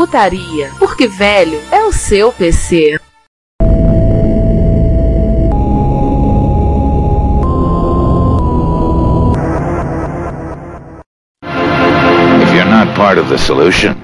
Retrocomputaria, 0.00 0.70
porque 0.78 1.06
velho 1.06 1.60
é 1.70 1.84
o 1.84 1.92
seu 1.92 2.32
PC. 2.32 2.98
If 12.42 12.54
you're 12.54 12.64
not 12.64 12.94
part 12.96 13.18
of 13.18 13.28
the 13.28 13.36
solution, 13.36 13.94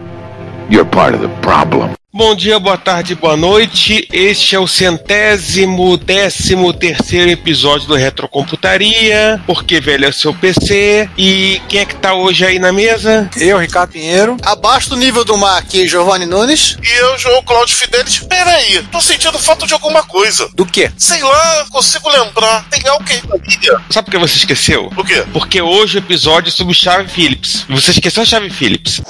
you're 0.69 0.85
part 0.85 1.15
of 1.15 1.23
the 1.23 1.31
problem. 1.41 1.95
Bom 2.17 2.35
dia, 2.35 2.59
boa 2.59 2.79
tarde, 2.79 3.15
boa 3.15 3.37
noite. 3.37 4.09
Este 4.11 4.57
é 4.57 4.59
o 4.59 4.67
centésimo, 4.67 5.99
décimo 5.99 6.73
terceiro 6.73 7.31
episódio 7.31 7.87
do 7.87 7.95
Retrocomputaria, 7.95 9.39
porque 9.47 9.83
velho 9.83 10.07
é 10.07 10.09
o 10.09 10.13
seu 10.15 10.33
PC. 10.33 11.11
E 11.19 11.61
quem 11.69 11.81
é 11.81 11.85
que 11.85 11.95
tá 11.95 12.15
hoje 12.15 12.47
aí 12.47 12.59
na 12.59 12.73
mesa? 12.73 13.29
Eu, 13.37 13.59
Ricardo 13.59 13.91
Pinheiro. 13.91 14.39
Abaixo 14.43 14.89
do 14.89 14.97
nível 14.97 15.27
do 15.27 15.37
mar 15.37 15.59
aqui, 15.59 15.87
Giovanni 15.87 16.25
Nunes. 16.25 16.79
E 16.83 17.01
eu, 17.01 17.19
João 17.19 17.43
Cláudio 17.43 17.77
Fidelis. 17.77 18.21
Peraí, 18.21 18.83
tô 18.91 18.99
sentindo 18.99 19.39
falta 19.39 19.67
de 19.67 19.75
alguma 19.75 20.03
coisa. 20.03 20.49
Do 20.55 20.65
quê? 20.65 20.91
Sei 20.97 21.23
lá, 21.23 21.67
consigo 21.71 22.09
lembrar. 22.09 22.67
Tem 22.71 22.81
alguém 22.89 23.21
na 23.29 23.37
linha. 23.37 23.79
Sabe 23.91 24.07
por 24.07 24.13
que 24.13 24.19
você 24.19 24.39
esqueceu? 24.39 24.91
O 24.97 25.05
quê? 25.05 25.23
Porque 25.35 25.61
hoje 25.61 25.99
o 25.99 26.01
episódio 26.01 26.49
é 26.49 26.53
sobre 26.53 26.73
chave 26.73 27.11
Phillips. 27.11 27.67
Você 27.69 27.91
esqueceu 27.91 28.23
a 28.23 28.27
chave 28.27 28.49
Phillips. 28.49 29.03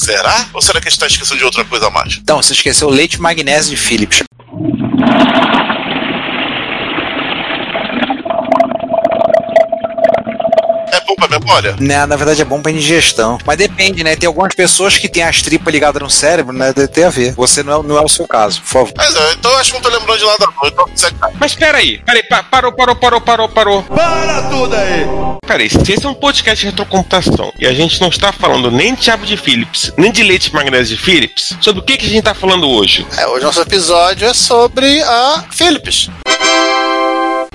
Será? 0.00 0.48
Ou 0.54 0.62
será 0.62 0.80
que 0.80 0.88
a 0.88 0.90
gente 0.90 0.98
tá 0.98 1.06
esquecendo 1.06 1.38
de 1.38 1.44
outra 1.44 1.62
coisa 1.62 1.88
a 1.88 1.90
mais? 1.90 2.18
Então, 2.22 2.42
você 2.42 2.54
esqueceu 2.54 2.88
o 2.88 2.90
leite 2.90 3.20
magnésio 3.20 3.70
de 3.70 3.76
Philips. 3.76 4.22
É 11.30 11.38
pra 11.38 11.38
memória? 11.38 11.76
Né, 11.78 12.06
na 12.06 12.16
verdade 12.16 12.42
é 12.42 12.44
bom 12.44 12.60
pra 12.60 12.72
indigestão. 12.72 13.38
Mas 13.46 13.56
depende, 13.56 14.02
né? 14.04 14.16
Tem 14.16 14.26
algumas 14.26 14.54
pessoas 14.54 14.98
que 14.98 15.08
têm 15.08 15.22
as 15.22 15.42
tripas 15.42 15.72
ligadas 15.72 16.02
no 16.02 16.10
cérebro, 16.10 16.52
né? 16.52 16.72
Deve 16.72 16.88
ter 16.88 17.04
a 17.04 17.10
ver. 17.10 17.34
Você 17.34 17.62
não 17.62 17.80
é, 17.80 17.82
não 17.86 17.96
é 17.98 18.00
o 18.02 18.08
seu 18.08 18.26
caso, 18.26 18.60
por 18.62 18.68
favor. 18.68 18.92
Mas 18.96 19.14
é, 19.14 19.32
então 19.32 19.50
eu 19.50 19.58
acho 19.58 19.70
que 19.72 19.76
não 19.76 19.82
tô 19.82 19.96
lembrando 19.96 20.18
de 20.18 20.24
nada 20.26 20.46
não. 20.46 20.68
Então 20.68 20.84
aí. 21.22 21.34
Mas 21.38 21.54
peraí, 21.54 21.98
peraí, 22.04 22.22
pa- 22.24 22.42
parou, 22.42 22.72
parou, 22.72 22.94
parou, 22.96 23.20
parou, 23.20 23.48
parou. 23.48 23.82
Para 23.84 24.42
tudo 24.50 24.74
aí! 24.76 25.06
Peraí, 25.46 25.68
se 25.68 25.92
esse 25.92 26.04
é 26.06 26.08
um 26.08 26.14
podcast 26.14 26.60
de 26.64 26.70
retrocomputação 26.70 27.52
e 27.58 27.66
a 27.66 27.72
gente 27.72 28.00
não 28.00 28.08
está 28.08 28.32
falando 28.32 28.70
nem 28.70 28.94
de 28.94 29.04
chave 29.04 29.26
de 29.26 29.36
Phillips, 29.36 29.92
nem 29.96 30.12
de 30.12 30.22
leite 30.22 30.52
magnésio 30.54 30.96
de 30.96 31.02
Phillips, 31.02 31.54
sobre 31.60 31.80
o 31.80 31.84
que, 31.84 31.96
que 31.96 32.06
a 32.06 32.08
gente 32.08 32.22
tá 32.22 32.34
falando 32.34 32.68
hoje? 32.68 33.06
É, 33.16 33.26
hoje 33.26 33.44
nosso 33.44 33.60
episódio 33.60 34.28
é 34.28 34.34
sobre 34.34 35.02
a 35.02 35.44
Philips. 35.50 36.08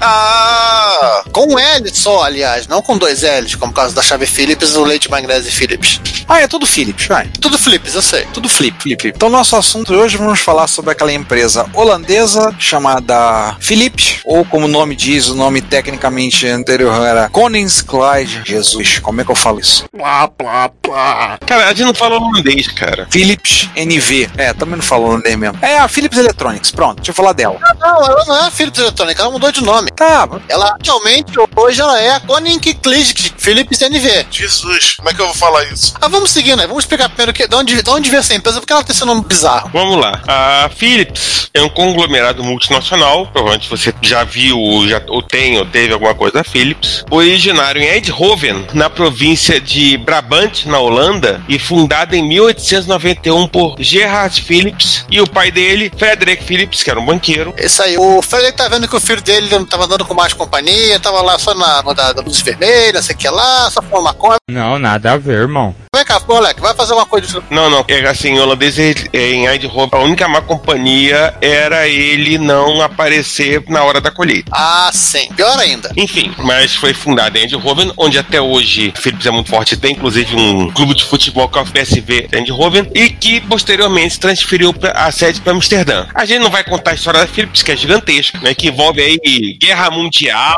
Ah! 0.02 0.85
Com 1.32 1.54
um 1.54 1.60
L 1.60 1.90
só, 1.94 2.24
aliás, 2.24 2.68
não 2.68 2.82
com 2.82 2.98
dois 2.98 3.22
L's, 3.22 3.56
como 3.56 3.72
o 3.72 3.76
caso 3.76 3.96
da 3.96 4.02
chave 4.02 4.26
Philips 4.26 4.74
e 4.74 4.78
o 4.78 4.84
leite 4.84 5.10
magnésio 5.10 5.52
Philips. 5.52 6.00
Ah, 6.28 6.42
é 6.42 6.48
tudo 6.48 6.66
Philips, 6.66 7.08
vai. 7.08 7.30
Tudo 7.40 7.58
Philips, 7.58 7.94
eu 7.94 8.02
sei. 8.02 8.26
Tudo 8.34 8.50
flip, 8.50 8.82
flip, 8.82 9.02
flip. 9.02 9.16
Então, 9.16 9.30
nosso 9.30 9.56
assunto 9.56 9.94
de 9.94 9.98
hoje 10.00 10.18
vamos 10.18 10.40
falar 10.40 10.68
sobre 10.68 10.92
aquela 10.92 11.14
empresa 11.14 11.66
holandesa 11.74 12.54
chamada 12.58 13.56
Philips, 13.60 14.20
ou 14.26 14.44
como 14.46 14.66
o 14.66 14.70
nome 14.70 14.96
diz, 14.96 15.28
o 15.28 15.36
nome 15.36 15.62
tecnicamente 15.62 16.48
anterior 16.48 17.06
era 17.06 17.30
Koningskleid. 17.30 18.42
Jesus, 18.46 19.00
como 19.00 19.22
é 19.22 19.26
que 19.26 19.32
eu 19.32 19.36
falo 19.36 19.60
isso? 19.60 19.86
Plá, 19.96 20.28
plá, 20.28 20.70
plá. 20.82 21.38
Cara, 21.46 21.66
a 21.66 21.70
gente 21.70 21.84
não 21.84 21.94
fala 21.94 22.18
holandês, 22.18 22.68
cara. 22.68 23.08
Philips 23.10 23.70
NV. 23.76 24.30
É, 24.38 24.54
também 24.54 24.76
não 24.78 24.84
falo 24.84 25.06
holandês 25.06 25.36
mesmo. 25.36 25.58
É 25.62 25.78
a 25.78 25.88
Philips 25.88 26.18
Electronics, 26.18 26.72
pronto, 26.72 26.98
deixa 26.98 27.12
eu 27.12 27.16
falar 27.16 27.34
dela. 27.34 27.60
Não, 27.80 28.04
ela 28.04 28.26
não 28.26 28.36
é 28.38 28.48
a 28.48 28.52
Philips 28.52 28.80
Eletrônica, 28.80 29.22
ela 29.22 29.32
mudou 29.32 29.52
de 29.52 29.64
nome. 29.64 29.92
Tá, 29.92 30.28
Ela 30.50 30.76
atualmente, 30.86 31.34
hoje, 31.56 31.82
ela 31.82 32.00
é 32.00 32.12
a 32.12 32.20
Koninklijke 32.20 33.34
Philips 33.38 33.82
NV. 33.82 34.28
Jesus, 34.30 34.96
como 34.96 35.10
é 35.10 35.14
que 35.14 35.22
eu 35.22 35.26
vou 35.26 35.36
falar 35.36 35.64
isso? 35.66 35.96
Ah, 36.00 36.08
vamos 36.08 36.30
seguindo, 36.30 36.58
né? 36.58 36.68
Vamos 36.68 36.84
explicar 36.84 37.10
primeiro 37.10 37.34
que, 37.34 37.48
de, 37.48 37.56
onde, 37.56 37.82
de 37.82 37.90
onde 37.90 38.10
veio 38.10 38.20
essa 38.20 38.36
empresa, 38.36 38.60
porque 38.60 38.72
ela 38.72 38.84
tem 38.84 38.94
esse 38.94 39.04
nome 39.04 39.24
bizarro. 39.24 39.70
Vamos 39.74 39.98
lá. 39.98 40.22
A 40.28 40.70
Philips 40.76 41.50
é 41.54 41.62
um 41.62 41.70
conglomerado 41.70 42.44
multinacional. 42.44 43.28
Provavelmente 43.28 43.70
você 43.70 43.94
já 44.02 44.24
viu, 44.24 44.58
já, 44.88 45.02
ou 45.08 45.22
tem, 45.22 45.58
ou 45.58 45.66
teve 45.66 45.94
alguma 45.94 46.14
coisa 46.14 46.36
da 46.36 46.44
Philips. 46.44 47.04
Originário 47.10 47.82
em 47.82 47.86
Eindhoven, 47.86 48.68
na 48.74 48.90
província 48.90 49.60
de 49.60 49.98
Brabant, 49.98 50.66
na 50.66 50.80
Holanda, 50.80 51.42
e 51.48 51.58
fundada 51.58 52.16
em 52.16 52.28
1891 52.28 53.48
por 53.48 53.76
Gerhard 53.80 54.42
Philips 54.42 55.06
e 55.10 55.20
o 55.22 55.28
pai 55.28 55.50
dele, 55.52 55.92
Frederick 55.98 56.44
Philips, 56.44 56.84
que 56.84 56.90
era 56.90 57.00
um 57.00 57.06
banqueiro. 57.06 57.54
Isso 57.58 57.82
aí. 57.82 57.98
O 57.98 58.22
Frederick 58.22 58.58
tá 58.58 58.68
vendo 58.68 58.88
que 58.88 58.96
o 58.96 59.00
filho 59.00 59.22
dele 59.22 59.48
não 59.50 59.66
tava 59.66 59.86
andando 59.86 60.06
com 60.06 60.14
mais 60.14 60.34
companhia, 60.34 60.65
tava 61.02 61.22
lá 61.22 61.38
só 61.38 61.54
na, 61.54 61.84
na 61.84 61.94
da, 61.94 62.14
da 62.14 62.22
luz 62.22 62.40
vermelha, 62.42 63.02
sei 63.02 63.16
que 63.16 63.28
lá, 63.30 63.70
só 63.72 63.82
fumando 63.82 64.04
maconha. 64.06 64.38
Não, 64.50 64.78
nada 64.80 65.14
a 65.14 65.18
ver, 65.18 65.42
irmão. 65.42 65.76
Vem 65.96 66.06
cá, 66.06 66.20
moleque, 66.28 66.62
vai 66.62 66.74
fazer 66.76 66.94
uma 66.94 67.06
coisa. 67.06 67.42
Não, 67.50 67.70
não. 67.70 67.86
É 67.88 68.06
assim, 68.08 68.30
em 68.30 68.40
holandês, 68.40 68.78
é, 68.78 68.94
em 69.14 69.48
Eindhoven, 69.48 69.90
a 69.92 70.00
única 70.04 70.28
má 70.28 70.42
companhia 70.42 71.34
era 71.42 71.88
ele 71.88 72.38
não 72.38 72.82
aparecer 72.82 73.64
na 73.68 73.84
hora 73.84 74.02
da 74.02 74.12
colheita. 74.12 74.52
Ah, 74.54 74.90
sim. 74.94 75.30
Pior 75.36 75.58
ainda. 75.60 75.92
Enfim, 75.96 76.34
mas 76.38 76.76
foi 76.76 76.94
fundada 76.94 77.38
em 77.38 77.44
Eindhoven, 77.44 77.92
onde 77.98 78.18
até 78.20 78.42
hoje 78.42 78.94
a 78.96 79.00
Philips 79.02 79.26
é 79.26 79.32
muito 79.32 79.50
forte, 79.50 79.78
tem 79.78 79.94
inclusive 79.94 80.36
um 80.36 80.70
clube 80.72 80.94
de 80.96 81.04
futebol 81.06 81.48
que 81.48 81.58
é 81.58 81.62
o 81.62 81.66
PSV 81.66 82.28
de 82.28 82.38
Eindhoven, 82.38 82.90
e 82.94 83.10
que 83.10 83.40
posteriormente 83.42 84.20
transferiu 84.20 84.74
pra- 84.74 84.92
a 84.92 85.12
sede 85.12 85.40
para 85.42 85.54
Amsterdã. 85.54 86.08
A 86.14 86.26
gente 86.26 86.40
não 86.44 86.50
vai 86.52 86.64
contar 86.64 86.92
a 86.92 86.96
história 86.96 87.22
da 87.22 87.28
Philips, 87.28 87.64
que 87.64 87.72
é 87.72 87.76
gigantesca, 87.78 88.38
né, 88.40 88.54
que 88.54 88.68
envolve 88.68 89.02
aí 89.02 89.58
guerra 89.62 89.90
mundial. 89.92 90.55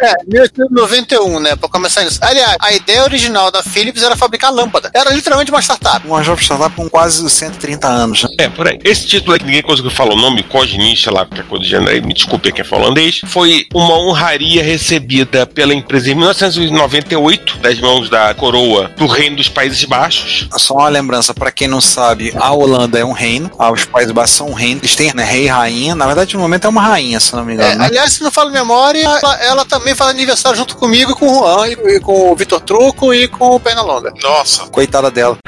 É, 0.00 0.12
1891, 0.26 1.40
né? 1.40 1.56
Pra 1.56 1.68
começar 1.68 2.04
isso. 2.04 2.18
Aliás, 2.22 2.56
a 2.60 2.72
ideia 2.72 3.02
original 3.04 3.50
da 3.50 3.62
Philips 3.62 4.02
era 4.02 4.16
fabricar 4.16 4.52
lâmpada. 4.52 4.90
Era 4.94 5.10
literalmente 5.10 5.50
uma 5.50 5.60
startup. 5.60 6.06
uma 6.06 6.22
jovem 6.22 6.42
startup 6.44 6.74
com 6.74 6.88
quase 6.88 7.28
130 7.28 7.86
anos, 7.88 8.22
né? 8.24 8.28
É, 8.40 8.48
por 8.48 8.68
aí. 8.68 8.78
Esse 8.84 9.06
título 9.06 9.32
aí 9.34 9.38
que 9.38 9.46
ninguém 9.46 9.62
conseguiu 9.62 9.90
falar 9.90 10.14
o 10.14 10.16
nome, 10.16 10.42
Cognicha 10.42 11.10
lá, 11.10 11.24
qualquer 11.26 11.44
coisa 11.46 11.64
do 11.64 11.68
gênero 11.68 11.90
aí, 11.90 12.00
me 12.00 12.14
desculpe 12.14 12.50
quem 12.52 12.64
é 12.64 12.74
holandês, 12.74 13.20
foi 13.26 13.66
uma 13.74 13.98
honraria 13.98 14.62
recebida 14.62 15.46
pela 15.46 15.74
empresa 15.74 16.10
em 16.10 16.14
1998, 16.14 17.58
das 17.58 17.78
mãos 17.80 18.08
da 18.08 18.32
coroa 18.34 18.90
do 18.96 19.06
Reino 19.06 19.36
dos 19.36 19.48
Países 19.48 19.84
Baixos. 19.84 20.48
Só 20.56 20.74
uma 20.74 20.88
lembrança, 20.88 21.34
pra 21.34 21.50
quem 21.52 21.68
não 21.68 21.80
sabe, 21.80 22.32
a 22.36 22.52
Holanda 22.52 22.98
é 22.98 23.04
um 23.04 23.12
reino, 23.12 23.50
ah, 23.58 23.70
os 23.70 23.84
Países 23.84 24.12
Baixos 24.12 24.36
são 24.36 24.48
um 24.48 24.52
reino, 24.54 24.80
eles 24.80 24.96
têm 24.96 25.12
né, 25.14 25.24
rei 25.24 25.44
e 25.44 25.48
rainha, 25.48 25.94
na 25.94 26.06
verdade 26.06 26.34
no 26.34 26.40
momento 26.40 26.66
é 26.66 26.68
uma 26.70 26.82
rainha, 26.82 27.20
se 27.20 27.34
não 27.34 27.44
me 27.44 27.52
É, 27.52 27.54
engano, 27.56 27.78
né? 27.78 27.86
aliás, 27.86 28.12
se 28.12 28.22
não 28.22 28.30
falo 28.30 28.50
memória, 28.50 29.08
ela, 29.32 29.44
ela 29.44 29.64
também 29.64 29.94
faz 29.94 30.10
aniversário 30.10 30.58
junto 30.58 30.76
comigo, 30.76 31.14
com 31.14 31.26
o 31.26 31.34
Juan, 31.34 31.68
e, 31.68 31.72
e 31.72 32.00
com 32.00 32.30
o 32.30 32.36
Vitor 32.36 32.60
Truco 32.60 33.14
e 33.14 33.28
com 33.28 33.54
o 33.56 33.60
Pernalonga. 33.60 34.12
Nossa, 34.22 34.64
Coitada 34.66 35.10
dela. 35.10 35.38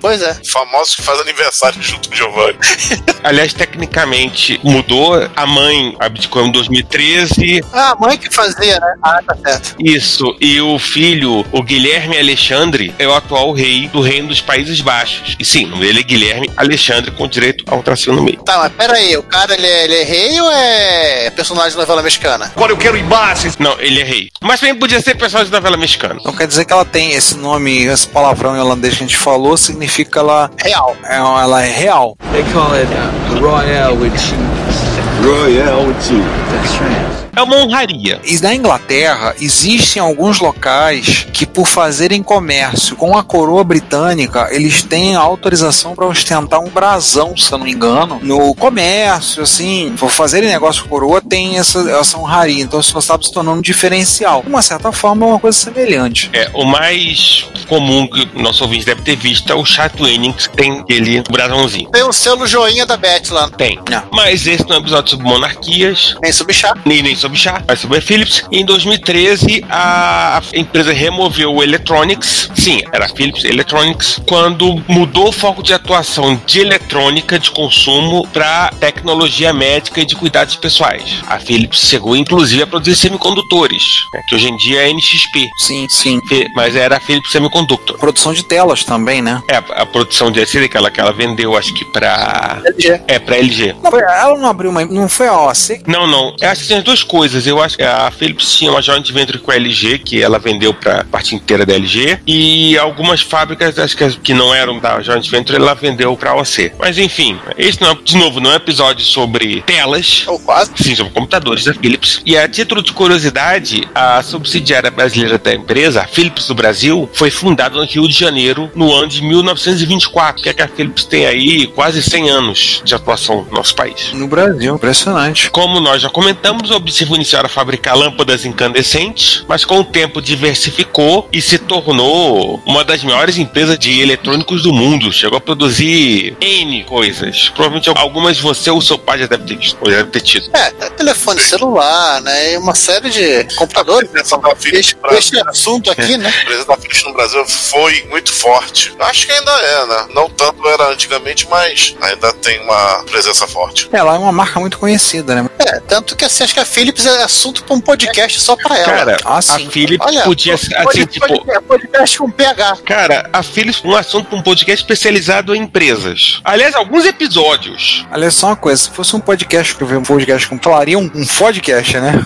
Pois 0.00 0.22
é. 0.22 0.36
famosos 0.50 0.94
que 0.94 1.02
fazem 1.02 1.22
aniversário 1.22 1.80
junto 1.82 2.08
com 2.08 2.14
o 2.14 2.18
Giovanni. 2.18 2.58
Aliás, 3.22 3.52
tecnicamente 3.52 4.58
mudou. 4.64 5.14
A 5.36 5.46
mãe 5.46 5.94
abdicou 6.00 6.44
em 6.44 6.50
2013. 6.50 7.62
Ah, 7.72 7.90
a 7.90 7.94
mãe 7.96 8.16
que 8.16 8.32
fazia, 8.34 8.80
né? 8.80 8.94
Ah, 9.02 9.20
tá 9.26 9.36
certo. 9.36 9.76
Isso. 9.78 10.36
E 10.40 10.60
o 10.60 10.78
filho, 10.78 11.44
o 11.52 11.62
Guilherme 11.62 12.18
Alexandre, 12.18 12.94
é 12.98 13.06
o 13.06 13.14
atual 13.14 13.52
rei 13.52 13.88
do 13.88 14.00
Reino 14.00 14.28
dos 14.28 14.40
Países 14.40 14.80
Baixos. 14.80 15.36
E 15.38 15.44
sim, 15.44 15.68
dele 15.78 16.00
é 16.00 16.02
Guilherme 16.02 16.50
Alexandre, 16.56 17.10
com 17.10 17.28
direito 17.28 17.64
a 17.66 17.74
um 17.74 17.82
tracinho 17.82 18.16
no 18.16 18.22
meio. 18.22 18.42
Tá, 18.42 18.58
mas 18.58 18.72
pera 18.72 18.94
aí, 18.94 19.16
o 19.16 19.22
cara 19.22 19.54
ele 19.54 19.66
é, 19.66 19.84
ele 19.84 19.94
é 19.96 20.04
rei 20.04 20.40
ou 20.40 20.50
é 20.50 21.30
personagem 21.30 21.72
de 21.72 21.76
novela 21.76 22.02
mexicana? 22.02 22.50
Agora 22.56 22.72
eu 22.72 22.76
quero 22.76 22.96
imagens. 22.96 23.58
Não, 23.58 23.78
ele 23.80 24.00
é 24.00 24.04
rei. 24.04 24.30
Mas 24.40 24.60
também 24.60 24.74
podia 24.74 25.00
ser 25.00 25.14
personagem 25.14 25.50
de 25.50 25.56
novela 25.56 25.76
mexicana. 25.76 26.16
Então 26.20 26.32
quer 26.32 26.46
dizer 26.46 26.64
que 26.64 26.72
ela 26.72 26.84
tem 26.84 27.12
esse 27.12 27.36
nome, 27.36 27.84
esse 27.84 28.08
palavrão 28.08 28.56
em 28.56 28.60
holandês 28.60 28.94
que 28.94 29.04
a 29.04 29.06
gente 29.06 29.16
falou, 29.16 29.56
significa 29.56 29.89
que 30.10 30.18
ela 30.18 30.50
Real. 30.62 30.96
é, 31.04 31.16
ela 31.16 31.62
é 31.62 31.70
real. 31.70 32.16
They 32.32 32.42
call 32.52 32.72
it 32.74 32.88
uh, 32.92 33.40
Royale 33.40 33.96
with 33.96 34.16
cheese. 34.18 35.09
Royalty. 35.22 36.22
That's 36.50 36.80
right. 36.80 37.20
É 37.36 37.42
uma 37.42 37.56
honraria. 37.56 38.20
E 38.24 38.38
na 38.40 38.54
Inglaterra 38.54 39.34
existem 39.40 40.02
alguns 40.02 40.40
locais 40.40 41.26
que, 41.32 41.46
por 41.46 41.66
fazerem 41.66 42.22
comércio 42.22 42.96
com 42.96 43.16
a 43.16 43.22
coroa 43.22 43.62
britânica, 43.62 44.48
eles 44.50 44.82
têm 44.82 45.14
autorização 45.14 45.94
para 45.94 46.06
ostentar 46.06 46.60
um 46.60 46.68
brasão, 46.68 47.36
se 47.36 47.52
eu 47.52 47.58
não 47.58 47.64
me 47.64 47.72
engano, 47.72 48.18
no 48.22 48.54
comércio, 48.54 49.42
assim, 49.42 49.94
por 49.98 50.10
fazerem 50.10 50.48
negócio 50.48 50.82
com 50.82 50.88
a 50.88 50.90
coroa, 50.90 51.22
tem 51.22 51.58
essa, 51.58 51.78
essa 51.90 52.18
honraria. 52.18 52.62
Então 52.62 52.80
isso 52.80 52.98
acaba 52.98 53.22
se 53.22 53.32
tornando 53.32 53.58
um 53.58 53.62
diferencial. 53.62 54.42
De 54.42 54.48
uma 54.48 54.62
certa 54.62 54.90
forma, 54.90 55.24
é 55.24 55.28
uma 55.30 55.38
coisa 55.38 55.56
semelhante. 55.56 56.30
É, 56.32 56.50
o 56.52 56.64
mais 56.64 57.46
comum 57.68 58.08
que 58.08 58.28
o 58.34 58.42
nosso 58.42 58.64
ouvinte 58.64 58.84
deve 58.84 59.02
ter 59.02 59.16
visto 59.16 59.50
é 59.50 59.54
o 59.54 59.64
Chatwinnings, 59.64 60.48
que 60.48 60.56
tem 60.56 60.80
aquele 60.80 61.22
brasãozinho. 61.30 61.88
Tem 61.90 62.02
o 62.02 62.12
selo 62.12 62.46
joinha 62.46 62.84
da 62.84 62.96
Beth 62.96 63.30
lá. 63.30 63.48
Tem. 63.48 63.78
É. 63.90 64.02
Mas 64.12 64.46
esse 64.46 64.68
não 64.68 64.76
é 64.76 64.78
um 64.78 64.82
episódio 64.82 65.09
sobre 65.10 65.26
monarquias, 65.26 66.16
Nem 66.22 66.32
subchá. 66.32 66.74
nem, 66.84 67.02
nem 67.02 67.14
sobre 67.14 67.38
chá, 67.38 67.62
mas 67.66 67.80
sobre 67.80 67.98
a 67.98 68.02
Philips. 68.02 68.44
E 68.50 68.60
em 68.60 68.64
2013, 68.64 69.64
a, 69.68 70.42
empresa 70.54 70.92
removeu 70.92 71.54
o 71.54 71.62
Electronics, 71.62 72.50
sim, 72.54 72.82
era 72.92 73.06
a 73.06 73.08
Philips 73.08 73.44
Electronics, 73.44 74.20
quando 74.26 74.82
mudou 74.88 75.28
o 75.28 75.32
foco 75.32 75.62
de 75.62 75.72
atuação 75.72 76.40
de 76.46 76.60
eletrônica 76.60 77.38
de 77.38 77.50
consumo 77.50 78.26
para 78.28 78.70
tecnologia 78.80 79.52
médica 79.52 80.00
e 80.00 80.04
de 80.04 80.16
cuidados 80.16 80.56
pessoais. 80.56 81.22
A 81.26 81.38
Philips 81.38 81.80
chegou, 81.80 82.16
inclusive, 82.16 82.62
a 82.62 82.66
produzir 82.66 82.96
semicondutores, 82.96 84.04
né, 84.12 84.22
que 84.28 84.34
hoje 84.34 84.48
em 84.48 84.56
dia 84.56 84.82
é 84.82 84.92
NXP, 84.92 85.50
Sim, 85.58 85.86
sim. 85.88 86.20
Mas 86.54 86.76
era 86.76 86.96
a 86.96 87.00
Philips 87.00 87.30
Semiconductor. 87.30 87.98
Produção 87.98 88.32
de 88.32 88.44
telas 88.44 88.84
também, 88.84 89.22
né? 89.22 89.42
É, 89.48 89.56
a, 89.56 89.86
produção 89.86 90.30
de 90.30 90.40
LCD 90.40 90.68
que 90.68 90.76
ela, 90.76 90.90
que 90.90 91.00
ela 91.00 91.12
vendeu, 91.12 91.56
acho 91.56 91.72
que 91.74 91.84
pra. 91.84 92.60
LG. 92.64 93.02
É, 93.06 93.18
pra 93.18 93.36
LG. 93.36 93.76
Não, 93.82 93.98
ela 93.98 94.38
não 94.38 94.48
abriu 94.48 94.70
uma. 94.70 94.84
Não 94.84 94.99
foi 95.08 95.28
a 95.28 95.38
OC? 95.38 95.82
Não, 95.86 96.06
não. 96.06 96.34
Eu 96.40 96.48
acho 96.48 96.62
que 96.62 96.68
tem 96.68 96.78
as 96.78 96.84
duas 96.84 97.02
coisas. 97.02 97.46
Eu 97.46 97.62
acho 97.62 97.76
que 97.76 97.82
a 97.82 98.10
Philips 98.10 98.54
tinha 98.54 98.70
uma 98.70 98.82
joint 98.82 99.10
venture 99.12 99.38
com 99.38 99.50
a 99.50 99.56
LG, 99.56 99.98
que 99.98 100.22
ela 100.22 100.38
vendeu 100.38 100.72
pra 100.74 101.04
parte 101.04 101.34
inteira 101.34 101.64
da 101.64 101.74
LG. 101.74 102.20
E 102.26 102.76
algumas 102.78 103.20
fábricas, 103.20 103.78
acho 103.78 103.96
que, 103.96 104.10
que 104.18 104.34
não 104.34 104.54
eram 104.54 104.78
da 104.78 105.00
joint 105.00 105.28
venture, 105.30 105.56
ela 105.56 105.74
vendeu 105.74 106.16
pra 106.16 106.34
OC. 106.34 106.72
Mas 106.78 106.98
enfim, 106.98 107.38
esse 107.56 107.80
não 107.80 107.90
é, 107.90 107.94
de 108.02 108.16
novo, 108.16 108.40
não 108.40 108.50
é 108.50 108.54
um 108.54 108.56
episódio 108.56 109.04
sobre 109.04 109.62
telas. 109.62 110.24
Ou 110.26 110.38
quase. 110.38 110.70
Sim, 110.76 110.94
sobre 110.94 111.12
computadores 111.12 111.64
da 111.64 111.74
Philips. 111.74 112.20
E 112.24 112.36
a 112.36 112.48
título 112.48 112.82
de 112.82 112.92
curiosidade, 112.92 113.88
a 113.94 114.22
subsidiária 114.22 114.90
brasileira 114.90 115.38
da 115.38 115.54
empresa, 115.54 116.02
a 116.02 116.06
Philips 116.06 116.46
do 116.46 116.54
Brasil, 116.54 117.08
foi 117.12 117.30
fundada 117.30 117.76
no 117.76 117.84
Rio 117.84 118.06
de 118.08 118.18
Janeiro 118.18 118.70
no 118.74 118.92
ano 118.92 119.08
de 119.08 119.22
1924. 119.22 120.42
Que 120.42 120.48
é 120.48 120.54
que 120.54 120.62
a 120.62 120.68
Philips 120.68 121.04
tem 121.04 121.26
aí 121.26 121.66
quase 121.68 122.02
100 122.02 122.30
anos 122.30 122.82
de 122.84 122.94
atuação 122.94 123.44
no 123.44 123.52
nosso 123.52 123.74
país. 123.74 124.12
No 124.12 124.26
Brasil. 124.26 124.78
Impressionante. 124.90 125.50
Como 125.50 125.78
nós 125.78 126.02
já 126.02 126.10
comentamos, 126.10 126.70
o 126.70 126.74
objetivo 126.74 127.14
inicial 127.14 127.40
era 127.40 127.48
fabricar 127.48 127.96
lâmpadas 127.96 128.44
incandescentes, 128.44 129.44
mas 129.46 129.64
com 129.64 129.78
o 129.78 129.84
tempo 129.84 130.20
diversificou 130.20 131.28
e 131.32 131.40
se 131.40 131.58
tornou 131.58 132.60
uma 132.66 132.84
das 132.84 133.04
maiores 133.04 133.38
empresas 133.38 133.78
de 133.78 134.00
eletrônicos 134.00 134.64
do 134.64 134.72
mundo. 134.72 135.12
Chegou 135.12 135.38
a 135.38 135.40
produzir 135.40 136.36
N 136.40 136.82
coisas. 136.84 137.50
Provavelmente 137.50 137.88
algumas 137.96 138.40
você 138.40 138.68
ou 138.68 138.80
seu 138.80 138.98
pai 138.98 139.20
já 139.20 139.26
deve 139.26 139.44
ter 139.44 139.56
visto, 139.56 139.78
ou 139.80 139.90
já 139.90 139.98
deve 139.98 140.10
ter 140.10 140.22
tido. 140.22 140.50
É, 140.56 140.70
telefone 140.90 141.40
celular, 141.40 142.20
né? 142.22 142.54
E 142.54 142.56
uma 142.58 142.74
série 142.74 143.10
de 143.10 143.44
computadores. 143.54 144.10
Da 144.10 144.56
Philips 144.56 144.88
Esse, 144.88 144.94
no 144.94 145.02
Brasil. 145.02 145.18
esse 145.18 145.48
assunto 145.48 145.90
aqui, 145.90 146.16
né? 146.16 146.32
A 146.36 146.42
empresa 146.42 146.64
da 146.64 146.76
Philips 146.76 147.04
no 147.04 147.12
Brasil 147.12 147.46
foi 147.46 148.06
muito 148.10 148.32
forte. 148.32 148.92
Acho 148.98 149.26
que 149.26 149.32
ainda 149.32 149.50
é, 149.50 149.86
né? 149.86 150.06
Não 150.14 150.28
tanto 150.28 150.66
era 150.66 150.90
antigamente, 150.90 151.46
mas 151.48 151.94
ainda 152.00 152.32
tem 152.34 152.60
uma 152.62 153.04
presença 153.04 153.46
forte. 153.46 153.88
Ela 153.92 154.14
é 154.14 154.18
uma 154.18 154.32
marca 154.32 154.58
muito 154.58 154.79
conhecida, 154.80 155.34
né? 155.34 155.48
É, 155.58 155.78
tanto 155.80 156.16
que 156.16 156.24
assim, 156.24 156.42
acho 156.42 156.54
que 156.54 156.58
a 156.60 156.64
Philips 156.64 157.06
é 157.06 157.22
assunto 157.22 157.62
pra 157.62 157.74
um 157.76 157.80
podcast 157.80 158.40
só 158.40 158.56
pra 158.56 158.76
ela. 158.76 158.84
Cara, 158.86 159.16
Ah, 159.24 159.38
a. 159.38 159.42
Philips 159.42 160.04
Olha, 160.06 160.22
podia 160.22 160.56
ser 160.56 160.74
assim, 160.76 161.06
tipo. 161.06 161.26
pod- 161.28 161.62
podcast 161.68 162.18
com 162.18 162.30
PH. 162.30 162.76
Cara, 162.84 163.28
a 163.32 163.42
Philips, 163.42 163.82
um 163.84 163.94
assunto 163.94 164.28
para 164.28 164.38
um 164.38 164.42
podcast 164.42 164.82
especializado 164.82 165.54
em 165.54 165.62
empresas. 165.62 166.40
Aliás, 166.44 166.74
alguns 166.74 167.04
episódios. 167.04 168.04
Aliás, 168.10 168.34
só 168.34 168.48
uma 168.48 168.56
coisa, 168.56 168.82
se 168.82 168.90
fosse 168.90 169.14
um 169.14 169.20
podcast, 169.20 169.74
que 169.76 169.82
eu 169.82 169.86
vi 169.86 169.96
um 169.96 170.02
podcast 170.02 170.48
como 170.48 170.60
falaria 170.62 170.98
um, 170.98 171.10
um 171.14 171.26
podcast, 171.26 171.98
né? 172.00 172.24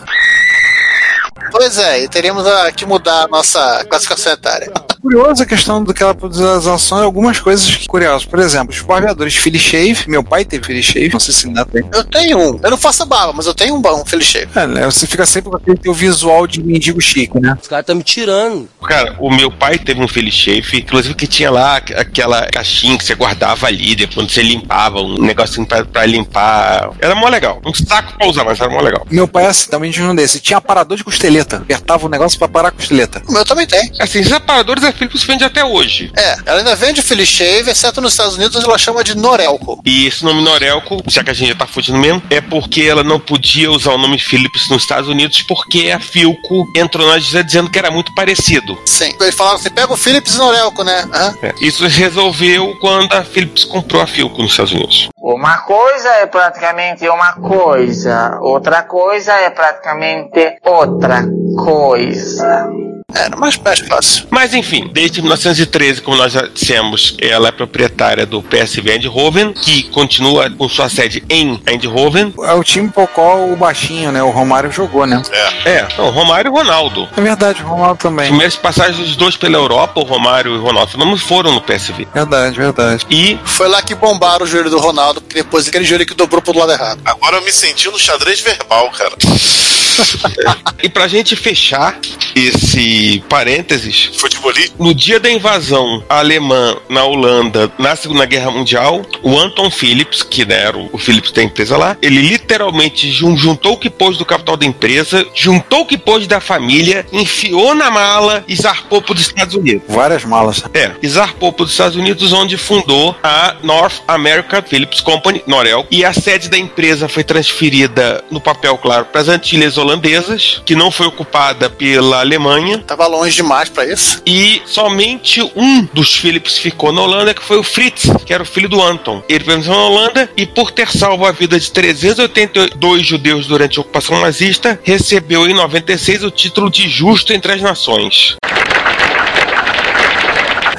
Pois 1.57 1.79
é, 1.79 2.03
e 2.03 2.09
teríamos 2.09 2.45
a- 2.45 2.73
que 2.73 2.85
mudar 2.85 3.23
a 3.23 3.29
nossa 3.29 3.85
classificação 3.89 4.33
etária. 4.33 4.73
Curiosa 5.01 5.45
a 5.45 5.47
questão 5.47 5.85
daquela 5.85 6.15
produção 6.15 6.99
e 6.99 7.05
algumas 7.05 7.39
coisas 7.39 7.87
curiosas. 7.87 8.25
Por 8.25 8.39
exemplo, 8.41 8.75
os 8.75 8.81
barbeadores 8.81 9.37
Philly 9.37 9.59
Shave. 9.59 10.05
Meu 10.09 10.25
pai 10.25 10.45
teve 10.45 10.65
Philly 10.65 10.83
Shave, 10.83 11.13
não 11.13 11.21
sei 11.21 11.33
se 11.35 11.47
ainda 11.47 11.65
tem. 11.65 11.85
Eu 11.93 12.03
tenho 12.05 12.39
um. 12.39 12.59
Eu 12.63 12.71
não 12.71 12.77
faço 12.79 13.05
barba, 13.07 13.33
mas 13.37 13.47
eu 13.47 13.55
tenho 13.55 13.75
um, 13.77 13.79
um 14.01 14.05
Philly 14.05 14.25
Shave. 14.25 14.49
É, 14.57 14.67
né? 14.67 14.85
Você 14.87 15.07
fica 15.07 15.25
sempre 15.27 15.51
com 15.51 15.57
aquele 15.59 15.77
teu 15.77 15.93
visual 15.95 16.47
de 16.47 16.61
mendigo 16.63 17.01
chique, 17.03 17.39
né? 17.39 17.57
Os 17.61 17.69
caras 17.69 17.83
estão 17.83 17.95
me 17.95 18.03
tirando. 18.03 18.69
Cara, 18.83 19.15
o 19.21 19.31
meu 19.31 19.51
pai 19.51 19.79
teve 19.79 20.03
um 20.03 20.09
Philly 20.09 20.33
Shave, 20.33 20.79
inclusive 20.79 21.15
que 21.15 21.27
tinha 21.27 21.51
lá 21.51 21.77
aqu- 21.77 21.93
aquela 21.97 22.47
caixinha 22.49 22.97
que 22.99 23.05
você 23.05 23.15
guardava 23.15 23.67
ali, 23.67 23.95
depois 23.95 24.15
quando 24.15 24.31
você 24.31 24.43
limpava, 24.43 25.01
um 25.01 25.21
negocinho 25.21 25.67
pra, 25.67 25.85
pra 25.85 26.07
limpar. 26.07 26.91
Era 26.99 27.15
mó 27.15 27.29
legal. 27.29 27.61
Um 27.65 27.75
saco 27.75 28.17
pra 28.19 28.27
usar, 28.27 28.43
mas 28.45 28.59
era 28.59 28.71
mó 28.71 28.81
legal. 28.81 29.07
Meu 29.11 29.29
pai 29.29 29.47
assim, 29.47 29.69
também 29.69 29.91
tinha 29.91 30.09
um 30.09 30.15
desse. 30.15 30.41
Tinha 30.41 30.57
aparador 30.57 30.97
de 30.97 31.05
costeleta. 31.05 31.44
Apertava 31.53 32.07
o 32.07 32.09
negócio 32.09 32.39
pra 32.39 32.49
parar 32.49 32.69
a 32.69 32.73
costeleta. 32.73 33.23
O 33.29 33.33
meu 33.33 33.45
também 33.45 33.67
tem. 33.67 33.91
Assim, 33.99 34.21
esses 34.21 34.33
aparadores 34.33 34.85
a 34.85 34.93
Philips 34.93 35.23
vende 35.25 35.45
até 35.45 35.65
hoje. 35.65 36.13
É, 36.17 36.37
ela 36.47 36.59
ainda 36.59 36.75
vende 36.77 37.03
Philly 37.03 37.27
Shave, 37.27 37.71
exceto 37.71 38.01
nos 38.01 38.13
Estados 38.13 38.35
Unidos, 38.35 38.57
onde 38.57 38.67
ela 38.67 38.79
chama 38.79 39.05
de 39.05 39.17
Norelco. 39.17 39.81
E 39.85 40.07
esse 40.07 40.25
nome 40.25 40.43
Norelco, 40.43 41.03
já 41.07 41.23
que 41.23 41.31
a 41.31 41.35
gente 41.35 41.49
já 41.49 41.55
tá 41.55 41.67
fugindo 41.67 41.99
mesmo, 41.99 42.23
é 42.31 42.41
porque 42.41 42.83
ela 42.83 43.03
não 43.03 43.19
podia 43.21 43.71
usar 43.71 43.93
o 43.93 43.99
nome 43.99 44.19
Philips 44.19 44.69
nos 44.69 44.83
Estados 44.83 45.09
Unidos 45.09 45.43
porque 45.43 45.91
a 45.91 46.01
Philco 46.01 46.67
entrou 46.77 47.09
na 47.09 47.19
dizendo 47.19 47.71
que 47.71 47.79
era 47.79 47.91
muito 47.91 48.15
parecido. 48.15 48.79
Sim. 48.87 49.15
Eles 49.21 49.35
falaram 49.35 49.57
assim: 49.57 49.71
pega 49.71 49.93
o 49.93 49.97
Philips 49.97 50.35
e 50.35 50.39
Norelco, 50.39 50.83
né? 50.85 51.05
É, 51.43 51.55
Isso 51.61 51.89
se 51.89 51.99
resolveu 51.99 52.77
quando 52.81 53.13
a 53.13 53.23
Philips 53.23 53.65
comprou 53.65 54.03
a 54.03 54.07
Philco 54.07 54.43
nos 54.43 54.51
Estados 54.53 54.73
Unidos. 54.73 55.09
Uma 55.17 55.59
coisa 55.59 56.09
é 56.17 56.27
praticamente 56.27 57.09
uma 57.09 57.33
coisa, 57.35 58.39
outra 58.43 58.83
coisa 58.83 59.33
é 59.33 59.51
praticamente 59.51 60.59
outra 60.63 61.25
coisa. 61.57 62.94
Era 63.13 63.37
mais, 63.37 63.57
mais 63.59 63.79
fácil. 63.81 64.27
Mas 64.31 64.55
enfim, 64.55 64.91
desde 64.93 65.21
1913, 65.21 66.01
como 66.03 66.17
nós 66.17 66.33
já 66.33 66.43
dissemos, 66.47 67.17
ela 67.21 67.49
é 67.49 67.53
proprietária 67.53 68.27
do 68.27 68.43
PSV 68.43 68.91
Eindhoven, 68.91 69.53
que 69.53 69.85
continua 69.85 70.51
com 70.51 70.69
sua 70.69 70.89
sede 70.89 71.23
em 71.29 71.61
Eindhoven. 71.67 72.35
É 72.43 72.53
o 72.53 72.65
time 72.65 72.89
pro 72.89 73.07
qual 73.07 73.51
o 73.51 73.57
baixinho, 73.57 74.11
né? 74.11 74.23
O 74.23 74.31
Romário 74.31 74.73
jogou, 74.73 75.07
né? 75.07 75.23
É, 75.65 75.87
não, 75.97 76.11
Romário 76.11 76.49
e 76.51 76.53
Ronaldo. 76.53 77.09
É 77.17 77.21
verdade, 77.21 77.63
o 77.63 77.67
Romário 77.67 77.97
também. 77.97 78.27
Primeiras 78.29 78.57
passagens 78.57 78.99
dos 78.99 79.17
dois 79.17 79.37
pela 79.37 79.57
Europa, 79.57 80.01
o 80.01 80.05
Romário 80.05 80.55
e 80.55 80.59
o 80.59 80.63
Ronaldo 80.63 80.99
não 80.99 81.17
foram 81.17 81.53
no 81.53 81.61
PSV. 81.61 82.09
Verdade, 82.13 82.57
verdade. 82.57 83.07
E 83.11 83.39
Foi 83.45 83.69
lá 83.69 83.81
que 83.83 83.95
bombaram 83.95 84.45
o 84.45 84.49
joelho 84.49 84.71
do 84.71 84.79
Ronaldo, 84.79 85.21
porque 85.21 85.37
depois 85.43 85.69
aquele 85.69 85.85
joelho 85.85 86.07
que 86.07 86.15
dobrou 86.15 86.43
pro 86.43 86.59
lado 86.59 86.73
errado. 86.73 87.01
Agora 87.05 87.37
eu 87.37 87.43
me 87.43 87.53
senti 87.53 87.89
no 87.89 87.99
xadrez 87.99 88.41
verbal, 88.41 88.91
cara. 88.91 89.13
E 90.83 90.89
pra 90.89 91.07
gente 91.07 91.37
fechar 91.37 91.97
esse 92.35 92.94
parênteses, 93.29 94.11
Futebolista. 94.17 94.75
no 94.79 94.95
dia 94.95 95.19
da 95.21 95.31
invasão 95.31 96.03
alemã 96.09 96.77
na 96.89 97.05
Holanda, 97.05 97.71
na 97.79 97.95
Segunda 97.97 98.25
Guerra 98.27 98.51
Mundial, 98.51 99.03
o 99.23 99.39
Anton 99.39 99.71
Philips, 99.71 100.23
que 100.23 100.45
né, 100.45 100.55
era 100.65 100.77
o 100.79 100.85
o 100.95 100.99
Philips 100.99 101.33
da 101.33 101.43
empresa 101.43 101.77
lá, 101.77 101.97
ele 102.01 102.21
literalmente 102.21 103.11
jun- 103.11 103.37
juntou 103.37 103.73
o 103.73 103.77
que 103.77 103.91
pôs 103.91 104.17
do 104.17 104.25
capital 104.25 104.57
da 104.57 104.65
empresa, 104.65 105.27
juntou 105.35 105.81
o 105.81 105.87
que 105.87 105.99
pôs 105.99 106.27
da 106.29 106.39
família, 106.41 107.05
enfiou 107.13 107.75
na 107.75 107.91
mala 107.91 108.45
e 108.47 108.55
zarpou 108.55 109.03
para 109.03 109.15
os 109.15 109.21
Estados 109.23 109.55
Unidos. 109.57 109.83
Várias 109.89 110.25
malas. 110.25 110.63
É, 110.73 110.93
e 111.03 111.09
zarpou 111.09 111.53
para 111.53 111.65
os 111.65 111.73
Estados 111.73 111.97
Unidos, 111.97 112.33
onde 112.33 112.57
fundou 112.57 113.17
a 113.25 113.57
North 113.63 114.03
America 114.07 114.63
Philips 114.63 115.01
Company, 115.01 115.43
Norel, 115.49 115.85
e 115.91 116.05
a 116.05 116.13
sede 116.13 116.49
da 116.49 116.57
empresa 116.57 117.09
foi 117.09 117.25
transferida 117.25 118.23
no 118.31 118.41
papel, 118.41 118.79
claro, 118.79 119.07
para 119.07 119.21
as 119.21 119.29
Antilhas 119.29 119.77
Holandesas, 119.77 120.63
que 120.65 120.77
não 120.77 120.91
foi 120.93 121.07
ocupada 121.07 121.69
pela 121.69 122.21
Alemanha, 122.21 122.84
Tava 122.87 123.07
longe 123.07 123.37
demais 123.37 123.69
pra 123.69 123.87
isso. 123.87 124.23
e 124.27 124.63
somente 124.67 125.41
um 125.57 125.87
dos 125.93 126.17
Philips 126.17 126.59
ficou 126.59 126.93
na 126.93 127.03
Holanda, 127.03 127.35
que 127.35 127.43
foi 127.43 127.57
o 127.59 127.63
Fritz, 127.63 128.09
que 128.25 128.33
era 128.33 128.43
o 128.43 128.47
filho 128.47 128.69
do 128.69 128.83
Anton. 128.83 129.23
Ele 129.29 129.45
permaneceu 129.45 129.75
na 129.75 129.85
Holanda 129.85 130.31
e, 130.37 130.47
por 130.47 130.71
ter 130.71 130.89
salvo 130.91 131.25
a 131.25 131.33
vida 131.33 131.59
de 131.59 131.71
382 131.71 133.07
judeus 133.07 133.47
durante 133.47 133.79
a 133.79 133.83
ocupação 133.83 134.21
nazista, 134.21 134.79
recebeu 134.83 135.49
em 135.49 135.55
96 135.55 136.25
o 136.25 136.31
título 136.31 136.71
de 136.71 136.89
Justo 136.89 137.33
entre 137.33 137.53
as 137.53 137.61
Nações. 137.61 138.37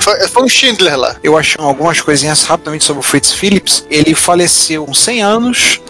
Foi, 0.05 0.27
foi 0.27 0.43
um 0.43 0.47
Schindler 0.47 0.95
lá. 0.95 1.15
Eu 1.23 1.35
achei 1.35 1.55
algumas 1.57 1.99
coisinhas 1.99 2.43
rapidamente 2.43 2.83
sobre 2.83 2.99
o 2.99 3.03
Fritz 3.03 3.33
Phillips. 3.33 3.83
Ele 3.89 4.13
faleceu 4.13 4.85
com 4.85 4.93
100 4.93 5.23
anos 5.23 5.81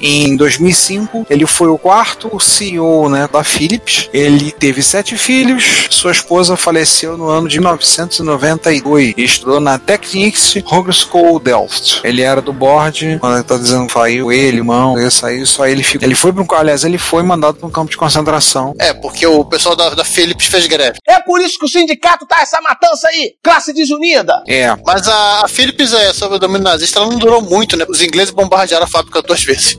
em 0.00 0.36
2005. 0.36 1.26
Ele 1.28 1.44
foi 1.44 1.66
o 1.66 1.76
quarto 1.76 2.38
CEO 2.38 3.08
né, 3.08 3.28
da 3.32 3.42
Philips. 3.42 4.08
Ele 4.12 4.52
teve 4.52 4.80
sete 4.80 5.18
filhos. 5.18 5.88
Sua 5.90 6.12
esposa 6.12 6.56
faleceu 6.56 7.18
no 7.18 7.28
ano 7.28 7.48
de 7.48 7.58
1992 7.58 9.14
e 9.16 9.24
estudou 9.24 9.58
na 9.58 9.76
Technics 9.76 10.54
Hogeschool 10.70 11.40
Delft. 11.40 12.00
Ele 12.04 12.22
era 12.22 12.40
do 12.40 12.52
board. 12.52 13.18
Quando 13.20 13.34
ele 13.34 13.42
tá 13.42 13.56
dizendo 13.56 13.88
que 13.88 13.92
saiu, 13.92 14.30
ele, 14.30 14.58
irmão, 14.58 14.96
ele 14.96 15.10
saiu, 15.10 15.44
só 15.46 15.66
ele 15.66 15.82
ficou. 15.82 16.06
Ele 16.06 16.14
foi 16.14 16.32
para 16.32 16.42
um, 16.42 16.46
aliás, 16.60 16.84
ele 16.84 16.98
foi 16.98 17.24
mandado 17.24 17.56
para 17.56 17.66
um 17.66 17.72
campo 17.72 17.90
de 17.90 17.96
concentração. 17.96 18.72
É, 18.78 18.92
porque 18.94 19.26
o 19.26 19.44
pessoal 19.44 19.74
da, 19.74 19.90
da 19.90 20.04
Philips 20.04 20.46
fez 20.46 20.66
greve. 20.68 20.98
É 21.08 21.18
por 21.18 21.40
isso 21.40 21.58
que 21.58 21.64
o 21.64 21.68
sindicato 21.68 22.24
tá 22.24 22.40
essa 22.40 22.60
matança 22.60 23.08
aí, 23.08 23.34
classe 23.42 23.63
desunida. 23.72 24.42
É, 24.46 24.74
Mas 24.84 25.08
a, 25.08 25.44
a 25.44 25.48
Philips, 25.48 25.92
é, 25.92 26.12
sob 26.12 26.36
o 26.36 26.38
domínio 26.38 26.64
nazista, 26.64 26.98
ela 26.98 27.08
não 27.08 27.18
durou 27.18 27.40
muito, 27.40 27.76
né? 27.76 27.84
Os 27.88 28.02
ingleses 28.02 28.30
bombardearam 28.30 28.84
a 28.84 28.88
fábrica 28.88 29.22
duas 29.22 29.42
vezes. 29.42 29.78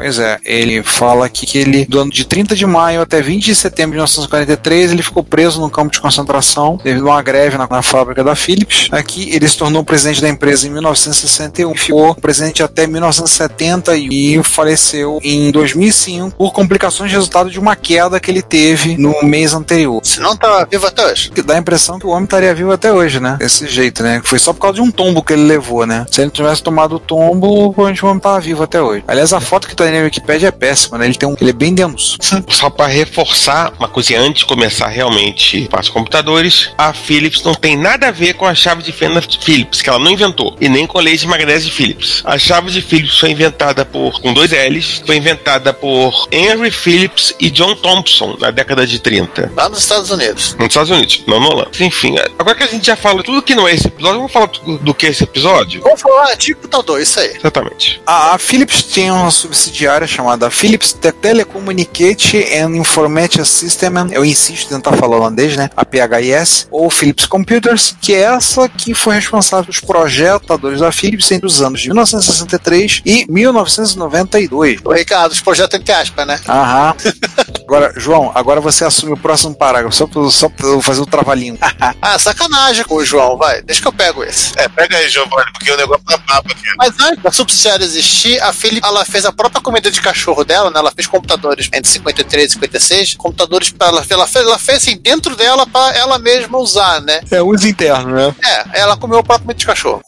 Pois 0.00 0.18
é, 0.18 0.38
ele 0.44 0.82
fala 0.82 1.26
aqui 1.26 1.44
que 1.44 1.58
ele, 1.58 1.84
do 1.84 2.00
ano 2.00 2.10
de 2.10 2.24
30 2.24 2.56
de 2.56 2.64
maio 2.64 3.02
até 3.02 3.20
20 3.20 3.44
de 3.44 3.54
setembro 3.54 3.90
de 3.90 3.96
1943, 3.96 4.92
ele 4.92 5.02
ficou 5.02 5.22
preso 5.22 5.60
no 5.60 5.68
campo 5.68 5.92
de 5.92 6.00
concentração 6.00 6.80
devido 6.82 7.06
a 7.08 7.12
uma 7.12 7.22
greve 7.22 7.58
na, 7.58 7.68
na 7.68 7.82
fábrica 7.82 8.24
da 8.24 8.34
Philips. 8.34 8.88
Aqui 8.90 9.30
ele 9.30 9.46
se 9.46 9.58
tornou 9.58 9.84
presidente 9.84 10.22
da 10.22 10.28
empresa 10.28 10.66
em 10.66 10.70
1961, 10.70 11.74
ficou 11.74 12.14
presidente 12.14 12.62
até 12.62 12.86
1970 12.86 13.94
e 13.96 14.42
faleceu 14.42 15.20
em 15.22 15.50
2005 15.50 16.34
por 16.36 16.52
complicações 16.52 17.12
resultado 17.12 17.50
de 17.50 17.58
uma 17.58 17.76
queda 17.76 18.18
que 18.18 18.30
ele 18.30 18.42
teve 18.42 18.96
no 18.96 19.22
mês 19.22 19.52
anterior. 19.52 20.00
Se 20.02 20.18
não 20.18 20.34
tá 20.34 20.64
vivo 20.64 20.86
até 20.86 21.04
hoje. 21.04 21.30
Que 21.30 21.42
dá 21.42 21.56
a 21.56 21.58
impressão 21.58 21.98
que 21.98 22.06
o 22.06 22.10
homem 22.10 22.24
estaria 22.24 22.54
vivo 22.54 22.72
até 22.72 22.90
hoje, 22.90 23.20
né? 23.20 23.36
Desse 23.38 23.68
jeito, 23.68 24.02
né? 24.02 24.22
Foi 24.24 24.38
só 24.38 24.52
por 24.52 24.60
causa 24.60 24.76
de 24.76 24.80
um 24.80 24.90
tombo 24.90 25.22
que 25.22 25.34
ele 25.34 25.44
levou, 25.44 25.86
né? 25.86 26.06
Se 26.10 26.20
ele 26.20 26.26
não 26.26 26.32
tivesse 26.32 26.62
tomado 26.62 26.96
o 26.96 26.98
tombo, 26.98 27.72
provavelmente 27.72 28.04
o 28.04 28.08
homem 28.08 28.20
tava 28.20 28.40
vivo 28.40 28.62
até 28.62 28.80
hoje. 28.80 29.04
Aliás, 29.06 29.32
a 29.32 29.40
foto 29.40 29.68
que 29.68 29.76
tá 29.76 29.89
na 29.90 30.04
Wikipedia 30.04 30.48
é 30.48 30.52
péssima, 30.52 30.98
né? 30.98 31.06
Ele 31.06 31.14
tem 31.14 31.28
um. 31.28 31.36
Ele 31.40 31.50
é 31.50 31.54
bem 31.54 31.74
denso. 31.74 32.18
Só 32.48 32.70
para 32.70 32.86
reforçar 32.86 33.72
uma 33.78 33.88
coisa 33.88 34.18
antes 34.18 34.40
de 34.40 34.46
começar 34.46 34.88
realmente 34.88 35.68
para 35.68 35.80
os 35.80 35.88
computadores, 35.88 36.70
a 36.76 36.92
Philips 36.92 37.42
não 37.42 37.54
tem 37.54 37.76
nada 37.76 38.08
a 38.08 38.10
ver 38.10 38.34
com 38.34 38.46
a 38.46 38.54
chave 38.54 38.82
de 38.82 38.92
fenda 38.92 39.20
Philips, 39.40 39.82
que 39.82 39.88
ela 39.88 39.98
não 39.98 40.10
inventou, 40.10 40.56
e 40.60 40.68
nem 40.68 40.86
com 40.86 40.98
a 40.98 41.02
lei 41.02 41.16
de 41.16 41.26
magnésio 41.26 41.70
de 41.70 41.76
Philips. 41.76 42.22
A 42.24 42.38
chave 42.38 42.70
de 42.70 42.80
Philips 42.80 43.18
foi 43.18 43.30
inventada 43.30 43.84
por, 43.84 44.20
com 44.20 44.32
dois 44.32 44.50
L's, 44.50 45.02
foi 45.04 45.16
inventada 45.16 45.72
por 45.72 46.28
Henry 46.30 46.70
Phillips 46.70 47.34
e 47.38 47.50
John 47.50 47.74
Thompson 47.74 48.36
na 48.40 48.50
década 48.50 48.86
de 48.86 48.98
30. 48.98 49.52
Lá 49.56 49.68
nos 49.68 49.80
Estados 49.80 50.10
Unidos. 50.10 50.54
Nos 50.58 50.68
Estados 50.68 50.90
Unidos, 50.90 51.22
não 51.26 51.40
no 51.40 51.48
Holanda. 51.48 51.70
Enfim, 51.80 52.16
agora 52.38 52.56
que 52.56 52.64
a 52.64 52.66
gente 52.66 52.86
já 52.86 52.96
fala 52.96 53.22
tudo 53.22 53.42
que 53.42 53.54
não 53.54 53.66
é 53.66 53.74
esse 53.74 53.86
episódio, 53.86 54.18
vamos 54.18 54.32
falar 54.32 54.46
do, 54.46 54.94
que 54.94 55.06
é 55.06 55.10
esse 55.10 55.24
episódio? 55.24 55.80
Vamos 55.82 56.00
falar 56.00 56.34
de 56.34 56.54
computador, 56.54 57.00
isso 57.00 57.20
aí. 57.20 57.36
Exatamente. 57.36 58.00
A, 58.06 58.34
a 58.34 58.38
Philips 58.38 58.82
tinha 58.82 59.12
uma 59.12 59.30
subsidiária 59.30 59.79
chamada 60.06 60.50
Philips 60.50 60.92
Te- 60.92 61.12
Telecommunicate 61.12 62.36
and 62.54 62.76
Information 62.76 63.44
System, 63.44 63.92
eu 64.12 64.24
insisto 64.24 64.66
em 64.66 64.76
tentar 64.76 64.96
falar 64.96 65.16
holandês, 65.16 65.56
né? 65.56 65.70
A 65.76 65.84
PHIS, 65.84 66.66
ou 66.70 66.90
Philips 66.90 67.26
Computers, 67.26 67.94
que 68.00 68.14
é 68.14 68.20
essa 68.22 68.68
que 68.68 68.94
foi 68.94 69.14
responsável 69.14 69.64
pelos 69.64 69.80
projetadores 69.80 70.80
da 70.80 70.92
Philips 70.92 71.30
entre 71.30 71.46
os 71.46 71.62
anos 71.62 71.80
de 71.80 71.88
1963 71.88 73.02
e 73.06 73.26
1992. 73.30 74.80
O 74.84 74.92
Ricardo, 74.92 75.32
os 75.32 75.40
projetos 75.40 75.78
entre 75.78 75.92
aspas, 75.92 76.26
né? 76.26 76.38
Aham. 76.48 76.94
Agora, 77.70 77.92
João, 77.96 78.32
agora 78.34 78.60
você 78.60 78.84
assume 78.84 79.12
o 79.12 79.16
próximo 79.16 79.54
parágrafo, 79.54 79.94
só 79.94 80.04
pra, 80.04 80.28
só 80.28 80.48
pra 80.48 80.66
eu 80.66 80.82
fazer 80.82 81.00
o 81.00 81.06
trabalhinho. 81.06 81.56
Ah, 82.02 82.18
sacanagem 82.18 82.84
com 82.84 82.96
o 82.96 83.04
João, 83.04 83.36
vai. 83.36 83.62
Deixa 83.62 83.80
que 83.80 83.86
eu 83.86 83.92
pego 83.92 84.24
esse. 84.24 84.52
É, 84.58 84.68
pega 84.68 84.96
aí, 84.96 85.08
Giovanni, 85.08 85.52
porque 85.52 85.70
o 85.70 85.76
negócio 85.76 86.02
tá 86.04 86.18
papo 86.18 86.50
aqui. 86.50 86.62
Mas 86.76 86.98
antes 86.98 87.22
da 87.22 87.30
subsidiária 87.30 87.84
existir, 87.84 88.40
a 88.42 88.52
Philips 88.52 88.88
ela 88.88 89.04
fez 89.04 89.24
a 89.24 89.32
própria 89.32 89.60
comida 89.60 89.90
de 89.90 90.00
cachorro 90.00 90.44
dela, 90.44 90.70
né? 90.70 90.78
Ela 90.78 90.90
fez 90.90 91.06
computadores 91.06 91.68
entre 91.72 91.88
53 91.90 92.50
e 92.50 92.54
56, 92.54 93.14
computadores 93.14 93.70
para 93.70 93.88
ela, 93.88 94.04
ela 94.08 94.26
fez, 94.26 94.46
ela 94.46 94.58
fez 94.58 94.78
assim 94.78 94.96
dentro 94.96 95.36
dela 95.36 95.66
para 95.66 95.96
ela 95.96 96.18
mesma 96.18 96.58
usar, 96.58 97.00
né? 97.02 97.20
É 97.30 97.42
uso 97.42 97.68
interno, 97.68 98.14
né? 98.14 98.34
É, 98.44 98.80
ela 98.80 98.96
comeu 98.96 99.18
o 99.18 99.24
próprio 99.24 99.46
comida 99.46 99.58
de 99.58 99.66
cachorro. 99.66 100.00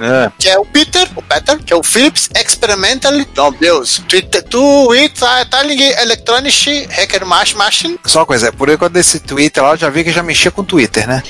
É. 0.00 0.30
Que 0.38 0.48
é 0.48 0.58
o 0.58 0.64
Peter, 0.64 1.08
o 1.16 1.22
Peter, 1.22 1.58
que 1.58 1.72
é 1.72 1.76
o 1.76 1.82
Philips 1.82 2.28
Experimental, 2.34 3.12
oh 3.38 3.50
Deus, 3.50 4.02
Twitter, 4.08 4.42
tu, 4.44 4.94
Italien 4.94 5.92
Electronic 5.98 6.88
Hacker 6.90 7.26
Machine, 7.26 7.98
Só 8.04 8.20
uma 8.20 8.26
coisa, 8.26 8.48
é 8.48 8.50
por 8.52 8.70
aí 8.70 8.76
quando 8.76 8.92
desse 8.92 9.20
Twitter 9.20 9.62
lá, 9.62 9.72
eu 9.72 9.76
já 9.76 9.90
vi 9.90 10.04
que 10.04 10.12
já 10.12 10.22
mexia 10.22 10.50
com 10.50 10.62
o 10.62 10.64
Twitter, 10.64 11.06
né? 11.06 11.22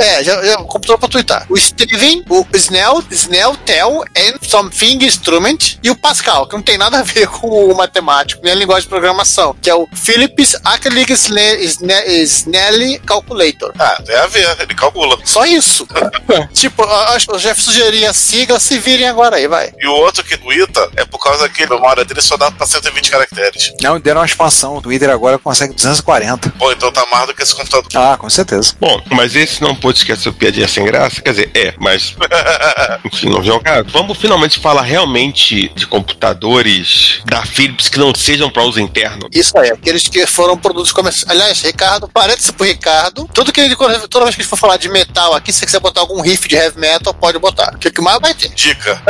É, 0.00 0.24
já, 0.24 0.42
já 0.44 0.56
computador 0.58 0.98
pra 0.98 1.08
twittar. 1.08 1.46
O 1.48 1.56
Steven, 1.56 2.24
o 2.28 2.46
Snell, 2.54 3.04
Snell, 3.10 3.56
Tel, 3.64 4.02
and 4.16 4.38
Something 4.42 5.04
Instrument 5.04 5.58
e 5.82 5.90
o 5.90 5.96
Pascal, 5.96 6.46
que 6.48 6.54
não 6.54 6.62
tem 6.62 6.78
nada 6.78 6.98
a 6.98 7.02
ver 7.02 7.26
com 7.30 7.48
o 7.48 7.76
matemático, 7.76 8.40
nem 8.42 8.52
a 8.52 8.56
linguagem 8.56 8.82
de 8.84 8.88
programação, 8.88 9.54
que 9.60 9.68
é 9.68 9.74
o 9.74 9.86
Philips 9.94 10.56
Acrylic 10.64 11.12
Sne- 11.12 11.56
Sne- 11.64 12.22
Snelly 12.22 12.98
Calculator. 13.00 13.72
Ah, 13.78 14.00
tem 14.04 14.16
a 14.16 14.26
ver, 14.26 14.56
ele 14.60 14.74
calcula. 14.74 15.18
Só 15.24 15.44
isso. 15.44 15.86
tipo, 16.54 16.82
eu 16.82 16.90
acho 16.90 17.26
que 17.28 17.34
o 17.34 17.38
Jeff 17.38 17.60
sugeria 17.60 18.10
a 18.10 18.14
sigla, 18.14 18.58
se 18.58 18.78
virem 18.78 19.08
agora 19.08 19.36
aí, 19.36 19.46
vai. 19.46 19.72
E 19.78 19.86
o 19.86 19.92
outro 19.92 20.24
que 20.24 20.36
twitta 20.36 20.90
é 20.96 21.04
por 21.04 21.18
causa 21.22 21.48
que 21.48 21.62
a 21.64 21.66
memória 21.66 22.04
dele 22.04 22.22
só 22.22 22.36
dá 22.36 22.50
pra 22.50 22.66
120 22.66 23.10
caracteres. 23.10 23.72
Não, 23.82 23.98
deram 24.00 24.20
uma 24.20 24.26
expansão. 24.26 24.76
O 24.76 24.82
Twitter 24.82 25.10
agora 25.10 25.38
consegue 25.38 25.74
240. 25.74 26.50
Pô, 26.58 26.72
então 26.72 26.90
tá 26.92 27.04
mais 27.10 27.26
do 27.26 27.34
que 27.34 27.42
esse 27.42 27.54
computador. 27.54 27.88
Ah, 27.94 28.16
com 28.16 28.30
certeza. 28.30 28.74
Bom, 28.80 29.00
mas 29.10 29.34
esse 29.36 29.60
não 29.62 29.74
pode 29.90 29.98
esquecer 29.98 30.32
piadinha 30.32 30.68
sem 30.68 30.84
graça, 30.84 31.20
quer 31.20 31.30
dizer, 31.30 31.50
é, 31.52 31.74
mas 31.78 32.14
enfim, 33.04 33.28
não 33.28 33.42
vem 33.42 33.50
ao 33.50 33.60
caso. 33.60 33.88
Vamos 33.90 34.16
finalmente 34.16 34.60
falar 34.60 34.82
realmente 34.82 35.68
de 35.74 35.86
computadores 35.86 37.20
da 37.24 37.44
Philips 37.44 37.88
que 37.88 37.98
não 37.98 38.14
sejam 38.14 38.48
para 38.48 38.62
uso 38.62 38.78
interno. 38.78 39.28
Isso 39.32 39.56
aí, 39.58 39.70
aqueles 39.70 40.06
que 40.06 40.24
foram 40.26 40.56
produtos 40.56 40.92
comerciais. 40.92 41.28
Aliás, 41.28 41.62
Ricardo, 41.62 42.08
parece 42.08 42.52
pro 42.52 42.66
Ricardo. 42.66 43.28
Tudo 43.34 43.52
que 43.52 43.60
ele, 43.60 43.74
toda 43.76 44.24
vez 44.24 44.36
que 44.36 44.40
a 44.40 44.44
gente 44.44 44.46
for 44.48 44.56
falar 44.56 44.76
de 44.76 44.88
metal 44.88 45.34
aqui, 45.34 45.52
se 45.52 45.58
você 45.58 45.66
quiser 45.66 45.80
botar 45.80 46.00
algum 46.00 46.20
riff 46.20 46.46
de 46.46 46.54
heavy 46.54 46.78
metal, 46.78 47.12
pode 47.12 47.38
botar. 47.38 47.74
O 47.74 47.78
que 47.78 48.00
mais 48.00 48.20
vai 48.20 48.32
ter? 48.32 48.50
Dica: 48.50 49.02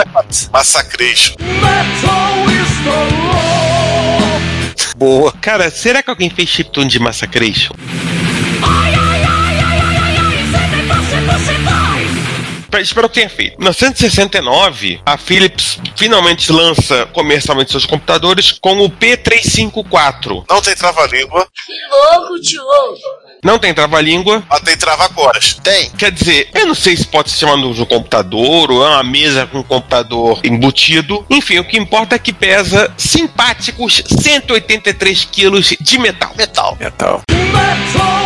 Massacration. 0.51 1.35
Boa. 4.97 5.33
Cara, 5.41 5.71
será 5.71 6.03
que 6.03 6.11
alguém 6.11 6.31
fez 6.31 6.49
chiptune 6.49 6.89
de 6.89 6.99
Massacration? 6.99 7.75
Espero 12.79 13.09
que 13.09 13.15
tenha 13.17 13.29
feito. 13.29 13.55
Em 13.55 13.59
1969, 13.59 15.01
a 15.05 15.17
Philips 15.17 15.79
finalmente 15.97 16.53
lança 16.53 17.07
comercialmente 17.07 17.71
seus 17.71 17.85
computadores 17.87 18.53
com 18.53 18.81
o 18.81 18.91
P354. 18.91 20.45
Não 20.49 20.61
tem 20.63 20.75
trava-língua, 20.75 21.49
Não 23.43 23.59
tem 23.59 23.73
trava-língua. 23.75 24.43
mas 24.49 24.61
tem 24.61 24.77
trava-coras. 24.77 25.55
Tem. 25.63 25.91
Quer 25.91 26.13
dizer, 26.13 26.49
eu 26.55 26.67
não 26.67 26.75
sei 26.75 26.97
se 26.97 27.07
pode 27.07 27.31
se 27.31 27.39
chamar 27.39 27.57
de 27.57 27.83
um 27.83 27.85
computador 27.87 28.71
ou 28.71 28.85
é 28.87 28.89
uma 28.91 29.03
mesa 29.03 29.47
com 29.47 29.59
um 29.59 29.63
computador 29.63 30.41
embutido. 30.45 31.25
Enfim, 31.31 31.59
o 31.59 31.65
que 31.65 31.79
importa 31.79 32.15
é 32.15 32.19
que 32.19 32.33
pesa 32.33 32.93
simpáticos 32.97 34.03
183 34.07 35.25
quilos 35.25 35.75
de 35.81 35.99
metal. 35.99 36.33
Metal. 36.37 36.77
Metal. 36.79 37.23
Metal! 37.29 38.20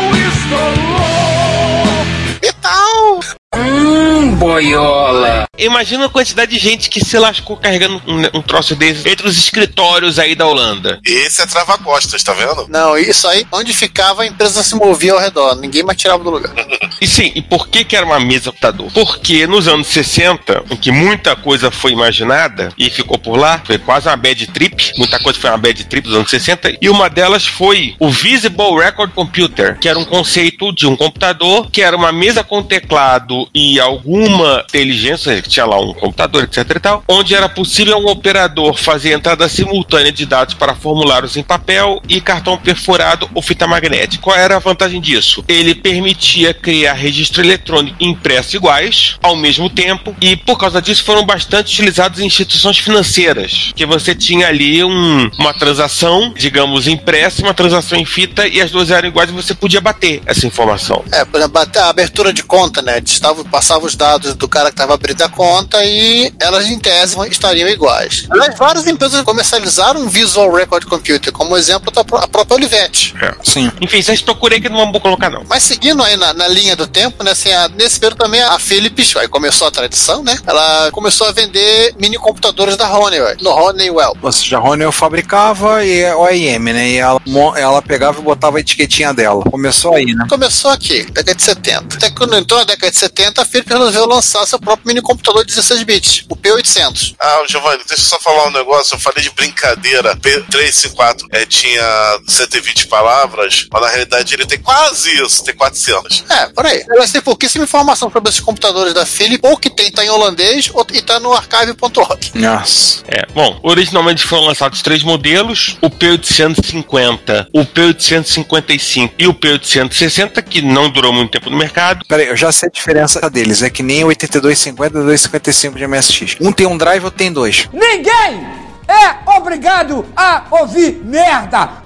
Imagina 5.59 6.07
a 6.07 6.09
quantidade 6.09 6.51
de 6.51 6.59
gente 6.59 6.91
que 6.91 7.05
se 7.05 7.19
lascou 7.19 7.57
carregando 7.57 8.03
um, 8.07 8.39
um 8.39 8.43
troço 8.43 8.75
desse 8.75 9.09
entre 9.09 9.27
os 9.29 9.37
escritórios 9.37 10.19
aí 10.19 10.35
da 10.35 10.47
Holanda. 10.47 10.99
Esse 11.05 11.43
é 11.43 11.47
trava-costas, 11.47 12.23
tá 12.23 12.33
vendo? 12.33 12.67
Não, 12.69 12.97
isso 12.99 13.27
aí, 13.29 13.47
onde 13.53 13.73
ficava, 13.73 14.23
a 14.23 14.27
empresa 14.27 14.63
se 14.63 14.75
movia 14.75 15.13
ao 15.13 15.21
redor. 15.21 15.57
Ninguém 15.57 15.83
mais 15.83 15.99
tirava 15.99 16.23
do 16.23 16.31
lugar. 16.31 16.53
E 17.01 17.07
sim, 17.07 17.33
e 17.35 17.43
por 17.43 17.69
que, 17.69 17.85
que 17.85 17.97
era 17.97 18.07
uma 18.07 18.21
mesa 18.21 18.51
computador? 18.51 18.91
Porque 18.93 19.47
nos 19.47 19.69
anos 19.69 19.89
60, 19.89 20.65
em 20.71 20.77
que 20.77 20.91
muita 20.91 21.37
coisa 21.37 21.71
foi 21.71 21.93
imaginada 21.93 22.73
e 22.79 22.89
ficou 22.89 23.19
por 23.19 23.37
lá, 23.37 23.61
foi 23.63 23.77
quase 23.79 24.09
uma 24.09 24.17
bad 24.17 24.47
trip, 24.47 24.93
muita 24.97 25.19
coisa 25.19 25.39
foi 25.39 25.51
uma 25.51 25.59
bad 25.59 25.85
trip 25.85 26.05
dos 26.05 26.17
anos 26.17 26.31
60, 26.31 26.79
e 26.81 26.89
uma 26.89 27.11
delas 27.11 27.47
foi 27.47 27.95
o 27.99 28.09
Visible 28.09 28.79
Record 28.79 29.11
Computer, 29.11 29.79
que 29.79 29.89
era 29.89 29.99
um 29.99 30.05
conceito 30.05 30.73
de 30.73 30.87
um 30.87 30.97
computador 30.97 31.71
que 31.71 31.83
era 31.83 31.97
uma 31.97 32.13
mesa 32.13 32.43
com 32.43 32.63
teclado 32.63 33.44
e 33.55 33.81
alguma 33.81 34.65
inteligência, 34.69 35.41
tinha 35.43 35.67
lá 35.67 35.81
um 35.81 35.93
computador, 35.93 36.45
etc 36.45 36.59
e 36.77 36.81
tal, 36.81 37.05
onde 37.09 37.35
era 37.35 37.49
possível 37.49 37.99
um 37.99 38.09
operador 38.09 38.75
fazer 38.75 39.13
entrada 39.13 39.49
simultânea 39.49 40.13
de 40.13 40.27
dados 40.27 40.55
para 40.55 40.75
formulários 40.75 41.37
em 41.37 41.43
papel 41.43 42.01
e 42.09 42.21
cartão 42.21 42.57
perfurado 42.57 43.29
ou 43.35 43.43
fita 43.43 43.67
magnética. 43.67 44.23
Qual 44.23 44.37
era 44.37 44.57
a 44.57 44.59
vantagem 44.59 45.01
disso? 45.01 45.45
Ele 45.49 45.75
permitia 45.75 46.55
criar 46.55 46.95
registro 46.95 47.43
eletrônico 47.43 47.97
impresso 48.01 48.57
iguais 48.57 49.17
ao 49.23 49.37
mesmo 49.37 49.69
tempo 49.69 50.15
e 50.21 50.37
por 50.37 50.59
causa 50.59 50.81
disso 50.81 51.05
foram 51.05 51.25
bastante 51.25 51.73
utilizados 51.73 52.21
em 52.21 52.27
instituições 52.27 52.79
financeiras, 52.79 53.73
que 53.75 53.87
você 53.87 54.15
tinha 54.15 54.49
ali 54.49 54.83
um, 54.85 55.31
uma 55.39 55.55
transação, 55.55 56.33
digamos, 56.37 56.87
impressa, 56.87 57.43
uma 57.43 57.55
transação 57.55 57.99
em 57.99 58.05
fita 58.05 58.47
e 58.47 58.61
as 58.61 58.71
duas 58.71 58.91
eram 58.91 59.09
iguais 59.09 59.31
e 59.31 59.33
você 59.33 59.55
podia 59.55 59.81
bater 59.81 60.23
essa 60.27 60.47
informação. 60.47 61.05
É, 61.13 61.25
por 61.25 61.39
exemplo, 61.39 61.63
a 61.77 61.89
abertura 61.89 62.33
de 62.33 62.43
conta, 62.43 62.83
né? 62.83 63.01
Estava, 63.05 63.34
passava 63.45 63.87
os 63.87 63.95
dados 63.97 64.35
do 64.35 64.47
cara 64.49 64.67
que 64.67 64.75
estava 64.75 64.95
abrindo 64.95 65.23
a 65.23 65.29
conta 65.29 65.83
e 65.85 66.33
elas, 66.39 66.67
em 66.67 66.79
tese, 66.79 67.17
estariam 67.29 67.69
iguais. 67.69 68.27
Aliás, 68.31 68.57
várias 68.59 68.87
empresas 68.87 69.23
comercializaram 69.23 70.03
um 70.03 70.09
Visual 70.09 70.53
Record 70.53 70.85
Computer, 70.87 71.33
como 71.33 71.57
exemplo 71.57 71.91
da 71.91 72.03
a 72.03 72.29
própria 72.29 72.55
Olivetti. 72.57 73.15
É. 73.21 73.35
Sim. 73.43 73.71
Enfim, 73.81 74.03
vocês 74.03 74.21
procurei 74.21 74.61
que 74.61 74.69
não 74.69 74.91
vou 74.93 75.01
colocar 75.01 75.31
não. 75.31 75.43
Mas 75.49 75.63
seguindo 75.63 76.03
aí 76.03 76.17
na, 76.17 76.33
na 76.35 76.47
linha 76.49 76.77
do 76.77 76.87
tempo, 76.87 77.25
né? 77.25 77.31
Assim, 77.31 77.51
a- 77.53 77.69
nesse 77.69 77.99
período 77.99 78.19
também 78.19 78.43
a 78.43 78.59
Philips, 78.59 79.17
aí 79.17 79.27
começou 79.29 79.67
a 79.67 79.71
tradição, 79.71 80.23
né? 80.23 80.37
Ela 80.47 80.91
começou 80.93 81.27
a 81.27 81.33
vender 81.33 81.95
mini 81.99 82.17
computadores 82.19 82.77
da 82.77 82.91
Honeywell, 82.93 83.37
no 83.41 83.51
Honeywell. 83.51 84.17
Ou 84.23 84.33
seja, 84.33 84.59
a 84.59 84.61
Honeywell 84.63 84.93
fabricava 84.93 85.85
e 85.85 86.05
a 86.05 86.17
OEM, 86.17 86.59
né? 86.59 86.89
E 86.91 86.97
ela, 86.99 87.21
ela 87.57 87.81
pegava 87.83 88.19
e 88.21 88.23
botava 88.23 88.59
a 88.59 88.61
etiquetinha 88.61 89.13
dela. 89.15 89.43
Começou 89.45 89.95
aí, 89.95 90.07
né? 90.15 90.27
Começou 90.29 90.71
aqui, 90.71 91.05
década 91.05 91.35
de 91.35 91.43
70. 91.43 91.97
Até 91.97 92.11
quando 92.11 92.37
entrou 92.37 92.59
na 92.61 92.65
década 92.67 92.91
de 92.91 92.99
70, 92.99 93.24
a 93.41 93.45
Philips 93.45 93.73
resolveu 93.73 94.07
lançar 94.07 94.47
seu 94.47 94.59
próprio 94.59 94.87
mini 94.89 95.01
computador 95.01 95.45
de 95.45 95.55
16 95.55 95.83
bits, 95.83 96.25
o 96.29 96.37
P800. 96.37 97.15
Ah, 97.21 97.43
Giovanni, 97.49 97.83
deixa 97.89 98.03
eu 98.03 98.07
só 98.07 98.19
falar 98.19 98.49
um 98.49 98.51
negócio. 98.51 98.95
Eu 98.95 98.99
falei 98.99 99.23
de 99.23 99.31
brincadeira. 99.31 100.17
P354 100.17 101.27
é, 101.31 101.47
tinha 101.47 101.83
120 102.27 102.87
palavras, 102.87 103.67
mas 103.73 103.83
na 103.83 103.89
realidade 103.89 104.35
ele 104.35 104.47
tem 104.47 104.59
quase 104.59 105.11
isso, 105.23 105.45
tem 105.45 105.55
400. 105.55 106.25
É, 106.29 106.47
por 106.49 106.67
aí. 106.67 106.85
Mas 106.97 107.13
tem 107.13 107.21
pouquíssima 107.21 107.65
informação 107.65 108.11
sobre 108.11 108.29
esses 108.29 108.41
computadores 108.41 108.93
da 108.93 109.07
Philips, 109.07 109.49
ou 109.49 109.57
que 109.57 109.71
tem 109.71 109.91
tá 109.91 110.05
em 110.05 110.11
holandês, 110.11 110.71
ou 110.73 110.87
e 110.93 111.01
tá 111.01 111.19
no 111.19 111.33
archive.org. 111.33 112.33
Nossa. 112.35 113.03
É, 113.09 113.27
bom, 113.33 113.59
originalmente 113.63 114.25
foram 114.25 114.45
lançados 114.45 114.83
três 114.83 115.03
modelos: 115.03 115.79
o 115.81 115.91
P850, 115.91 117.49
o 117.53 117.65
P855 117.65 119.13
e 119.19 119.27
o 119.27 119.35
P860, 119.35 120.43
que 120.43 120.61
não 120.61 120.91
durou 120.91 121.13
muito 121.13 121.33
tempo 121.33 121.51
no 121.51 121.57
mercado. 121.57 122.05
Peraí, 122.07 122.29
eu 122.29 122.37
já 122.37 122.53
sei 122.53 122.69
a 122.69 122.73
diferença 122.73 123.04
deles. 123.31 123.63
É 123.63 123.71
que 123.71 123.83
nem 123.83 124.05
o 124.05 124.09
8250 124.09 124.99
e 124.99 125.01
o 125.01 125.05
255 125.05 125.79
de 125.79 125.87
MSX. 125.87 126.37
Um 126.41 126.53
tem 126.53 126.67
um 126.67 126.77
drive, 126.77 127.05
outro 127.05 127.19
tem 127.19 127.33
dois. 127.33 127.69
Ninguém 127.73 128.47
é 128.89 129.31
obrigado 129.37 130.05
a 130.17 130.45
ouvir 130.51 131.01
merda. 131.05 131.84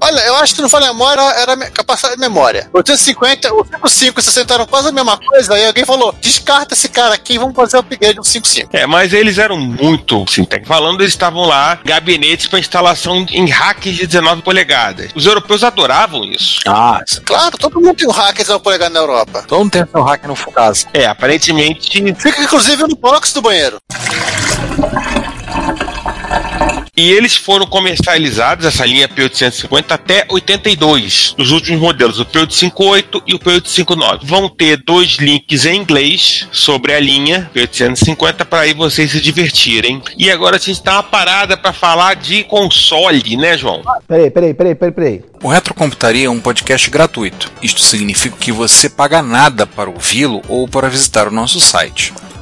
Olha, 0.00 0.20
eu 0.20 0.36
acho 0.36 0.54
que 0.54 0.62
não 0.62 0.68
foi 0.68 0.80
memória, 0.80 1.20
era 1.20 1.56
capacidade 1.70 2.16
de 2.16 2.20
memória. 2.20 2.68
O 2.72 2.78
850, 2.78 3.52
o 3.54 3.64
55 3.64 4.18
e 4.18 4.20
o 4.20 4.22
60 4.22 4.54
eram 4.54 4.66
quase 4.66 4.88
a 4.88 4.92
mesma 4.92 5.16
coisa, 5.16 5.54
aí 5.54 5.66
alguém 5.66 5.84
falou: 5.84 6.14
descarta 6.20 6.74
esse 6.74 6.88
cara 6.88 7.14
aqui 7.14 7.38
vamos 7.38 7.54
fazer 7.54 7.76
o 7.76 7.80
upgrade 7.80 8.14
do 8.16 8.24
55. 8.24 8.70
É, 8.76 8.86
mas 8.86 9.12
eles 9.12 9.38
eram 9.38 9.58
muito, 9.58 10.24
assim, 10.28 10.46
falando, 10.66 11.00
eles 11.00 11.12
estavam 11.12 11.44
lá, 11.44 11.78
gabinetes 11.84 12.46
para 12.46 12.58
instalação 12.58 13.26
em 13.30 13.48
hacks 13.48 13.94
de 13.94 14.06
19 14.06 14.42
polegadas. 14.42 15.10
Os 15.14 15.26
europeus 15.26 15.64
adoravam 15.64 16.24
isso. 16.24 16.60
Ah, 16.66 17.00
Claro, 17.24 17.56
todo 17.58 17.80
mundo 17.80 17.94
tem 17.96 18.08
um 18.08 18.12
hack 18.12 18.36
de 18.36 18.58
polegar 18.60 18.90
na 18.90 19.00
Europa. 19.00 19.44
todo 19.46 19.58
mundo 19.60 19.70
tem 19.72 19.86
seu 19.86 20.02
hack 20.02 20.24
no 20.24 20.34
Fukasa. 20.34 20.86
É, 20.92 21.06
aparentemente 21.06 22.02
Fica 22.18 22.42
inclusive 22.42 22.82
no 22.82 22.96
box 22.96 23.32
do 23.32 23.42
banheiro. 23.42 23.78
E 26.96 27.10
eles 27.10 27.34
foram 27.34 27.66
comercializados, 27.66 28.64
essa 28.64 28.86
linha 28.86 29.08
P850, 29.08 29.84
até 29.88 30.24
82, 30.28 31.34
os 31.36 31.50
últimos 31.50 31.80
modelos, 31.80 32.20
o 32.20 32.24
P858 32.24 33.22
e 33.26 33.34
o 33.34 33.38
P859. 33.38 34.20
Vão 34.22 34.48
ter 34.48 34.76
dois 34.76 35.16
links 35.16 35.66
em 35.66 35.76
inglês 35.76 36.46
sobre 36.52 36.94
a 36.94 37.00
linha 37.00 37.50
P850 37.52 38.44
para 38.44 38.60
aí 38.60 38.74
vocês 38.74 39.10
se 39.10 39.20
divertirem. 39.20 40.00
E 40.16 40.30
agora 40.30 40.56
a 40.56 40.58
gente 40.58 40.82
tá 40.82 40.92
uma 40.92 41.02
parada 41.02 41.56
para 41.56 41.72
falar 41.72 42.14
de 42.14 42.44
console, 42.44 43.36
né, 43.36 43.58
João? 43.58 43.82
Peraí, 44.06 44.30
peraí, 44.30 44.54
peraí, 44.54 44.74
peraí, 44.74 44.92
peraí. 44.92 45.24
O 45.42 45.48
Retrocomputaria 45.48 46.26
é 46.26 46.30
um 46.30 46.40
podcast 46.40 46.88
gratuito. 46.88 47.50
Isto 47.60 47.80
significa 47.80 48.36
que 48.38 48.52
você 48.52 48.88
paga 48.88 49.20
nada 49.20 49.66
para 49.66 49.90
ouvi-lo 49.90 50.42
ou 50.48 50.68
para 50.68 50.88
visitar 50.88 51.26
o 51.26 51.32
nosso 51.32 51.60
site. 51.60 52.14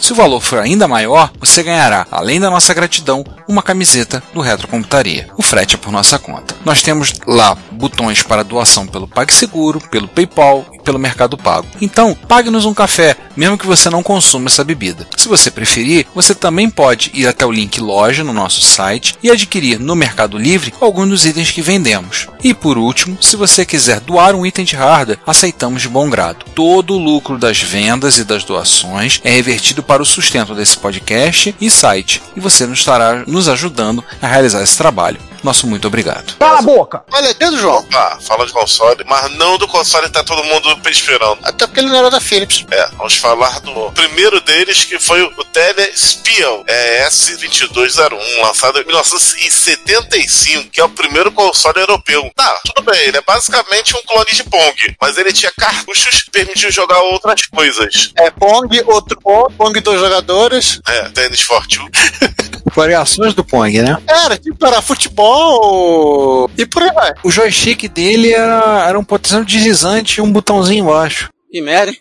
se 0.00 0.12
o 0.12 0.16
valor 0.16 0.40
for 0.40 0.58
ainda 0.58 0.88
maior, 0.88 1.30
você 1.38 1.62
ganhará, 1.62 2.06
além 2.10 2.40
da 2.40 2.50
nossa 2.50 2.74
gratidão, 2.74 3.24
uma 3.46 3.62
camiseta 3.62 4.22
do 4.32 4.40
Retrocomputaria. 4.40 5.28
O 5.36 5.42
frete 5.42 5.74
é 5.74 5.78
por 5.78 5.92
nossa 5.92 6.18
conta. 6.18 6.54
Nós 6.64 6.82
temos 6.82 7.12
lá 7.26 7.56
botões 7.72 8.22
para 8.22 8.44
doação 8.44 8.86
pelo 8.86 9.08
PagSeguro, 9.08 9.80
pelo 9.90 10.08
PayPal 10.08 10.66
e 10.72 10.80
pelo 10.80 10.98
Mercado 10.98 11.36
Pago. 11.36 11.66
Então, 11.80 12.16
pague-nos 12.28 12.64
um 12.64 12.74
café, 12.74 13.16
mesmo 13.36 13.58
que 13.58 13.66
você 13.66 13.90
não 13.90 14.02
consuma 14.02 14.46
essa 14.46 14.64
bebida. 14.64 15.06
Se 15.16 15.28
você 15.28 15.50
preferir, 15.50 16.06
você 16.14 16.34
também 16.34 16.70
pode 16.70 17.10
ir 17.14 17.26
até 17.26 17.44
o 17.44 17.52
link 17.52 17.80
loja 17.80 18.22
no 18.22 18.32
nosso 18.32 18.60
site 18.60 19.16
e 19.22 19.30
adquirir 19.30 19.78
no 19.78 19.96
Mercado 19.96 20.38
Livre 20.38 20.72
alguns 20.80 21.08
dos 21.08 21.26
itens 21.26 21.50
que 21.50 21.62
vendemos. 21.62 22.28
E 22.42 22.54
por 22.54 22.78
último, 22.78 23.18
se 23.20 23.36
você 23.36 23.64
quiser 23.64 24.00
doar 24.00 24.34
um 24.34 24.46
item 24.46 24.64
de 24.64 24.76
hardware, 24.76 25.18
aceitamos 25.26 25.82
de 25.82 25.88
bom 25.88 26.08
grado. 26.08 26.44
Todo 26.54 26.94
o 26.94 26.98
lucro 26.98 27.38
das 27.38 27.60
vendas 27.60 28.18
e 28.18 28.24
das 28.24 28.44
doações 28.44 29.20
é 29.24 29.30
revertido 29.30 29.82
para 29.90 30.04
o 30.04 30.06
sustento 30.06 30.54
desse 30.54 30.76
podcast 30.76 31.52
e 31.60 31.68
site, 31.68 32.22
e 32.36 32.40
você 32.40 32.64
nos 32.64 32.78
estará 32.78 33.24
nos 33.26 33.48
ajudando 33.48 34.04
a 34.22 34.28
realizar 34.28 34.62
esse 34.62 34.78
trabalho. 34.78 35.18
Nosso 35.42 35.66
muito 35.66 35.86
obrigado. 35.88 36.36
Cala 36.38 36.58
a 36.58 36.62
boca. 36.62 37.02
Olha, 37.12 37.32
dedo, 37.34 37.58
João. 37.58 37.78
Opa, 37.78 38.18
fala 38.20 38.46
de 38.46 38.52
console, 38.52 39.02
mas 39.06 39.30
não 39.32 39.56
do 39.56 39.66
console 39.66 40.06
que 40.06 40.12
tá 40.12 40.22
todo 40.22 40.44
mundo 40.44 40.78
esperando. 40.88 41.38
Até 41.42 41.66
porque 41.66 41.80
ele 41.80 41.88
não 41.88 41.96
era 41.96 42.10
da 42.10 42.20
Philips. 42.20 42.64
É, 42.70 42.88
vamos 42.96 43.16
falar 43.16 43.60
do 43.60 43.90
primeiro 43.92 44.40
deles, 44.42 44.84
que 44.84 44.98
foi 44.98 45.22
o 45.22 45.44
Telespion 45.44 46.62
é, 46.66 47.08
S2201, 47.08 48.42
lançado 48.42 48.80
em 48.80 48.84
1975, 48.84 50.68
que 50.70 50.80
é 50.80 50.84
o 50.84 50.90
primeiro 50.90 51.32
console 51.32 51.80
europeu. 51.80 52.30
Tá, 52.36 52.54
tudo 52.66 52.90
bem, 52.90 53.00
ele 53.00 53.16
é 53.16 53.22
basicamente 53.22 53.96
um 53.96 54.02
clone 54.06 54.30
de 54.32 54.44
Pong, 54.44 54.96
mas 55.00 55.16
ele 55.16 55.32
tinha 55.32 55.52
cartuchos 55.58 56.22
que 56.22 56.30
permitiam 56.30 56.70
jogar 56.70 57.00
outras 57.00 57.46
coisas. 57.46 58.12
É 58.16 58.30
Pong, 58.30 58.82
outro 58.86 59.18
Pong, 59.20 59.54
Pong 59.54 59.79
dois 59.80 60.00
jogadores. 60.00 60.80
É, 60.86 61.08
Tennis 61.10 61.40
for 61.40 61.66
Two. 61.66 61.88
Variações 62.74 63.34
do 63.34 63.44
Pong, 63.44 63.82
né? 63.82 63.96
Era, 64.06 64.38
tipo, 64.38 64.64
era 64.64 64.80
futebol 64.80 66.48
e 66.56 66.64
por 66.66 66.82
aí 66.82 66.92
vai. 66.92 67.12
O 67.24 67.30
joystick 67.30 67.88
dele 67.88 68.32
era, 68.32 68.86
era 68.88 68.98
um 68.98 69.04
potencial 69.04 69.44
deslizante 69.44 70.18
e 70.18 70.22
um 70.22 70.30
botãozinho 70.30 70.84
embaixo. 70.84 71.28
Que 71.50 71.60
merda. 71.60 71.90
hein? 71.90 71.98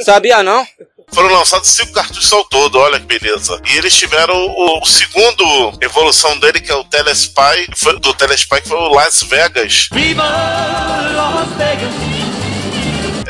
Sabia 0.00 0.42
não? 0.42 0.64
Foram 1.12 1.32
lançados 1.34 1.68
cinco 1.68 1.92
cartuchos 1.92 2.32
ao 2.32 2.44
todo, 2.44 2.78
olha 2.78 3.00
que 3.00 3.06
beleza. 3.18 3.60
E 3.68 3.76
eles 3.78 3.94
tiveram 3.96 4.34
o, 4.36 4.80
o 4.80 4.86
segundo 4.86 5.76
evolução 5.80 6.38
dele, 6.38 6.60
que 6.60 6.70
é 6.70 6.74
o 6.74 6.84
Telespy, 6.84 7.68
foi, 7.76 7.98
do 7.98 8.14
Telespy, 8.14 8.62
que 8.62 8.68
foi 8.68 8.78
o 8.78 8.94
Las 8.94 9.22
Vegas. 9.24 9.88
Viva 9.92 10.22
Las 10.22 11.48
Vegas. 11.56 12.19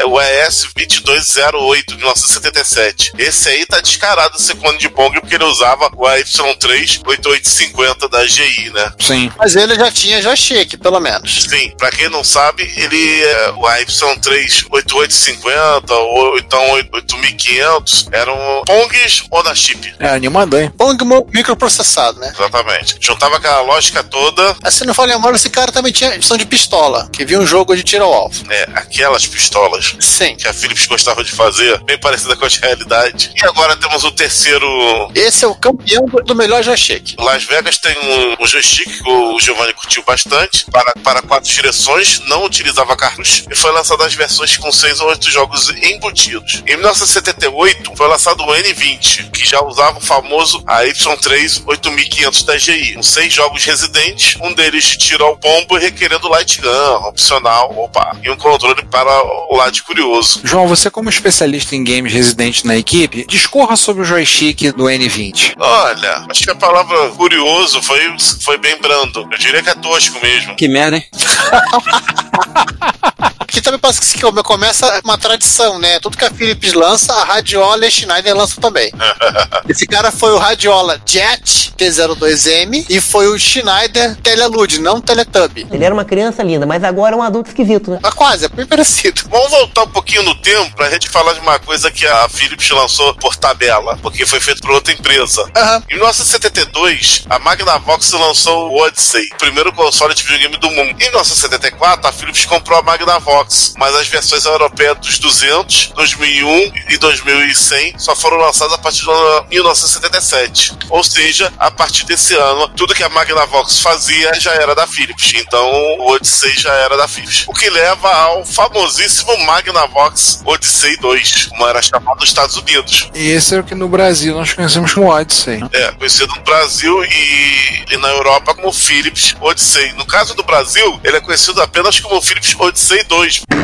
É 0.00 0.04
o 0.06 0.12
ES2208 0.12 1.84
de 1.88 1.96
1977. 1.96 3.12
Esse 3.18 3.50
aí 3.50 3.66
tá 3.66 3.80
descarado 3.82 4.40
ser 4.40 4.54
clone 4.56 4.78
de 4.78 4.88
Pong 4.88 5.20
porque 5.20 5.34
ele 5.34 5.44
usava 5.44 5.90
o 5.94 6.04
AY38850 6.06 8.08
da 8.08 8.26
GI, 8.26 8.70
né? 8.70 8.92
Sim. 8.98 9.30
Mas 9.36 9.54
ele 9.56 9.74
já 9.74 9.90
tinha 9.90 10.22
joystick, 10.22 10.78
pelo 10.78 11.00
menos. 11.00 11.42
Sim, 11.42 11.74
pra 11.76 11.90
quem 11.90 12.08
não 12.08 12.24
sabe, 12.24 12.62
ele 12.76 13.22
é 13.24 13.50
o 13.50 13.60
AY38850 13.62 15.90
ou 15.90 16.38
então 16.38 16.70
8500 16.70 18.08
eram 18.12 18.62
Pongs 18.64 19.24
ou 19.30 19.42
da 19.42 19.54
chip. 19.54 19.92
É 19.98 20.08
animador, 20.08 20.62
hein? 20.62 20.72
Pong 20.78 20.96
microprocessado, 21.32 22.18
né? 22.20 22.32
Exatamente. 22.34 22.96
Juntava 23.00 23.36
aquela 23.36 23.60
lógica 23.60 24.02
toda, 24.02 24.56
Assim, 24.62 24.84
não 24.84 24.94
falei 24.94 25.14
memória, 25.14 25.36
esse 25.36 25.50
cara 25.50 25.70
também 25.70 25.92
tinha 25.92 26.14
edição 26.14 26.38
de 26.38 26.46
pistola, 26.46 27.06
que 27.12 27.22
via 27.24 27.38
um 27.38 27.46
jogo 27.46 27.76
de 27.76 27.82
tiro 27.82 28.04
ao 28.04 28.14
alvo. 28.14 28.44
é, 28.50 28.66
aquelas 28.74 29.26
pistolas 29.26 29.89
Sim. 29.98 30.36
Que 30.36 30.48
a 30.48 30.52
Philips 30.52 30.86
gostava 30.86 31.22
de 31.24 31.32
fazer, 31.32 31.78
bem 31.84 31.98
parecida 31.98 32.36
com 32.36 32.44
a 32.44 32.48
realidade. 32.48 33.32
E 33.36 33.44
agora 33.46 33.76
temos 33.76 34.04
o 34.04 34.10
terceiro. 34.12 34.66
Esse 35.14 35.44
é 35.44 35.48
o 35.48 35.54
campeão 35.54 36.04
do- 36.06 36.34
melhor 36.34 36.62
joystick. 36.62 37.14
Las 37.18 37.44
Vegas 37.44 37.78
tem 37.78 37.94
um, 37.98 38.42
um 38.42 38.46
joystick 38.46 38.88
que 39.02 39.08
o 39.10 39.38
Giovanni 39.40 39.72
curtiu 39.74 40.02
bastante, 40.04 40.64
para, 40.70 40.92
para 41.02 41.22
quatro 41.22 41.50
direções, 41.50 42.20
não 42.26 42.44
utilizava 42.44 42.96
cartucho, 42.96 43.44
e 43.50 43.54
foi 43.54 43.70
lançado 43.72 44.02
as 44.02 44.14
versões 44.14 44.56
com 44.56 44.70
seis 44.72 45.00
ou 45.00 45.08
oito 45.08 45.30
jogos 45.30 45.68
embutidos. 45.82 46.62
Em 46.66 46.76
1978, 46.76 47.92
foi 47.96 48.08
lançado 48.08 48.42
o 48.42 48.46
N20, 48.46 49.30
que 49.30 49.46
já 49.46 49.62
usava 49.62 49.98
o 49.98 50.00
famoso 50.00 50.62
AY3 50.64 51.62
8500 51.66 52.42
da 52.44 52.56
GI, 52.56 52.94
com 52.94 53.02
seis 53.02 53.32
jogos 53.32 53.64
residentes, 53.64 54.36
um 54.40 54.52
deles 54.54 54.96
tiro 54.96 55.24
ao 55.24 55.36
pombo 55.36 55.76
requerendo 55.76 56.28
light 56.28 56.60
gun, 56.60 57.06
opcional, 57.08 57.72
opa, 57.78 58.16
e 58.22 58.30
um 58.30 58.36
controle 58.36 58.82
para 58.86 59.10
o 59.50 59.56
lado 59.70 59.82
curioso. 59.84 60.40
João, 60.42 60.66
você 60.66 60.90
como 60.90 61.08
especialista 61.08 61.76
em 61.76 61.84
games 61.84 62.12
residente 62.12 62.66
na 62.66 62.76
equipe, 62.76 63.24
discorra 63.26 63.76
sobre 63.76 64.02
o 64.02 64.04
joystick 64.04 64.72
do 64.72 64.84
N20. 64.84 65.54
Olha, 65.58 66.26
acho 66.28 66.42
que 66.42 66.50
a 66.50 66.54
palavra 66.54 67.10
curioso 67.10 67.80
foi, 67.82 68.00
foi 68.42 68.58
bem 68.58 68.78
brando. 68.80 69.28
Eu 69.30 69.38
diria 69.38 69.62
que 69.62 69.70
é 69.70 69.74
tosco 69.74 70.20
mesmo. 70.20 70.56
Que 70.56 70.68
merda, 70.68 70.96
hein? 70.96 71.04
Que 73.50 73.60
também 73.60 73.80
parece 73.80 74.00
que 74.00 74.42
começa 74.42 75.00
uma 75.04 75.18
tradição, 75.18 75.78
né? 75.78 75.98
Tudo 76.00 76.16
que 76.16 76.24
a 76.24 76.30
Philips 76.30 76.72
lança, 76.72 77.12
a 77.14 77.24
Radiola 77.24 77.84
e 77.84 77.88
a 77.88 77.90
Schneider 77.90 78.36
lançam 78.36 78.60
também. 78.60 78.92
Esse 79.68 79.86
cara 79.86 80.10
foi 80.10 80.32
o 80.32 80.38
Radiola 80.38 81.00
Jet 81.04 81.70
T02M 81.80 82.86
e 82.90 83.00
foi 83.00 83.26
o 83.28 83.38
Schneider 83.38 84.14
Telelud, 84.16 84.78
não 84.80 85.00
Teletubby. 85.00 85.66
Ele 85.70 85.84
era 85.84 85.94
uma 85.94 86.04
criança 86.04 86.42
linda, 86.42 86.66
mas 86.66 86.84
agora 86.84 87.14
é 87.14 87.18
um 87.18 87.22
adulto 87.22 87.48
esquisito, 87.48 87.90
né? 87.90 87.98
Mas 88.02 88.12
quase, 88.12 88.44
é 88.44 88.48
bem 88.48 88.66
parecido. 88.66 89.22
Vamos 89.30 89.50
voltar 89.50 89.84
um 89.84 89.88
pouquinho 89.88 90.22
no 90.22 90.34
tempo 90.34 90.76
pra 90.76 90.90
gente 90.90 91.08
falar 91.08 91.32
de 91.32 91.40
uma 91.40 91.58
coisa 91.58 91.90
que 91.90 92.06
a 92.06 92.28
Philips 92.28 92.68
lançou 92.70 93.14
por 93.14 93.34
tabela, 93.36 93.98
porque 94.02 94.26
foi 94.26 94.40
feito 94.40 94.60
por 94.60 94.72
outra 94.72 94.92
empresa. 94.92 95.42
Em 95.88 95.94
1972, 95.94 97.24
a 97.30 97.38
Magnavox 97.38 98.12
lançou 98.12 98.70
o 98.70 98.82
Odyssey, 98.82 99.28
o 99.32 99.38
primeiro 99.38 99.72
console 99.72 100.14
de 100.14 100.22
videogame 100.22 100.58
do 100.58 100.70
mundo. 100.70 100.90
Em 100.90 100.94
1974, 100.94 102.06
a 102.06 102.12
Philips 102.12 102.44
comprou 102.44 102.78
a 102.78 102.82
Magnavox, 102.82 103.39
mas 103.76 103.94
as 103.94 104.08
versões 104.08 104.44
europeias 104.44 104.98
dos 104.98 105.18
200, 105.18 105.92
2001 105.94 106.72
e 106.90 106.98
2100 106.98 107.98
só 107.98 108.14
foram 108.16 108.38
lançadas 108.38 108.74
a 108.74 108.78
partir 108.78 109.00
de 109.00 109.50
1977. 109.50 110.76
Ou 110.88 111.02
seja, 111.04 111.52
a 111.58 111.70
partir 111.70 112.04
desse 112.04 112.34
ano, 112.34 112.68
tudo 112.68 112.94
que 112.94 113.02
a 113.02 113.08
Magnavox 113.08 113.80
fazia 113.80 114.34
já 114.34 114.52
era 114.52 114.74
da 114.74 114.86
Philips. 114.86 115.32
Então, 115.36 115.70
o 115.98 116.12
Odyssey 116.12 116.52
já 116.58 116.72
era 116.74 116.96
da 116.96 117.08
Philips. 117.08 117.44
O 117.48 117.52
que 117.52 117.68
leva 117.70 118.12
ao 118.12 118.44
famosíssimo 118.44 119.36
Magnavox 119.44 120.42
Odyssey 120.44 120.96
2, 120.96 121.46
como 121.46 121.66
era 121.66 121.82
chamado 121.82 122.20
nos 122.20 122.28
Estados 122.28 122.56
Unidos. 122.56 123.10
E 123.14 123.30
esse 123.30 123.54
é 123.54 123.60
o 123.60 123.64
que 123.64 123.74
no 123.74 123.88
Brasil 123.88 124.34
nós 124.34 124.52
conhecemos 124.52 124.92
como 124.92 125.08
Odyssey. 125.08 125.60
É, 125.72 125.92
conhecido 125.92 126.34
no 126.34 126.42
Brasil 126.42 127.04
e, 127.04 127.84
e 127.90 127.96
na 127.98 128.08
Europa 128.08 128.54
como 128.54 128.72
Philips 128.72 129.34
Odyssey. 129.40 129.92
No 129.92 130.04
caso 130.04 130.34
do 130.34 130.42
Brasil, 130.42 131.00
ele 131.04 131.16
é 131.16 131.20
conhecido 131.20 131.60
apenas 131.62 132.00
como 132.00 132.20
Philips 132.20 132.54
Odyssey 132.58 133.02
2. 133.04 133.29
Rich. 133.30 133.59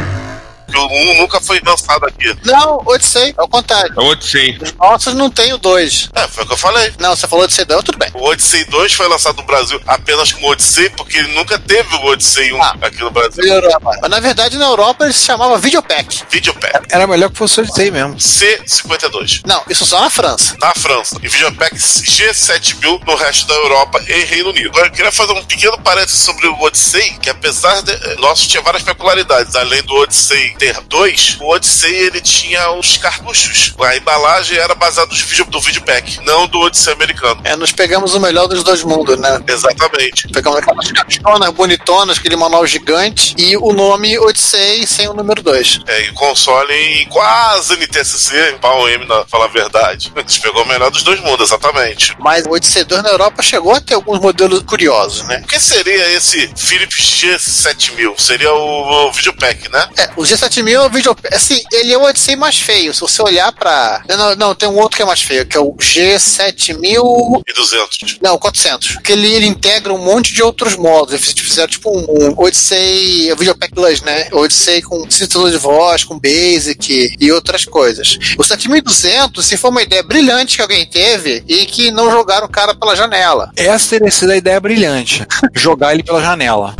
Que 0.76 0.82
o 0.82 0.86
1 1.12 1.16
nunca 1.22 1.40
foi 1.40 1.58
lançado 1.64 2.04
aqui. 2.06 2.36
Não, 2.44 2.82
Odyssey, 2.86 3.34
é 3.38 3.42
o 3.42 3.48
contrário. 3.48 3.94
É 3.96 4.00
o 4.00 4.04
Odyssey. 4.10 4.58
Os 4.60 4.72
nossos 4.74 5.14
não 5.14 5.30
tem 5.30 5.52
o 5.54 5.58
2. 5.58 6.10
É, 6.14 6.28
foi 6.28 6.44
o 6.44 6.46
que 6.46 6.52
eu 6.52 6.56
falei. 6.58 6.92
Não, 6.98 7.16
você 7.16 7.26
falou 7.26 7.44
Odyssey 7.44 7.64
2, 7.64 7.82
tudo 7.82 7.96
bem. 7.98 8.10
O 8.12 8.24
Odyssey 8.28 8.64
2 8.66 8.92
foi 8.92 9.08
lançado 9.08 9.36
no 9.36 9.42
Brasil 9.44 9.80
apenas 9.86 10.32
como 10.32 10.50
Odyssey, 10.50 10.90
porque 10.90 11.16
ele 11.16 11.32
nunca 11.34 11.58
teve 11.58 11.94
o 11.96 12.04
Odyssey 12.06 12.52
1 12.52 12.62
aqui 12.62 13.00
no 13.00 13.10
Brasil. 13.10 13.42
Europa. 13.44 13.98
Mas 14.02 14.10
na 14.10 14.20
verdade 14.20 14.58
na 14.58 14.66
Europa 14.66 15.04
ele 15.04 15.14
se 15.14 15.24
chamava 15.24 15.56
Videopack. 15.58 16.24
Videopack. 16.30 16.86
Era 16.90 17.06
melhor 17.06 17.30
que 17.30 17.38
fosse 17.38 17.60
Odyssey 17.60 17.90
mesmo. 17.90 18.16
C52. 18.16 19.40
Não, 19.46 19.62
isso 19.70 19.86
só 19.86 20.00
na 20.00 20.10
França. 20.10 20.56
Na 20.60 20.74
França. 20.74 21.16
E 21.22 21.28
Videopack 21.28 21.74
G7000 21.76 23.02
no 23.06 23.14
resto 23.14 23.46
da 23.46 23.54
Europa 23.54 24.02
e 24.06 24.24
Reino 24.24 24.50
Unido. 24.50 24.68
Agora 24.68 24.86
eu 24.88 24.92
queria 24.92 25.12
fazer 25.12 25.32
um 25.32 25.44
pequeno 25.44 25.78
parênteses 25.78 26.20
sobre 26.20 26.46
o 26.46 26.60
Odyssey, 26.60 27.18
que 27.20 27.30
apesar 27.30 27.80
de. 27.82 27.92
eh, 27.92 28.16
Nosso 28.18 28.48
tinha 28.48 28.62
várias 28.62 28.82
peculiaridades. 28.82 29.54
Além 29.54 29.82
do 29.82 29.94
Odyssey 29.94 30.54
ter 30.58 30.65
dois, 30.88 31.36
o 31.40 31.48
Odyssey 31.48 31.94
ele 31.94 32.20
tinha 32.20 32.70
os 32.72 32.96
cartuchos. 32.96 33.74
A 33.80 33.96
embalagem 33.96 34.58
era 34.58 34.74
baseada 34.74 35.10
no 35.10 35.16
vídeo, 35.16 35.44
do 35.46 35.60
Videopack, 35.60 36.20
não 36.24 36.46
do 36.46 36.60
Odyssey 36.60 36.92
americano. 36.92 37.40
É, 37.44 37.56
nós 37.56 37.72
pegamos 37.72 38.14
o 38.14 38.20
melhor 38.20 38.46
dos 38.46 38.62
dois 38.62 38.82
mundos, 38.82 39.18
né? 39.18 39.42
Exatamente. 39.46 40.28
Pegamos 40.28 40.58
aquelas 40.58 40.90
caixonas 40.92 41.50
bonitonas, 41.50 42.18
aquele 42.18 42.36
manual 42.36 42.66
gigante 42.66 43.34
e 43.38 43.56
o 43.56 43.72
nome 43.72 44.18
Odyssey 44.18 44.86
sem 44.86 45.08
o 45.08 45.14
número 45.14 45.42
2. 45.42 45.80
É, 45.86 46.06
e 46.06 46.10
o 46.10 46.14
console 46.14 46.72
em 46.72 47.08
quase 47.08 47.74
NTSC, 47.76 48.54
em 48.54 48.58
pau 48.58 48.88
M, 48.88 49.04
na 49.06 49.24
falar 49.26 49.46
a 49.46 49.48
verdade. 49.48 50.12
A 50.16 50.20
gente 50.20 50.40
pegou 50.40 50.62
o 50.62 50.66
melhor 50.68 50.90
dos 50.90 51.02
dois 51.02 51.20
mundos, 51.20 51.48
exatamente. 51.48 52.16
Mas 52.18 52.44
o 52.46 52.50
Odyssey 52.50 52.84
2 52.84 53.02
na 53.02 53.10
Europa 53.10 53.42
chegou 53.42 53.72
a 53.72 53.80
ter 53.80 53.94
alguns 53.94 54.18
modelos 54.18 54.62
curiosos, 54.62 55.22
né? 55.26 55.40
O 55.44 55.46
que 55.46 55.60
seria 55.60 56.10
esse 56.12 56.50
Philips 56.56 56.98
G7000? 56.98 58.18
Seria 58.18 58.52
o, 58.52 59.08
o 59.08 59.12
Videopack, 59.12 59.70
né? 59.70 59.88
É, 59.96 60.10
o 60.16 60.22
G7000 60.22 60.55
é 60.60 60.80
o 60.80 60.90
vídeo. 60.90 61.16
Assim, 61.32 61.60
ele 61.72 61.92
é 61.92 61.98
o 61.98 62.02
Odyssey 62.02 62.36
mais 62.36 62.58
feio. 62.58 62.94
Se 62.94 63.00
você 63.00 63.22
olhar 63.22 63.52
pra. 63.52 64.02
Não, 64.08 64.36
não, 64.36 64.54
tem 64.54 64.68
um 64.68 64.78
outro 64.78 64.96
que 64.96 65.02
é 65.02 65.06
mais 65.06 65.20
feio, 65.22 65.46
que 65.46 65.56
é 65.56 65.60
o 65.60 65.74
G7000. 65.74 67.42
E 67.46 67.52
200. 67.52 68.18
Não, 68.22 68.38
400. 68.38 68.96
Que 68.98 69.12
ele, 69.12 69.32
ele 69.32 69.46
integra 69.46 69.92
um 69.92 69.98
monte 69.98 70.32
de 70.32 70.42
outros 70.42 70.76
modos. 70.76 71.14
Eles 71.14 71.32
fizeram 71.32 71.68
tipo 71.68 71.90
um, 71.90 72.04
um 72.08 72.34
Odyssey, 72.36 73.32
o 73.32 73.36
Videopack 73.36 73.74
Plus, 73.74 74.02
né? 74.02 74.28
Odyssey 74.32 74.82
com 74.82 74.98
sintetizador 75.10 75.50
de 75.50 75.58
voz, 75.58 76.04
com 76.04 76.18
Basic 76.18 77.16
e 77.18 77.32
outras 77.32 77.64
coisas. 77.64 78.18
O 78.38 78.44
7200, 78.44 79.44
se 79.44 79.56
foi 79.56 79.70
uma 79.70 79.82
ideia 79.82 80.02
brilhante 80.02 80.56
que 80.56 80.62
alguém 80.62 80.86
teve 80.86 81.44
e 81.46 81.66
que 81.66 81.90
não 81.90 82.10
jogaram 82.10 82.46
o 82.46 82.50
cara 82.50 82.74
pela 82.74 82.96
janela. 82.96 83.50
Essa 83.56 83.90
teria 83.90 84.10
sido 84.10 84.32
a 84.32 84.36
ideia 84.36 84.60
brilhante. 84.60 85.26
Jogar 85.54 85.94
ele 85.94 86.02
pela 86.02 86.22
janela. 86.22 86.74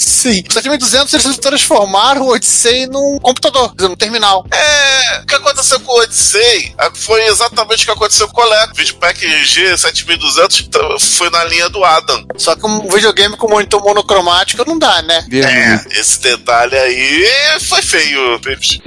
Sim. 0.00 0.42
O 0.48 0.52
7200 0.52 1.24
eles 1.24 1.38
transformaram 1.38 2.22
o 2.22 2.32
Odyssey 2.32 2.86
num 2.86 3.18
computador, 3.20 3.72
num 3.78 3.94
terminal. 3.94 4.44
É, 4.50 5.20
o 5.22 5.26
que 5.26 5.34
aconteceu 5.34 5.78
com 5.80 5.92
o 5.92 6.00
Odyssey 6.02 6.74
ah, 6.78 6.90
foi 6.94 7.24
exatamente 7.26 7.82
o 7.82 7.86
que 7.86 7.90
aconteceu 7.92 8.26
com 8.28 8.40
o 8.40 8.44
Coleco. 8.44 8.72
O 8.72 8.76
Videopack 8.76 9.20
G7200 9.20 10.68
t- 10.68 11.00
foi 11.16 11.28
na 11.30 11.44
linha 11.44 11.68
do 11.68 11.84
Adam. 11.84 12.24
Só 12.36 12.56
que 12.56 12.66
um 12.66 12.88
videogame 12.88 13.36
com 13.36 13.48
monitor 13.48 13.82
monocromático 13.82 14.64
não 14.66 14.78
dá, 14.78 15.02
né? 15.02 15.24
É, 15.32 16.00
esse 16.00 16.20
detalhe 16.20 16.76
aí 16.76 17.60
foi 17.60 17.82
feio, 17.82 18.40
Philips. 18.42 18.78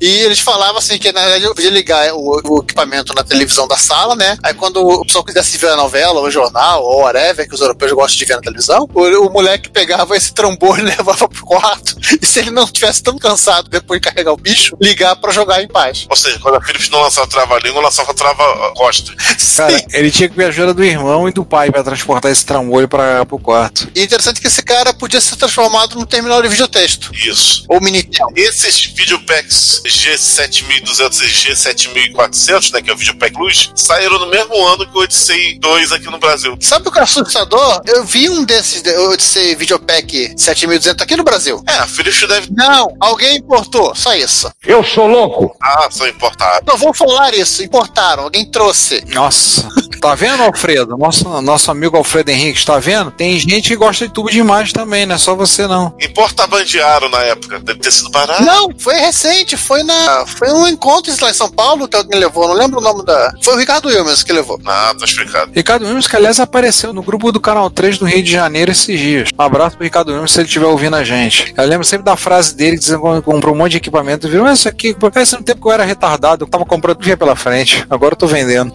E 0.00 0.06
eles 0.06 0.38
falavam 0.38 0.78
assim 0.78 0.98
que 0.98 1.12
na 1.12 1.20
verdade 1.20 1.44
eu 1.44 1.54
podia 1.54 1.70
ligar 1.70 2.12
o, 2.14 2.40
o 2.44 2.58
equipamento 2.62 3.14
na 3.14 3.22
televisão 3.22 3.68
da 3.68 3.76
sala, 3.76 4.16
né? 4.16 4.36
Aí 4.42 4.54
quando 4.54 4.82
o 4.82 5.04
pessoal 5.04 5.24
quisesse 5.24 5.58
ver 5.58 5.70
a 5.70 5.76
novela, 5.76 6.20
ou 6.20 6.26
o 6.26 6.30
jornal, 6.30 6.82
ou 6.82 7.00
whatever, 7.02 7.46
que 7.46 7.54
os 7.54 7.60
europeus 7.60 7.92
gostam 7.92 8.18
de 8.18 8.24
ver 8.24 8.36
na 8.36 8.42
televisão, 8.42 8.88
o, 8.92 9.02
o 9.26 9.30
moleque 9.30 9.68
pegava 9.68 10.16
esse 10.16 10.32
trambor 10.32 10.78
e 10.78 10.82
levava 10.96 11.28
pro 11.28 11.44
quarto. 11.44 11.96
E 12.20 12.24
se 12.26 12.40
ele 12.40 12.50
não 12.50 12.66
tivesse 12.66 13.02
tão 13.02 13.18
cansado 13.18 13.68
depois 13.68 14.00
de 14.00 14.08
carregar 14.08 14.32
o 14.32 14.36
bicho, 14.36 14.76
ligar 14.80 15.16
pra 15.16 15.32
jogar 15.32 15.62
em 15.62 15.68
paz. 15.68 16.06
Ou 16.08 16.16
seja, 16.16 16.38
quando 16.38 16.56
a 16.56 16.60
Philips 16.60 16.88
não 16.88 17.00
lançava 17.00 17.26
trava-língua, 17.26 17.82
lançava 17.82 18.14
trava-costa. 18.14 19.12
Cara, 19.56 19.84
ele 19.92 20.10
tinha 20.10 20.28
que 20.28 20.36
ver 20.36 20.46
a 20.46 20.48
ajuda 20.48 20.72
do 20.72 20.84
irmão 20.84 21.28
e 21.28 21.32
do 21.32 21.44
pai 21.44 21.70
pra 21.70 21.82
transportar 21.82 22.30
esse 22.30 22.44
trambolho 22.44 22.88
pra, 22.88 23.26
pro 23.26 23.38
quarto. 23.38 23.88
E 23.94 24.02
interessante 24.02 24.40
que 24.40 24.46
esse 24.46 24.62
cara 24.62 24.94
podia 24.94 25.20
ser 25.20 25.36
transformado 25.36 25.96
num 25.96 26.06
terminal 26.06 26.40
de 26.40 26.48
videotexto. 26.48 27.10
Isso. 27.14 27.64
Ou 27.68 27.80
Minitel. 27.80 28.28
Esses 28.34 28.86
videopacks 28.86 29.82
G7200 29.90 31.20
e 31.22 31.52
G7400, 31.52 32.72
né, 32.72 32.82
que 32.82 32.90
é 32.90 32.92
o 32.92 32.96
Videopack 32.96 33.34
Plus, 33.34 33.72
saíram 33.74 34.18
no 34.18 34.26
mesmo 34.26 34.66
ano 34.66 34.86
que 34.86 34.96
o 34.96 35.02
Odyssey 35.02 35.58
2 35.58 35.92
aqui 35.92 36.06
no 36.06 36.18
Brasil. 36.18 36.56
Sabe 36.60 36.88
o 36.88 36.92
que 36.92 36.98
é 36.98 37.02
assustador? 37.02 37.80
Eu 37.86 38.04
vi 38.04 38.28
um 38.28 38.44
desses 38.44 38.82
de 38.82 38.96
Odyssey 38.96 39.54
Videopack 39.54 40.34
7200 40.36 41.02
aqui 41.02 41.16
no 41.16 41.24
Brasil. 41.24 41.62
É, 41.68 41.74
a 41.74 41.86
Philips 41.86 42.20
deve... 42.26 42.48
Não, 42.52 42.94
alguém 43.00 43.36
importou, 43.36 43.94
só 43.94 44.14
isso. 44.14 44.50
Eu 44.64 44.84
sou 44.84 45.06
louco. 45.06 45.56
Ah, 45.62 45.88
são 45.90 46.06
importados. 46.06 46.66
Não 46.66 46.76
vou 46.76 46.94
falar 46.94 47.34
isso, 47.34 47.62
importaram, 47.62 48.24
alguém 48.24 48.44
trouxe. 48.44 49.04
Nossa, 49.08 49.68
tá 50.00 50.14
vendo, 50.14 50.42
Alfredo? 50.42 50.96
Nosso, 50.96 51.28
nosso 51.42 51.70
amigo 51.70 51.96
Alfredo 51.96 52.30
Henrique, 52.30 52.64
tá 52.64 52.78
vendo? 52.78 53.10
Tem 53.10 53.38
gente 53.38 53.68
que 53.68 53.76
gosta 53.76 54.06
de 54.06 54.12
tubo 54.12 54.30
de 54.30 54.38
imagem 54.38 54.72
também, 54.72 55.06
não 55.06 55.14
é 55.14 55.18
só 55.18 55.34
você 55.34 55.66
não. 55.66 55.94
Importabandearam 56.00 57.08
na 57.08 57.22
época. 57.22 57.58
Deve 57.60 57.80
ter 57.80 57.92
sido 57.92 58.10
barato. 58.10 58.42
Não, 58.42 58.70
foi 58.78 58.94
recente, 58.94 59.56
foi 59.56 59.79
na. 59.82 60.24
Foi 60.26 60.50
um 60.52 60.66
encontro 60.66 61.12
lá 61.20 61.30
em 61.30 61.34
São 61.34 61.50
Paulo 61.50 61.88
que 61.88 61.96
alguém 61.96 62.18
levou, 62.18 62.46
não 62.48 62.54
lembro 62.54 62.78
o 62.78 62.82
nome 62.82 63.04
da. 63.04 63.32
Foi 63.42 63.54
o 63.54 63.58
Ricardo 63.58 63.88
Wilmes 63.88 64.22
que 64.22 64.32
levou. 64.32 64.60
Ah, 64.66 64.94
tá 64.98 65.04
explicado. 65.04 65.52
Ricardo 65.54 65.86
Wilmes, 65.86 66.06
que 66.06 66.16
aliás 66.16 66.38
apareceu 66.40 66.92
no 66.92 67.02
grupo 67.02 67.32
do 67.32 67.40
Canal 67.40 67.70
3 67.70 67.98
do 67.98 68.04
Rio 68.04 68.22
de 68.22 68.30
Janeiro 68.30 68.70
esses 68.70 68.98
dias. 68.98 69.28
Um 69.38 69.42
abraço 69.42 69.76
pro 69.76 69.84
Ricardo 69.84 70.12
Wilmes 70.12 70.32
se 70.32 70.40
ele 70.40 70.46
estiver 70.46 70.66
ouvindo 70.66 70.96
a 70.96 71.04
gente. 71.04 71.52
Eu 71.56 71.66
lembro 71.66 71.84
sempre 71.84 72.04
da 72.04 72.16
frase 72.16 72.54
dele 72.54 72.78
dizendo 72.78 73.00
que 73.00 73.22
comprou 73.22 73.54
um 73.54 73.58
monte 73.58 73.72
de 73.72 73.76
equipamento. 73.78 74.28
Viu, 74.28 74.46
"Ah, 74.46 74.52
isso 74.52 74.68
aqui, 74.68 74.94
porque 74.94 75.18
esse 75.18 75.36
no 75.36 75.42
tempo 75.42 75.60
que 75.60 75.68
eu 75.68 75.72
era 75.72 75.84
retardado, 75.84 76.44
eu 76.44 76.48
tava 76.48 76.64
comprando 76.64 76.98
tudo 76.98 77.16
pela 77.16 77.36
frente. 77.36 77.84
Agora 77.90 78.12
eu 78.14 78.16
tô 78.18 78.26
vendendo. 78.26 78.72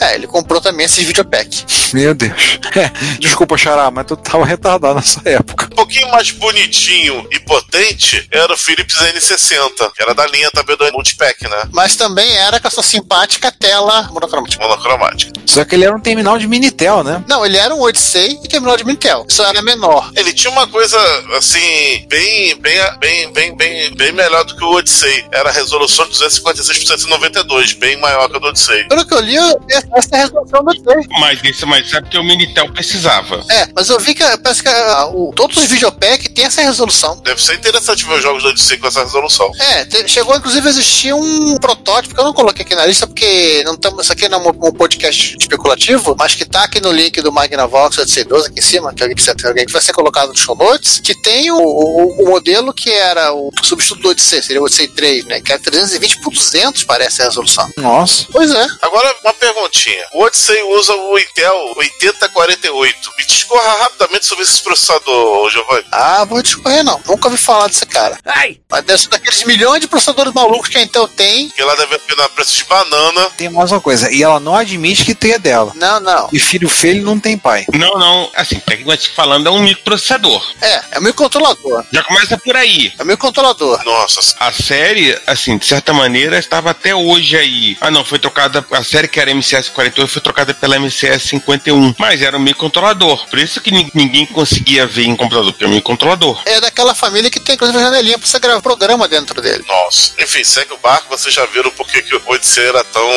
É, 0.00 0.14
ele 0.14 0.26
comprou 0.26 0.60
também 0.60 0.86
esses 0.86 1.04
videopack. 1.04 1.64
Meu 1.92 2.14
Deus. 2.14 2.58
É, 2.76 2.90
desculpa, 3.18 3.56
Xará, 3.56 3.90
mas 3.90 4.04
tu 4.06 4.14
tava 4.14 4.44
retardado 4.44 4.96
nessa 4.96 5.20
época. 5.24 5.67
Um 5.78 5.82
pouquinho 5.82 6.10
mais 6.10 6.32
bonitinho 6.32 7.24
e 7.30 7.38
potente 7.38 8.26
era 8.32 8.52
o 8.52 8.56
Philips 8.56 8.96
N60, 8.96 9.92
que 9.94 10.02
era 10.02 10.12
da 10.12 10.26
linha 10.26 10.50
também 10.50 10.76
do 10.76 10.92
Multipack, 10.92 11.44
né? 11.48 11.68
Mas 11.72 11.94
também 11.94 12.36
era 12.36 12.58
com 12.58 12.66
a 12.66 12.70
sua 12.70 12.82
simpática 12.82 13.52
tela 13.52 14.08
monocromática. 14.10 14.60
Monocromática. 14.60 15.32
Só 15.46 15.64
que 15.64 15.76
ele 15.76 15.84
era 15.84 15.94
um 15.94 16.00
terminal 16.00 16.36
de 16.36 16.48
Minitel, 16.48 17.04
né? 17.04 17.22
Não, 17.28 17.46
ele 17.46 17.56
era 17.56 17.72
um 17.72 17.80
Odyssey 17.80 18.40
e 18.42 18.48
terminal 18.48 18.76
de 18.76 18.84
Minitel. 18.84 19.24
Isso 19.28 19.40
era 19.40 19.62
menor. 19.62 20.10
Ele 20.16 20.32
tinha 20.32 20.50
uma 20.50 20.66
coisa, 20.66 20.98
assim, 21.36 22.04
bem, 22.08 22.56
bem, 22.56 22.76
bem, 22.98 23.32
bem, 23.32 23.56
bem, 23.56 23.94
bem 23.94 24.12
melhor 24.12 24.42
do 24.44 24.56
que 24.56 24.64
o 24.64 24.72
Odyssey. 24.74 25.26
Era 25.30 25.48
a 25.50 25.52
resolução 25.52 26.06
de 26.06 26.10
256 26.10 26.78
por 26.80 26.86
192, 26.98 27.72
bem 27.74 27.96
maior 27.98 28.28
que 28.28 28.34
a 28.36 28.38
do 28.40 28.48
Odyssey. 28.48 28.88
Pelo 28.88 29.06
que 29.06 29.14
eu 29.14 29.20
li, 29.20 29.36
essa 29.70 30.16
é 30.16 30.18
a 30.18 30.22
resolução 30.24 30.64
do 30.64 30.70
Odyssey. 30.70 31.06
Mas 31.20 31.38
isso, 31.44 31.66
mas 31.68 31.88
sabe 31.88 32.08
que 32.08 32.18
o 32.18 32.24
Minitel 32.24 32.68
precisava. 32.72 33.44
É, 33.48 33.68
mas 33.76 33.88
eu 33.88 34.00
vi 34.00 34.12
que 34.12 34.24
parece 34.38 34.60
que 34.60 34.68
ah, 34.68 35.06
o- 35.06 35.32
todos 35.36 35.56
os 35.56 35.67
videopack 35.68 36.28
tem 36.30 36.44
essa 36.44 36.62
resolução. 36.62 37.16
Deve 37.22 37.42
ser 37.42 37.54
interessante 37.54 38.04
ver 38.04 38.14
os 38.14 38.22
jogos 38.22 38.42
do 38.42 38.48
Odyssey 38.50 38.78
com 38.78 38.86
essa 38.86 39.02
resolução. 39.02 39.50
É, 39.58 39.84
te- 39.84 40.08
chegou 40.08 40.34
inclusive 40.36 40.66
a 40.66 40.70
existir 40.70 41.12
um 41.14 41.56
protótipo 41.58 42.14
que 42.14 42.20
eu 42.20 42.24
não 42.24 42.32
coloquei 42.32 42.64
aqui 42.64 42.74
na 42.74 42.86
lista 42.86 43.06
porque 43.06 43.62
não 43.64 43.76
tamo, 43.76 44.00
isso 44.00 44.12
aqui 44.12 44.28
não 44.28 44.38
é 44.38 44.48
um, 44.48 44.68
um 44.68 44.72
podcast 44.72 45.36
especulativo, 45.40 46.14
mas 46.18 46.34
que 46.34 46.44
tá 46.44 46.64
aqui 46.64 46.80
no 46.80 46.90
link 46.92 47.20
do 47.20 47.32
Magnavox 47.32 47.98
Odyssey 47.98 48.24
12 48.24 48.48
aqui 48.48 48.58
em 48.58 48.62
cima, 48.62 48.92
que 48.94 49.02
alguém, 49.02 49.16
que 49.16 49.46
alguém 49.46 49.66
que 49.66 49.72
vai 49.72 49.82
ser 49.82 49.92
colocado 49.92 50.28
no 50.28 50.36
show 50.36 50.56
notes, 50.56 51.00
que 51.00 51.14
tem 51.22 51.50
o, 51.50 51.56
o, 51.58 52.22
o 52.24 52.28
modelo 52.28 52.72
que 52.72 52.90
era 52.90 53.32
o 53.32 53.50
substituto 53.62 54.02
do 54.02 54.08
Odyssey, 54.10 54.42
seria 54.42 54.60
o 54.60 54.64
Odyssey 54.64 54.88
3, 54.88 55.24
né? 55.26 55.40
Que 55.40 55.52
era 55.52 55.60
320 55.60 56.20
por 56.22 56.32
200, 56.32 56.84
parece 56.84 57.22
a 57.22 57.26
resolução. 57.26 57.68
Nossa. 57.76 58.26
Pois 58.30 58.50
é. 58.50 58.66
Agora, 58.82 59.14
uma 59.24 59.34
perguntinha. 59.34 60.04
O 60.14 60.22
Odyssey 60.22 60.62
usa 60.62 60.94
o 60.94 61.18
Intel 61.18 61.72
8048. 61.76 63.10
Me 63.18 63.26
discorra 63.26 63.78
rapidamente 63.82 64.26
sobre 64.26 64.44
esse 64.44 64.62
processador, 64.62 65.50
Giovanni. 65.58 65.84
Ah, 65.92 66.24
vou 66.24 66.42
discorrer 66.42 66.84
não. 66.84 67.00
Nunca 67.06 67.28
ouvi 67.28 67.38
falar 67.38 67.68
desse 67.68 67.86
cara. 67.86 68.18
Ai! 68.24 68.58
Mas 68.70 68.84
deve 68.84 69.00
ser 69.00 69.08
daqueles 69.08 69.42
milhões 69.44 69.80
de 69.80 69.88
processadores 69.88 70.32
malucos 70.32 70.68
que 70.68 70.78
a 70.78 70.82
Intel 70.82 71.08
tem. 71.08 71.48
Que 71.50 71.62
lá 71.62 71.74
deve 71.74 71.98
ter 71.98 72.16
na 72.16 72.28
preço 72.28 72.56
de 72.56 72.64
banana. 72.64 73.30
Tem 73.36 73.48
mais 73.48 73.72
uma 73.72 73.80
coisa, 73.80 74.12
e 74.12 74.22
ela 74.22 74.38
não 74.40 74.54
admite 74.54 75.04
que 75.04 75.14
tenha 75.14 75.38
dela. 75.38 75.72
Não, 75.74 76.00
não. 76.00 76.28
E 76.32 76.38
filho 76.38 76.68
feio 76.68 77.02
não 77.04 77.18
tem 77.18 77.36
pai. 77.38 77.64
Não, 77.72 77.98
não. 77.98 78.30
Assim, 78.34 78.58
tecnicamente 78.60 79.08
falando, 79.10 79.46
é 79.48 79.50
um 79.50 79.60
microprocessador. 79.60 80.44
É, 80.60 80.82
é 80.92 80.98
o 80.98 81.02
microcontrolador. 81.02 81.84
Já 81.92 82.02
começa 82.02 82.36
por 82.38 82.56
aí. 82.56 82.92
É 82.98 83.02
o 83.02 83.06
microcontrolador. 83.06 83.82
Nossa, 83.84 84.20
A 84.40 84.52
série, 84.52 85.18
assim, 85.26 85.56
de 85.58 85.66
certa 85.66 85.92
maneira, 85.92 86.38
estava 86.38 86.70
até 86.70 86.94
hoje 86.94 87.36
aí. 87.36 87.76
Ah, 87.80 87.90
não, 87.90 88.04
foi 88.04 88.18
trocada. 88.18 88.64
A 88.72 88.84
série 88.84 89.08
que 89.08 89.18
era 89.20 89.30
MCS 89.30 89.68
48 89.70 90.10
foi 90.12 90.22
trocada 90.22 90.54
pela 90.54 90.76
MCS 90.78 91.24
51. 91.30 91.94
Mas 91.98 92.22
era 92.22 92.36
um 92.36 92.40
microcontrolador. 92.40 93.26
Por 93.28 93.38
isso 93.38 93.60
que 93.60 93.70
ni- 93.70 93.90
ninguém 93.94 94.26
conseguia 94.26 94.86
ver 94.86 95.04
em 95.04 95.16
computador, 95.16 95.37
porque 95.46 95.64
é 95.64 95.66
um 95.66 95.70
microcontrolador. 95.70 96.40
É 96.46 96.60
daquela 96.60 96.94
família 96.94 97.30
que 97.30 97.40
tem 97.40 97.54
inclusive 97.54 97.78
a 97.78 97.82
janelinha 97.82 98.18
pra 98.18 98.26
você 98.26 98.38
gravar 98.38 98.60
programa 98.60 99.06
dentro 99.08 99.40
dele. 99.40 99.64
nossa. 99.66 100.12
Enfim, 100.20 100.44
segue 100.44 100.72
o 100.72 100.78
barco, 100.78 101.06
vocês 101.08 101.34
já 101.34 101.44
viram 101.46 101.70
por 101.70 101.86
que 101.86 102.02
que 102.02 102.14
o 102.14 102.22
Odyssey 102.26 102.66
era 102.66 102.84
tão 102.84 103.08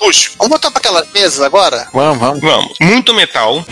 rústico. 0.00 0.36
Vamos 0.38 0.50
voltar 0.50 0.70
pra 0.70 0.78
aquelas 0.80 1.10
mesas 1.12 1.40
agora? 1.40 1.88
Vamos, 1.92 2.18
vamos. 2.18 2.40
Vamos. 2.40 2.74
Muito 2.80 3.14
metal. 3.14 3.64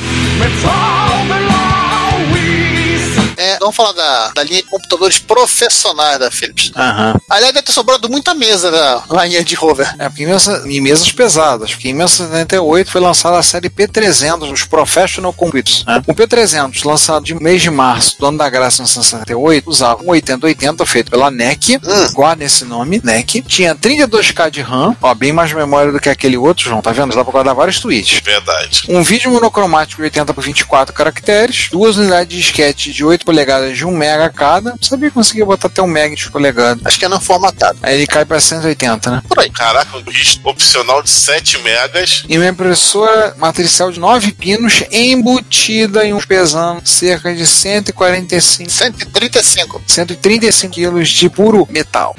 É, 3.37 3.59
vamos 3.59 3.75
falar 3.77 3.93
da, 3.93 4.33
da 4.35 4.43
linha 4.43 4.63
de 4.63 4.69
computadores 4.69 5.19
profissionais 5.19 6.19
da 6.19 6.31
Philips. 6.31 6.73
Aham. 6.77 7.15
Aliás, 7.29 7.53
deve 7.55 7.67
ter 7.67 7.73
sobrado 7.73 8.09
muita 8.09 8.35
mesa 8.35 8.71
na 9.11 9.25
linha 9.27 9.45
de 9.45 9.55
rover. 9.55 9.95
É, 9.99 10.09
porque 10.09 10.25
em 10.67 10.81
mesas 10.81 11.11
pesadas, 11.13 11.71
porque 11.73 11.89
em 11.89 11.93
1978 11.95 12.91
foi 12.91 13.01
lançada 13.01 13.39
a 13.39 13.43
série 13.43 13.69
P300, 13.69 14.53
os 14.53 14.65
Professional 14.65 15.33
Computers. 15.33 15.85
né? 15.87 16.03
O 16.07 16.15
P300, 16.15 16.85
lançado 16.85 17.25
de 17.25 17.35
mês 17.35 17.63
de 17.63 17.71
março 17.71 18.19
do 18.19 18.27
ano 18.27 18.39
da 18.39 18.49
graça 18.49 18.83
em 18.83 18.85
1968, 18.85 19.69
usava 19.69 20.03
um 20.03 20.11
8080 20.11 20.87
feito 20.87 21.11
pela 21.11 21.31
NEC, 21.31 21.79
igual 22.11 22.35
nesse 22.37 22.65
nome, 22.65 23.01
NEC. 23.03 23.43
Tinha 23.43 23.75
32K 23.75 24.51
de 24.51 24.61
RAM, 24.63 24.97
ó, 25.03 25.15
bem 25.15 25.33
mais 25.33 25.53
memória 25.53 25.93
do 25.93 26.01
que 26.01 26.09
aquele 26.09 26.37
outro, 26.37 26.65
João, 26.65 26.81
tá 26.83 26.93
vendo? 26.93 27.15
Dá 27.15 27.23
pra 27.23 27.33
guardar 27.33 27.55
vários 27.55 27.81
tweets. 27.81 28.21
Verdade. 28.23 28.85
Um 28.89 29.03
vídeo 29.03 29.31
monocromático 29.31 30.01
de 30.01 30.05
80 30.05 30.33
por 30.35 30.43
24 30.43 30.95
caracteres, 30.95 31.69
duas 31.71 31.97
unidades 31.97 32.29
de 32.29 32.37
disquete 32.37 32.93
de 32.93 33.05
8 33.05 33.26
polegadas 33.27 33.77
de 33.77 33.85
1 33.85 33.91
mega 33.91 34.31
cada. 34.31 34.75
Sabia 34.81 35.09
que 35.09 35.15
conseguia 35.15 35.45
botar 35.45 35.67
até 35.67 35.83
1 35.83 35.87
mega 35.87 36.15
de 36.15 36.31
polegada. 36.31 36.81
Acho 36.85 36.99
que 36.99 37.05
é 37.05 37.09
não 37.09 37.21
formatado. 37.21 37.79
Aí 37.83 37.97
ele 37.97 38.07
cai 38.07 38.25
pra 38.25 38.41
180, 38.41 39.11
né? 39.11 39.23
Por 39.29 39.41
aí. 39.41 39.51
Caraca, 39.51 39.97
um 39.97 40.03
disco 40.03 40.49
opcional 40.49 41.03
de 41.03 41.11
7 41.11 41.59
megas. 41.59 42.23
E 42.29 42.39
uma 42.39 42.47
impressora 42.47 43.35
matricial 43.37 43.91
de 43.91 43.99
9 43.99 44.33
pinos 44.33 44.85
embutida 44.93 46.07
em 46.07 46.15
um 46.15 46.21
pesando 46.21 46.81
cerca 46.87 47.35
de 47.35 47.45
145, 47.45 48.71
135. 48.71 49.83
135 49.87 50.73
quilos 50.73 51.09
de 51.09 51.29
puro 51.29 51.67
metal. 51.71 52.15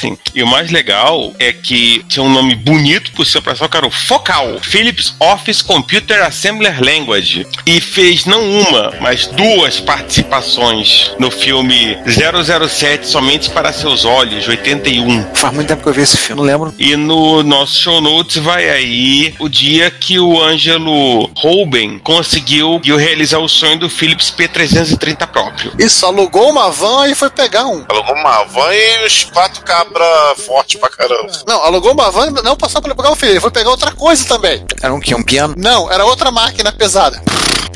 Sim. 0.00 0.16
E 0.34 0.42
o 0.42 0.46
mais 0.46 0.70
legal 0.70 1.34
é 1.38 1.52
que 1.52 2.04
tinha 2.08 2.22
um 2.22 2.28
nome 2.28 2.54
bonito 2.54 3.12
pro 3.12 3.24
seu 3.24 3.40
operação, 3.46 3.68
que 3.68 3.76
era 3.76 3.86
o 3.86 3.90
Focal. 3.90 4.58
Philips 4.60 5.14
Office 5.20 5.62
Computer 5.62 6.22
Assembler 6.22 6.82
Language. 6.82 7.46
E 7.64 7.80
fez 7.80 8.26
não 8.26 8.42
uma, 8.42 8.92
mas 9.00 9.26
duas 9.28 9.80
participações 9.80 11.12
no 11.18 11.30
filme 11.30 11.96
007 12.06 13.06
Somente 13.06 13.50
para 13.50 13.72
Seus 13.72 14.04
Olhos, 14.04 14.44
de 14.44 14.50
81. 14.50 15.34
Faz 15.34 15.54
muito 15.54 15.68
tempo 15.68 15.82
que 15.82 15.88
eu 15.88 15.92
vi 15.92 16.02
esse 16.02 16.16
filme, 16.16 16.42
não 16.42 16.46
lembro. 16.46 16.74
E 16.78 16.96
no 16.96 17.42
nosso 17.42 17.80
show 17.80 18.00
notes 18.00 18.36
vai 18.36 18.68
aí 18.68 19.34
o 19.38 19.48
dia 19.48 19.90
que 19.90 20.18
o 20.18 20.42
Ângelo 20.42 21.30
Rouben 21.36 21.98
conseguiu 22.00 22.80
realizar 22.96 23.38
o 23.38 23.48
sonho 23.48 23.78
do 23.78 23.88
Philips 23.88 24.30
P330 24.30 25.26
próprio. 25.26 25.72
Isso, 25.78 26.04
alugou 26.04 26.50
uma 26.50 26.70
van 26.70 27.08
e 27.08 27.14
foi 27.14 27.30
pegar 27.30 27.66
um. 27.66 27.84
Alugou 27.88 28.14
uma 28.14 28.44
van 28.44 28.74
e 28.74 29.06
os 29.06 29.24
quatro 29.24 29.62
cabra 29.86 30.34
forte 30.36 30.78
pra 30.78 30.88
caramba. 30.88 31.32
Não, 31.46 31.62
alugou 31.62 31.92
uma 31.92 32.10
van 32.10 32.26
e 32.26 32.42
não 32.42 32.56
passou 32.56 32.82
pra 32.82 32.94
pegar 32.94 33.10
o 33.10 33.16
filho. 33.16 33.32
Ele 33.32 33.40
foi 33.40 33.50
pegar 33.50 33.70
outra 33.70 33.92
coisa 33.92 34.26
também. 34.26 34.64
Era 34.82 34.92
um 34.92 35.00
que? 35.00 35.14
Um 35.14 35.22
piano? 35.22 35.54
Não, 35.56 35.90
era 35.90 36.04
outra 36.04 36.30
máquina 36.30 36.72
pesada. 36.72 37.22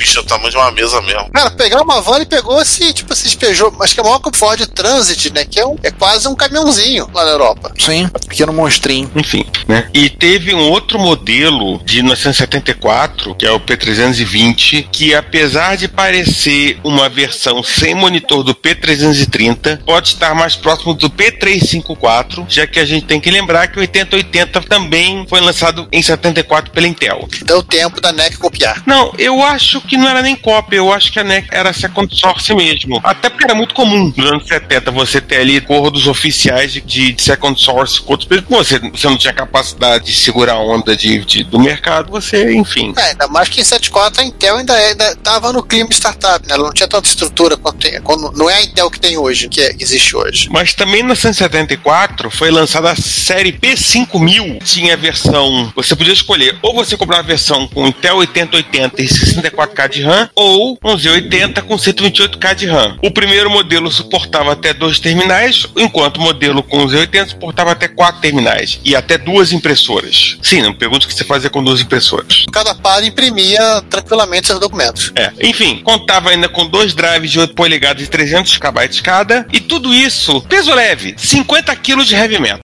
Bicho, 0.01 0.17
é 0.17 0.21
o 0.23 0.25
tamanho 0.25 0.49
de 0.49 0.57
uma 0.57 0.71
mesa 0.71 0.99
mesmo. 1.01 1.29
Cara, 1.31 1.51
pegar 1.51 1.79
uma 1.79 2.01
van 2.01 2.19
e 2.19 2.25
pegou 2.25 2.59
esse, 2.59 2.91
tipo, 2.91 3.13
esse 3.13 3.25
despejou, 3.25 3.71
acho 3.79 3.93
que 3.93 3.99
é 3.99 4.03
maior 4.03 4.17
que 4.17 4.29
o 4.29 4.35
Ford 4.35 4.59
Transit, 4.65 5.31
né? 5.31 5.45
Que 5.45 5.59
é, 5.59 5.65
um, 5.65 5.77
é 5.83 5.91
quase 5.91 6.27
um 6.27 6.33
caminhãozinho 6.33 7.07
lá 7.13 7.23
na 7.23 7.31
Europa. 7.31 7.71
Sim, 7.77 8.09
pequeno 8.27 8.51
monstrinho. 8.51 9.11
Enfim, 9.15 9.45
né? 9.67 9.87
E 9.93 10.09
teve 10.09 10.55
um 10.55 10.69
outro 10.69 10.97
modelo 10.97 11.77
de 11.85 12.01
1974, 12.01 13.35
que 13.35 13.45
é 13.45 13.51
o 13.51 13.59
P320, 13.59 14.87
que 14.91 15.13
apesar 15.13 15.77
de 15.77 15.87
parecer 15.87 16.79
uma 16.83 17.07
versão 17.07 17.61
sem 17.61 17.93
monitor 17.93 18.43
do 18.43 18.55
P330, 18.55 19.83
pode 19.85 20.09
estar 20.13 20.33
mais 20.33 20.55
próximo 20.55 20.95
do 20.95 21.11
P354, 21.11 22.00
já 22.47 22.67
que 22.67 22.79
a 22.79 22.85
gente 22.85 23.05
tem 23.05 23.19
que 23.19 23.29
lembrar 23.29 23.67
que 23.67 23.77
o 23.77 23.81
8080 23.81 24.61
também 24.61 25.25
foi 25.27 25.39
lançado 25.41 25.87
em 25.91 26.01
74 26.01 26.71
pela 26.71 26.87
Intel. 26.87 27.27
Deu 27.43 27.63
tempo 27.63 28.01
da 28.01 28.11
NEC 28.11 28.37
copiar. 28.37 28.83
Não, 28.85 29.13
eu 29.17 29.43
acho 29.43 29.81
que 29.81 29.97
não 29.97 30.07
era 30.07 30.21
nem 30.21 30.35
cópia, 30.35 30.77
eu 30.77 30.91
acho 30.91 31.11
que 31.11 31.19
a 31.19 31.23
NEC 31.23 31.47
era 31.51 31.73
second 31.73 32.13
source 32.15 32.53
mesmo. 32.53 32.99
Até 33.03 33.29
porque 33.29 33.45
era 33.45 33.55
muito 33.55 33.73
comum 33.73 34.13
nos 34.15 34.31
anos 34.31 34.47
70 34.47 34.91
você 34.91 35.21
ter 35.21 35.37
ali 35.37 35.59
dos 35.59 36.07
oficiais 36.07 36.73
de, 36.73 36.81
de, 36.81 37.21
second 37.21 37.59
source 37.59 38.01
com 38.01 38.13
outros 38.13 38.29
você, 38.49 38.79
você 38.79 39.07
não 39.07 39.17
tinha 39.17 39.33
capacidade 39.33 40.05
de 40.05 40.13
segurar 40.13 40.53
a 40.53 40.59
onda 40.59 40.95
de, 40.95 41.23
de 41.25 41.43
do 41.43 41.59
mercado, 41.59 42.11
você, 42.11 42.53
enfim. 42.53 42.93
É, 42.97 43.11
ainda 43.11 43.27
mais 43.27 43.49
que 43.49 43.61
em 43.61 43.63
74 43.63 44.21
a 44.21 44.25
Intel 44.25 44.57
ainda, 44.57 45.11
estava 45.11 45.51
no 45.53 45.63
clima 45.63 45.89
startup, 45.91 46.47
né? 46.47 46.55
Ela 46.55 46.63
não 46.63 46.73
tinha 46.73 46.87
tanta 46.87 47.07
estrutura 47.07 47.57
quanto 47.57 47.79
tem. 47.79 47.99
Não 48.35 48.49
é 48.49 48.55
a 48.55 48.61
Intel 48.63 48.89
que 48.89 48.99
tem 48.99 49.17
hoje, 49.17 49.47
que, 49.47 49.61
é, 49.61 49.73
que 49.73 49.83
existe 49.83 50.15
hoje. 50.15 50.49
Mas 50.51 50.73
também 50.73 51.03
na 51.03 51.15
174 51.15 51.80
foi 52.29 52.51
lançada 52.51 52.91
a 52.91 52.95
série 52.95 53.51
P5000. 53.51 54.63
Tinha 54.63 54.93
a 54.93 54.97
versão. 54.97 55.71
Você 55.75 55.95
podia 55.95 56.13
escolher 56.13 56.57
ou 56.61 56.73
você 56.73 56.95
comprar 56.95 57.19
a 57.19 57.23
versão 57.23 57.67
com 57.67 57.87
Intel 57.87 58.17
8080 58.17 59.01
e 59.01 59.05
64K 59.05 59.89
de 59.89 60.01
RAM 60.01 60.29
ou 60.35 60.77
um 60.83 60.95
Z80 60.95 61.61
com 61.63 61.75
128K 61.75 62.55
de 62.55 62.65
RAM. 62.67 62.97
O 63.01 63.11
primeiro 63.11 63.49
modelo 63.49 63.91
suportava 63.91 64.53
até 64.53 64.73
dois 64.73 64.99
terminais, 64.99 65.65
enquanto 65.77 66.17
o 66.17 66.21
modelo 66.21 66.63
com 66.63 66.85
Z80 66.85 67.29
suportava 67.29 67.71
até 67.71 67.87
quatro 67.87 68.21
terminais 68.21 68.79
e 68.83 68.95
até 68.95 69.17
duas 69.17 69.51
impressoras. 69.51 70.37
Sim, 70.41 70.61
não 70.61 70.73
pergunto 70.73 71.05
o 71.05 71.09
que 71.09 71.15
você 71.15 71.23
fazia 71.23 71.49
com 71.49 71.63
duas 71.63 71.81
impressoras. 71.81 72.45
Cada 72.51 72.75
par 72.75 73.03
imprimia 73.03 73.81
tranquilamente 73.89 74.47
seus 74.47 74.59
documentos. 74.59 75.11
É. 75.15 75.31
Enfim, 75.41 75.81
contava 75.83 76.29
ainda 76.29 76.47
com 76.47 76.67
dois 76.67 76.93
drives 76.93 77.31
de 77.31 77.39
8 77.39 77.53
polegadas 77.53 78.03
de 78.03 78.09
300 78.09 78.57
KB 78.57 79.01
cada 79.01 79.45
e 79.51 79.59
tudo 79.59 79.93
isso 79.93 80.41
peso 80.41 80.73
leve, 80.73 81.15
50 81.17 81.70
kg 81.75 82.09
de 82.09 82.15
heavy 82.15 82.39
metal. 82.39 82.61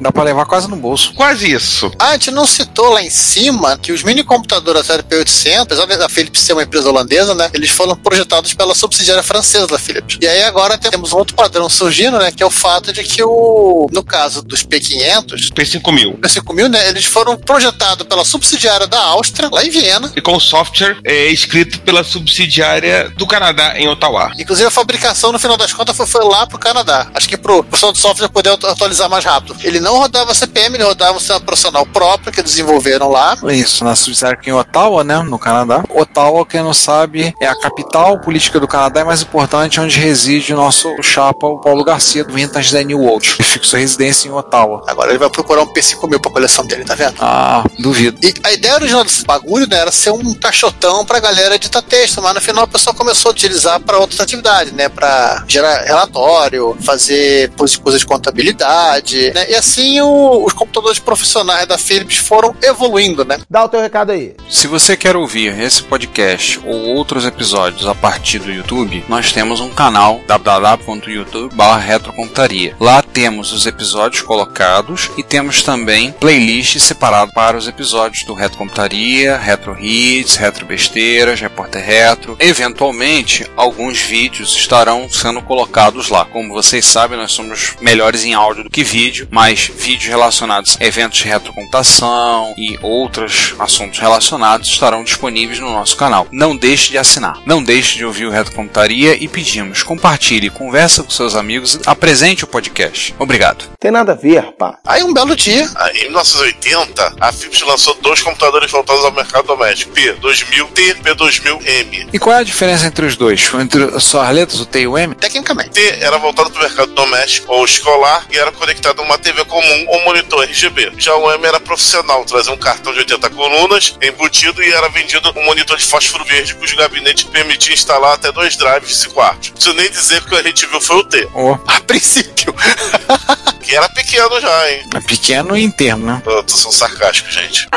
Dá 0.00 0.10
pra 0.10 0.24
levar 0.24 0.44
quase 0.44 0.68
no 0.68 0.74
bolso. 0.74 1.14
Quase 1.14 1.48
isso. 1.52 1.88
Ah, 2.00 2.08
a 2.08 2.12
gente 2.14 2.32
não 2.32 2.44
citou 2.48 2.88
lá 2.90 3.00
em 3.00 3.08
cima 3.10 3.78
que 3.78 3.92
os 3.92 4.02
mini 4.02 4.24
computadores 4.24 4.80
da 4.82 4.84
série 4.84 5.04
P800, 5.04 5.60
apesar 5.62 5.86
da 5.86 6.08
Philips 6.08 6.40
ser 6.40 6.52
uma 6.52 6.64
empresa 6.64 6.88
holandesa, 6.88 7.32
né? 7.32 7.48
Eles 7.54 7.70
foram 7.70 7.94
projetados 7.94 8.52
pela 8.54 8.74
subsidiária 8.74 9.22
francesa 9.22 9.68
da 9.68 9.78
Philips. 9.78 10.18
E 10.20 10.26
aí 10.26 10.42
agora 10.42 10.76
temos 10.76 11.12
um 11.12 11.16
outro 11.18 11.36
padrão 11.36 11.68
surgindo, 11.68 12.18
né? 12.18 12.32
Que 12.32 12.42
é 12.42 12.46
o 12.46 12.50
fato 12.50 12.92
de 12.92 13.04
que 13.04 13.22
o, 13.22 13.86
no 13.92 14.02
caso 14.02 14.42
dos 14.42 14.64
P500, 14.64 15.52
P5000. 15.52 16.18
P5000, 16.18 16.68
né? 16.68 16.88
Eles 16.88 17.04
foram 17.04 17.36
projetados 17.36 18.04
pela 18.04 18.24
subsidiária 18.24 18.88
da 18.88 18.98
Áustria, 19.00 19.48
lá 19.48 19.64
em 19.64 19.70
Viena. 19.70 20.12
E 20.16 20.20
com 20.20 20.40
software 20.40 20.96
é, 21.04 21.26
escrito 21.28 21.78
pela 21.82 22.02
subsidiária 22.02 23.10
do 23.10 23.28
Canadá, 23.28 23.78
em 23.78 23.86
Ottawa. 23.88 24.32
Inclusive 24.40 24.66
a 24.66 24.72
fabricação, 24.72 25.30
no 25.30 25.38
final 25.38 25.56
das 25.56 25.72
contas, 25.72 25.96
foi, 25.96 26.06
foi 26.06 26.24
lá 26.24 26.48
pro 26.48 26.58
Canadá. 26.58 27.06
Acho 27.14 27.28
que 27.28 27.36
pro 27.36 27.62
pessoal 27.62 27.92
do 27.92 27.98
software 27.98 28.26
poder 28.28 28.50
atu- 28.50 28.66
atualizar 28.66 29.08
mais 29.08 29.24
rápido. 29.24 29.56
Ele 29.62 29.83
não 29.84 29.98
rodava 29.98 30.34
CPM, 30.34 30.76
ele 30.76 30.84
rodava 30.84 31.16
um 31.16 31.18
sistema 31.18 31.40
profissional 31.40 31.84
próprio 31.86 32.32
que 32.32 32.42
desenvolveram 32.42 33.10
lá. 33.10 33.36
Isso, 33.50 33.84
na 33.84 33.92
aqui 34.30 34.50
em 34.50 34.52
Ottawa, 34.52 35.04
né, 35.04 35.18
no 35.22 35.38
Canadá. 35.38 35.84
Ottawa, 35.90 36.44
quem 36.46 36.62
não 36.62 36.74
sabe, 36.74 37.34
é 37.40 37.46
a 37.46 37.54
capital 37.54 38.18
política 38.20 38.58
do 38.58 38.66
Canadá 38.66 39.02
e 39.02 39.04
mais 39.04 39.22
importante, 39.22 39.78
onde 39.80 39.98
reside 39.98 40.52
o 40.54 40.56
nosso 40.56 40.90
chapa, 41.02 41.46
o 41.46 41.60
Paulo 41.60 41.84
Garcia, 41.84 42.24
do 42.24 42.32
Vintage 42.32 42.72
da 42.72 42.82
New 42.82 43.00
World, 43.00 43.34
que 43.36 43.42
fixa 43.42 43.74
sua 43.74 43.78
residência 43.78 44.28
em 44.28 44.32
Ottawa. 44.32 44.82
Agora 44.86 45.10
ele 45.10 45.18
vai 45.18 45.28
procurar 45.28 45.62
um 45.62 45.66
P5000 45.66 46.20
pra 46.20 46.30
coleção 46.30 46.66
dele, 46.66 46.84
tá 46.84 46.94
vendo? 46.94 47.16
Ah, 47.20 47.64
duvido. 47.78 48.18
E 48.22 48.32
a 48.42 48.52
ideia 48.52 48.74
original 48.74 49.04
desse 49.04 49.24
bagulho 49.24 49.66
né, 49.68 49.78
era 49.78 49.92
ser 49.92 50.10
um 50.10 50.34
caixotão 50.34 51.04
pra 51.04 51.20
galera 51.20 51.56
editar 51.56 51.82
texto, 51.82 52.22
mas 52.22 52.34
no 52.34 52.40
final 52.40 52.64
o 52.64 52.68
pessoal 52.68 52.94
começou 52.94 53.30
a 53.30 53.32
utilizar 53.32 53.80
para 53.80 53.98
outras 53.98 54.20
atividades, 54.20 54.72
né? 54.72 54.88
Pra 54.88 55.44
gerar 55.46 55.82
relatório, 55.82 56.76
fazer 56.82 57.50
coisas 57.56 58.00
de 58.00 58.06
contabilidade, 58.06 59.32
né? 59.34 59.50
E 59.50 59.54
assim 59.54 59.73
o- 60.00 60.44
os 60.44 60.52
computadores 60.52 60.98
profissionais 60.98 61.66
da 61.66 61.78
Philips 61.78 62.16
foram 62.16 62.54
evoluindo, 62.62 63.24
né? 63.24 63.38
Dá 63.48 63.64
o 63.64 63.68
teu 63.68 63.80
recado 63.80 64.12
aí. 64.12 64.34
Se 64.48 64.66
você 64.66 64.96
quer 64.96 65.16
ouvir 65.16 65.58
esse 65.60 65.82
podcast 65.82 66.60
ou 66.64 66.74
outros 66.96 67.24
episódios 67.24 67.86
a 67.86 67.94
partir 67.94 68.38
do 68.38 68.50
YouTube, 68.52 69.04
nós 69.08 69.32
temos 69.32 69.60
um 69.60 69.70
canal 69.70 70.20
www.youtube.com.retrocomputaria. 70.26 72.76
Lá 72.80 73.02
temos 73.02 73.52
os 73.52 73.66
episódios 73.66 74.22
colocados 74.22 75.10
e 75.16 75.22
temos 75.22 75.62
também 75.62 76.12
playlists 76.12 76.82
separadas 76.82 77.34
para 77.34 77.56
os 77.56 77.66
episódios 77.68 78.24
do 78.24 78.34
Retro 78.34 78.58
Computaria, 78.58 79.36
Retro 79.36 79.76
Hits, 79.78 80.36
Retro 80.36 80.66
Besteiras, 80.66 81.40
Repórter 81.40 81.84
Retro. 81.84 82.36
Eventualmente, 82.38 83.46
alguns 83.56 84.00
vídeos 84.00 84.54
estarão 84.56 85.08
sendo 85.08 85.42
colocados 85.42 86.08
lá. 86.08 86.24
Como 86.24 86.52
vocês 86.52 86.84
sabem, 86.84 87.18
nós 87.18 87.32
somos 87.32 87.74
melhores 87.80 88.24
em 88.24 88.34
áudio 88.34 88.64
do 88.64 88.70
que 88.70 88.84
vídeo, 88.84 89.28
mas 89.30 89.63
vídeos 89.66 90.06
relacionados 90.08 90.76
a 90.80 90.84
eventos 90.84 91.18
de 91.18 91.28
retrocomputação 91.28 92.54
e 92.56 92.78
outros 92.82 93.54
assuntos 93.58 93.98
relacionados 93.98 94.68
estarão 94.68 95.04
disponíveis 95.04 95.58
no 95.58 95.70
nosso 95.70 95.96
canal. 95.96 96.26
Não 96.30 96.56
deixe 96.56 96.90
de 96.90 96.98
assinar. 96.98 97.38
Não 97.46 97.62
deixe 97.62 97.96
de 97.96 98.04
ouvir 98.04 98.26
o 98.26 98.30
Retrocomputaria 98.30 99.16
e 99.16 99.28
pedimos, 99.28 99.82
compartilhe, 99.82 100.50
conversa 100.50 101.02
com 101.02 101.10
seus 101.10 101.34
amigos, 101.34 101.78
apresente 101.86 102.44
o 102.44 102.46
podcast. 102.46 103.14
Obrigado. 103.18 103.64
Tem 103.78 103.90
nada 103.90 104.12
a 104.12 104.14
ver, 104.14 104.52
pá. 104.52 104.78
Aí 104.86 105.02
um 105.02 105.12
belo 105.12 105.36
dia, 105.36 105.68
Aí, 105.76 105.98
em 105.98 106.04
1980, 106.04 107.16
a 107.20 107.32
Philips 107.32 107.60
lançou 107.62 107.94
dois 108.00 108.22
computadores 108.22 108.70
voltados 108.70 109.04
ao 109.04 109.12
mercado 109.12 109.46
doméstico: 109.46 109.92
P2000T 109.94 110.78
e 110.78 110.94
P2000M. 110.94 112.08
E 112.12 112.18
qual 112.18 112.36
é 112.36 112.40
a 112.40 112.44
diferença 112.44 112.86
entre 112.86 113.06
os 113.06 113.16
dois? 113.16 113.50
Entre 113.54 114.00
só 114.00 114.22
as 114.22 114.34
letras, 114.34 114.60
o 114.60 114.66
T 114.66 114.80
e 114.80 114.86
o 114.86 114.96
M? 114.96 115.14
tecnicamente. 115.14 115.70
T 115.70 115.98
era 116.00 116.18
voltado 116.18 116.50
para 116.50 116.60
o 116.60 116.62
mercado 116.62 116.92
doméstico 116.92 117.52
ou 117.52 117.64
escolar 117.64 118.26
e 118.30 118.38
era 118.38 118.52
conectado 118.52 119.00
a 119.00 119.04
uma 119.04 119.18
TV 119.18 119.44
comum 119.54 119.84
ou 119.86 120.02
monitor 120.02 120.42
RGB. 120.42 120.94
Já 120.98 121.14
o 121.14 121.30
M 121.32 121.46
era 121.46 121.60
profissional, 121.60 122.24
trazia 122.24 122.52
um 122.52 122.56
cartão 122.56 122.92
de 122.92 122.98
80 122.98 123.30
colunas 123.30 123.96
embutido 124.02 124.60
e 124.60 124.72
era 124.72 124.88
vendido 124.88 125.32
um 125.36 125.44
monitor 125.44 125.76
de 125.76 125.84
fósforo 125.84 126.24
verde, 126.24 126.56
cujo 126.56 126.74
gabinete 126.76 127.26
permitia 127.26 127.72
instalar 127.72 128.14
até 128.14 128.32
dois 128.32 128.56
drives 128.56 128.88
de 128.88 128.96
5 128.96 129.14
quartos. 129.14 129.48
Não 129.50 129.54
preciso 129.54 129.76
nem 129.76 129.90
dizer 129.90 130.20
que 130.22 130.26
o 130.26 130.30
que 130.30 130.36
a 130.36 130.42
gente 130.42 130.66
viu 130.66 130.80
foi 130.80 130.96
o 130.96 131.04
T, 131.04 131.28
Oh, 131.32 131.56
A 131.68 131.80
princípio. 131.80 132.52
que 133.62 133.74
era 133.76 133.88
pequeno 133.88 134.40
já, 134.40 134.70
hein? 134.70 134.82
é 134.94 135.00
pequeno 135.00 135.56
e 135.56 135.62
interno, 135.62 136.06
né? 136.06 136.22
Eu 136.26 136.42
tô 136.44 136.56
sendo 136.56 136.72
sarcástico, 136.72 137.30
gente. 137.30 137.68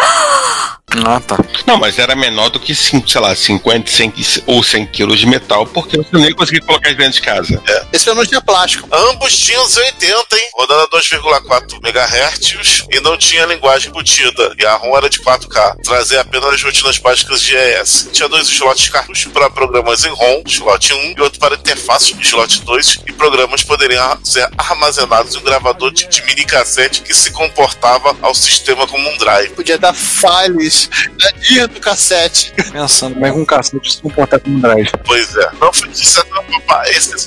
Ah, 1.06 1.20
tá. 1.20 1.38
Não, 1.66 1.78
mas 1.78 2.00
era 2.00 2.16
menor 2.16 2.50
do 2.50 2.60
que, 2.60 2.74
sei 2.74 3.02
lá, 3.20 3.36
50 3.36 3.92
100, 3.92 4.10
qui- 4.10 4.44
ou 4.48 4.64
100 4.64 4.86
quilos 4.88 5.20
de 5.20 5.26
metal, 5.28 5.68
porque 5.68 5.98
você 5.98 6.10
nem 6.14 6.34
conseguia 6.34 6.62
colocar 6.62 6.90
dentro 6.96 7.12
de 7.14 7.22
casa. 7.22 7.62
Esse 7.92 8.06
pelo 8.06 8.16
menos 8.16 8.30
tinha 8.30 8.42
plástico. 8.42 8.88
Ambos 8.92 9.36
tinham 9.38 9.62
80, 9.64 10.36
hein? 10.38 10.50
Rodando 10.58 10.82
a 10.84 10.88
2,4 10.88 11.80
MHz 11.84 12.86
e 12.90 13.00
não 13.02 13.18
tinha 13.18 13.46
linguagem 13.46 13.90
embutida. 13.90 14.56
E 14.58 14.66
a 14.66 14.76
ROM 14.76 14.96
era 14.98 15.10
de 15.10 15.20
4K. 15.20 15.76
Trazia 15.84 16.22
apenas 16.22 16.54
as 16.54 16.64
rotinas 16.64 16.98
básicas 16.98 17.42
de 17.42 17.56
ES. 17.56 18.10
Tinha 18.14 18.30
dois 18.30 18.48
slots 18.48 18.84
de 18.86 18.92
cartucho 18.92 19.30
para 19.32 19.50
programas 19.50 20.06
em 20.06 20.10
ROM, 20.10 20.42
slot 20.48 20.94
1, 20.94 21.14
e 21.18 21.22
outro 21.22 21.38
para 21.40 21.56
interface, 21.56 22.16
slot 22.22 22.62
2, 22.62 23.00
e 23.08 23.12
programas 23.12 23.62
poderiam 23.64 24.18
ser 24.24 24.50
armazenados 24.58 25.36
um 25.38 25.44
gravador 25.44 25.92
de, 25.92 26.08
de 26.08 26.24
mini 26.26 26.46
cassete 26.46 27.02
que 27.02 27.14
se 27.14 27.32
comportava 27.32 28.16
ao 28.22 28.34
sistema 28.34 28.88
como 28.88 29.08
um 29.10 29.18
drive. 29.18 29.50
Podia 29.52 29.78
dar 29.78 29.94
files 29.94 30.90
na 31.20 31.32
guia 31.32 31.68
do 31.68 31.80
cassete. 31.80 32.54
Pensando, 32.72 33.20
mas 33.20 33.34
um 33.34 33.46
cassete 33.46 33.94
se 33.94 34.02
comportar 34.02 34.40
como 34.40 34.58
um 34.58 34.60
drive. 34.60 34.92
Pois 35.06 35.36
é. 35.36 35.50
Não 35.60 35.72
foi 35.74 35.88
papai. 36.68 36.92
Esse 36.92 37.18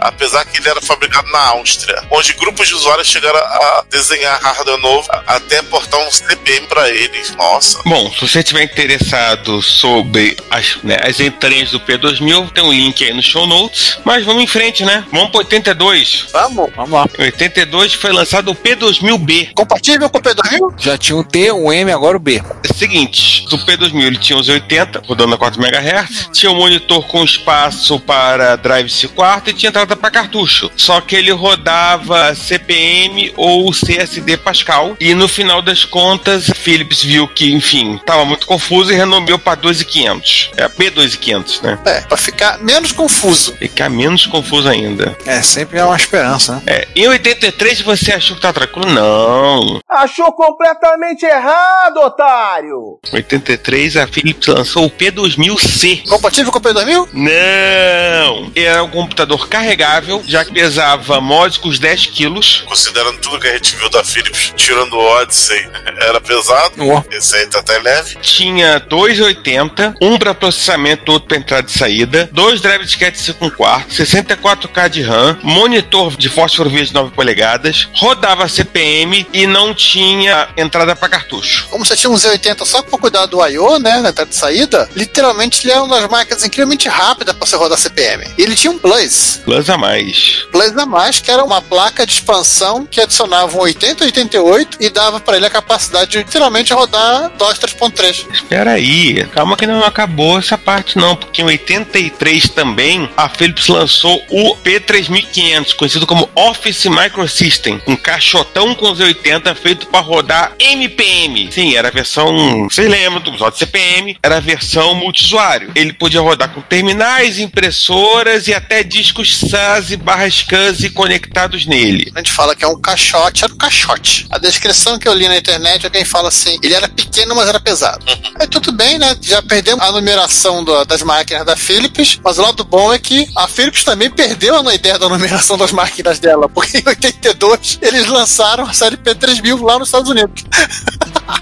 apesar 0.00 0.44
que 0.44 0.58
ele 0.58 0.68
era 0.68 0.80
fabricado 0.80 1.30
na 1.30 1.38
Áustria, 1.48 2.02
onde 2.10 2.32
grupos 2.34 2.68
de 2.68 2.74
usuários 2.74 3.08
chegaram 3.08 3.38
a 3.38 3.84
desenhar 3.90 4.40
hardware 4.40 4.80
novo 4.80 5.08
até 5.26 5.62
portar 5.62 6.00
um 6.00 6.10
CPM 6.10 6.66
para 6.66 6.88
eles. 6.90 7.34
Nossa. 7.36 7.80
Bom, 7.84 8.10
se 8.12 8.20
você 8.20 8.40
estiver 8.40 8.62
interessado 8.62 9.62
sobre 9.62 10.36
as, 10.50 10.78
né, 10.82 10.98
as 11.02 11.20
entranhas 11.20 11.70
do 11.70 11.80
P2000, 11.80 12.52
tem 12.52 12.64
um 12.64 12.72
link 12.72 13.04
aí 13.04 13.12
no 13.12 13.22
show 13.22 13.46
notes. 13.46 13.98
Mas 14.04 14.24
vamos 14.24 14.42
em 14.42 14.46
frente, 14.46 14.84
né? 14.84 15.04
Vamos 15.12 15.30
para 15.30 15.38
82. 15.38 16.28
Vamos. 16.32 16.70
Vamos 16.74 16.90
lá. 16.92 17.06
82 17.18 17.45
72 17.46 17.94
foi 17.94 18.12
lançado 18.12 18.50
o 18.50 18.54
P2000B. 18.54 19.50
Compatível 19.54 20.10
com 20.10 20.18
o 20.18 20.22
P2000? 20.22 20.74
Já 20.78 20.98
tinha 20.98 21.16
um 21.16 21.22
T, 21.22 21.52
um 21.52 21.72
M, 21.72 21.92
agora 21.92 22.16
o 22.16 22.20
B. 22.20 22.42
É 22.68 22.72
seguinte, 22.72 23.46
do 23.48 23.58
P2000 23.58 24.04
ele 24.04 24.18
tinha 24.18 24.38
os 24.38 24.48
80, 24.48 25.02
rodando 25.06 25.34
a 25.34 25.38
4 25.38 25.60
MHz, 25.62 26.26
uhum. 26.26 26.32
tinha 26.32 26.52
um 26.52 26.56
monitor 26.56 27.06
com 27.06 27.24
espaço 27.24 27.98
para 28.00 28.56
drive 28.56 28.88
C4 28.88 29.48
e 29.48 29.52
tinha 29.52 29.70
entrada 29.70 29.96
para 29.96 30.10
cartucho. 30.10 30.70
Só 30.76 31.00
que 31.00 31.16
ele 31.16 31.30
rodava 31.30 32.34
CPM 32.34 33.32
ou 33.36 33.70
CSD 33.72 34.36
Pascal 34.36 34.96
e 35.00 35.14
no 35.14 35.28
final 35.28 35.62
das 35.62 35.84
contas 35.84 36.50
Philips 36.54 37.02
viu 37.02 37.26
que, 37.28 37.52
enfim, 37.52 37.96
estava 37.96 38.24
muito 38.24 38.46
confuso 38.46 38.92
e 38.92 38.96
renomeou 38.96 39.38
para 39.38 39.54
2500. 39.56 40.50
É 40.56 40.68
P2500, 40.68 41.62
né? 41.62 41.78
É, 41.84 42.00
para 42.02 42.16
ficar 42.16 42.58
menos 42.58 42.92
confuso. 42.92 43.54
Ficar 43.58 43.88
menos 43.88 44.26
confuso 44.26 44.68
ainda. 44.68 45.16
É, 45.24 45.40
sempre 45.42 45.78
é 45.78 45.84
uma 45.84 45.96
esperança, 45.96 46.56
né? 46.56 46.62
É, 46.66 46.88
em 46.94 47.08
80 47.08 47.35
83 47.36 47.82
você 47.82 48.12
achou 48.12 48.36
que 48.36 48.42
tá 48.42 48.52
tranquilo? 48.52 48.90
Não. 48.90 49.80
Achou 49.88 50.32
completamente 50.32 51.24
errado, 51.24 51.98
otário! 51.98 52.98
Em 53.12 53.16
83 53.16 53.96
a 53.98 54.06
Philips 54.06 54.46
lançou 54.46 54.86
o 54.86 54.90
P2000C. 54.90 56.08
Compatível 56.08 56.50
com 56.50 56.58
o 56.58 56.62
P2000? 56.62 57.08
Não! 57.12 58.50
Era 58.54 58.82
um 58.82 58.90
computador 58.90 59.48
carregável, 59.48 60.22
já 60.26 60.44
que 60.44 60.52
pesava 60.52 61.20
módicos 61.20 61.78
10 61.78 62.06
quilos. 62.06 62.64
Considerando 62.66 63.18
tudo 63.18 63.38
que 63.38 63.48
a 63.48 63.52
gente 63.52 63.76
viu 63.76 63.90
da 63.90 64.02
Philips, 64.02 64.52
tirando 64.56 64.94
o 64.94 65.20
Odyssey, 65.20 65.68
era 66.00 66.20
pesado. 66.20 66.88
Ó. 66.88 67.02
Esse 67.10 67.36
aí 67.36 67.46
tá 67.46 67.58
até 67.58 67.78
leve. 67.78 68.16
Tinha 68.22 68.80
280, 68.80 69.94
um 70.00 70.18
para 70.18 70.34
processamento, 70.34 71.12
outro 71.12 71.28
para 71.28 71.36
entrada 71.36 71.68
e 71.68 71.78
saída, 71.78 72.28
dois 72.32 72.60
drive 72.60 72.84
disquete 72.84 73.18
5 73.18 73.50
quarto, 73.50 73.94
64K 73.94 74.88
de 74.88 75.02
RAM, 75.02 75.38
monitor 75.42 76.16
de 76.16 76.28
fósforo 76.28 76.70
verde 76.70 76.94
9 76.94 77.10
polegadas, 77.26 77.88
rodava 77.94 78.48
CPM 78.48 79.26
e 79.32 79.48
não 79.48 79.74
tinha 79.74 80.48
entrada 80.56 80.94
para 80.94 81.08
cartucho. 81.08 81.66
Como 81.68 81.84
você 81.84 81.96
tinha 81.96 82.08
um 82.08 82.14
Z80 82.14 82.64
só 82.64 82.82
pra 82.82 82.96
cuidar 82.96 83.26
do 83.26 83.44
I.O., 83.44 83.80
né, 83.80 84.00
na 84.00 84.10
entrada 84.10 84.30
e 84.30 84.34
saída, 84.34 84.88
literalmente 84.94 85.64
ele 85.64 85.72
era 85.72 85.82
uma 85.82 86.00
das 86.00 86.08
máquinas 86.08 86.44
incrivelmente 86.44 86.88
rápidas 86.88 87.34
pra 87.34 87.44
você 87.44 87.56
rodar 87.56 87.76
CPM. 87.76 88.24
E 88.38 88.42
ele 88.42 88.54
tinha 88.54 88.70
um 88.70 88.78
Plus. 88.78 89.40
Plus 89.44 89.68
a 89.68 89.76
mais. 89.76 90.46
Plus 90.52 90.76
a 90.78 90.86
mais, 90.86 91.18
que 91.18 91.28
era 91.28 91.42
uma 91.42 91.60
placa 91.60 92.06
de 92.06 92.12
expansão 92.12 92.86
que 92.86 93.00
adicionava 93.00 93.56
um 93.56 93.60
80 93.60 94.04
e 94.04 94.06
88 94.06 94.76
e 94.78 94.88
dava 94.88 95.18
pra 95.18 95.36
ele 95.36 95.46
a 95.46 95.50
capacidade 95.50 96.12
de 96.12 96.18
literalmente 96.18 96.72
rodar 96.72 97.32
DOS 97.36 97.58
3.3. 97.58 98.26
Espera 98.32 98.72
aí, 98.72 99.24
calma 99.34 99.56
que 99.56 99.66
não 99.66 99.82
acabou 99.82 100.38
essa 100.38 100.56
parte 100.56 100.96
não, 100.96 101.16
porque 101.16 101.42
em 101.42 101.46
83 101.46 102.50
também 102.50 103.10
a 103.16 103.28
Philips 103.28 103.66
lançou 103.66 104.22
o 104.30 104.56
P3500, 104.58 105.74
conhecido 105.74 106.06
como 106.06 106.30
Office 106.36 106.86
Microsystem, 107.20 107.80
um 107.86 107.96
caixotão 107.96 108.74
com 108.74 108.90
os 108.92 109.00
80 109.00 109.54
feito 109.54 109.86
para 109.86 110.00
rodar 110.00 110.52
MPM. 110.58 111.50
Sim, 111.50 111.74
era 111.74 111.88
a 111.88 111.90
versão 111.90 112.30
não 112.30 112.68
sei 112.68 112.88
lembra, 112.88 113.20
do 113.20 113.30
episódio 113.30 113.58
CPM, 113.58 114.18
era 114.22 114.36
a 114.36 114.40
versão 114.40 114.94
multiusuário. 114.94 115.72
Ele 115.74 115.94
podia 115.94 116.20
rodar 116.20 116.50
com 116.50 116.60
terminais, 116.60 117.38
impressoras 117.38 118.48
e 118.48 118.54
até 118.54 118.82
discos 118.82 119.38
SAS 119.38 119.90
e 119.92 119.96
barra 119.96 120.26
SCSI 120.28 120.90
conectados 120.90 121.64
nele. 121.64 122.12
A 122.14 122.18
gente 122.18 122.32
fala 122.32 122.54
que 122.54 122.64
é 122.64 122.68
um 122.68 122.78
caixote, 122.78 123.44
era 123.44 123.52
um 123.52 123.56
caixote. 123.56 124.26
A 124.30 124.36
descrição 124.36 124.98
que 124.98 125.08
eu 125.08 125.14
li 125.14 125.26
na 125.26 125.38
internet, 125.38 125.86
alguém 125.86 126.04
fala 126.04 126.28
assim, 126.28 126.58
ele 126.62 126.74
era 126.74 126.86
pequeno, 126.88 127.34
mas 127.34 127.48
era 127.48 127.58
pesado. 127.58 128.04
Aí 128.38 128.46
tudo 128.46 128.72
bem, 128.72 128.98
né? 128.98 129.16
Já 129.22 129.40
perdemos 129.40 129.82
a 129.82 129.90
numeração 129.90 130.62
do- 130.62 130.84
das 130.84 131.02
máquinas 131.02 131.46
da 131.46 131.56
Philips, 131.56 132.20
mas 132.22 132.38
o 132.38 132.42
lado 132.42 132.62
bom 132.62 132.92
é 132.92 132.98
que 132.98 133.26
a 133.36 133.48
Philips 133.48 133.84
também 133.84 134.10
perdeu 134.10 134.56
a 134.68 134.74
ideia 134.74 134.98
da 134.98 135.08
numeração 135.08 135.56
das 135.56 135.72
máquinas 135.72 136.18
dela, 136.18 136.46
porque 136.48 136.78
em 136.78 136.82
82 137.06 137.78
eles 137.82 138.06
lançaram 138.06 138.64
a 138.64 138.72
série 138.72 138.96
P3000 138.96 139.62
lá 139.62 139.78
nos 139.78 139.88
Estados 139.88 140.10
Unidos. 140.10 140.44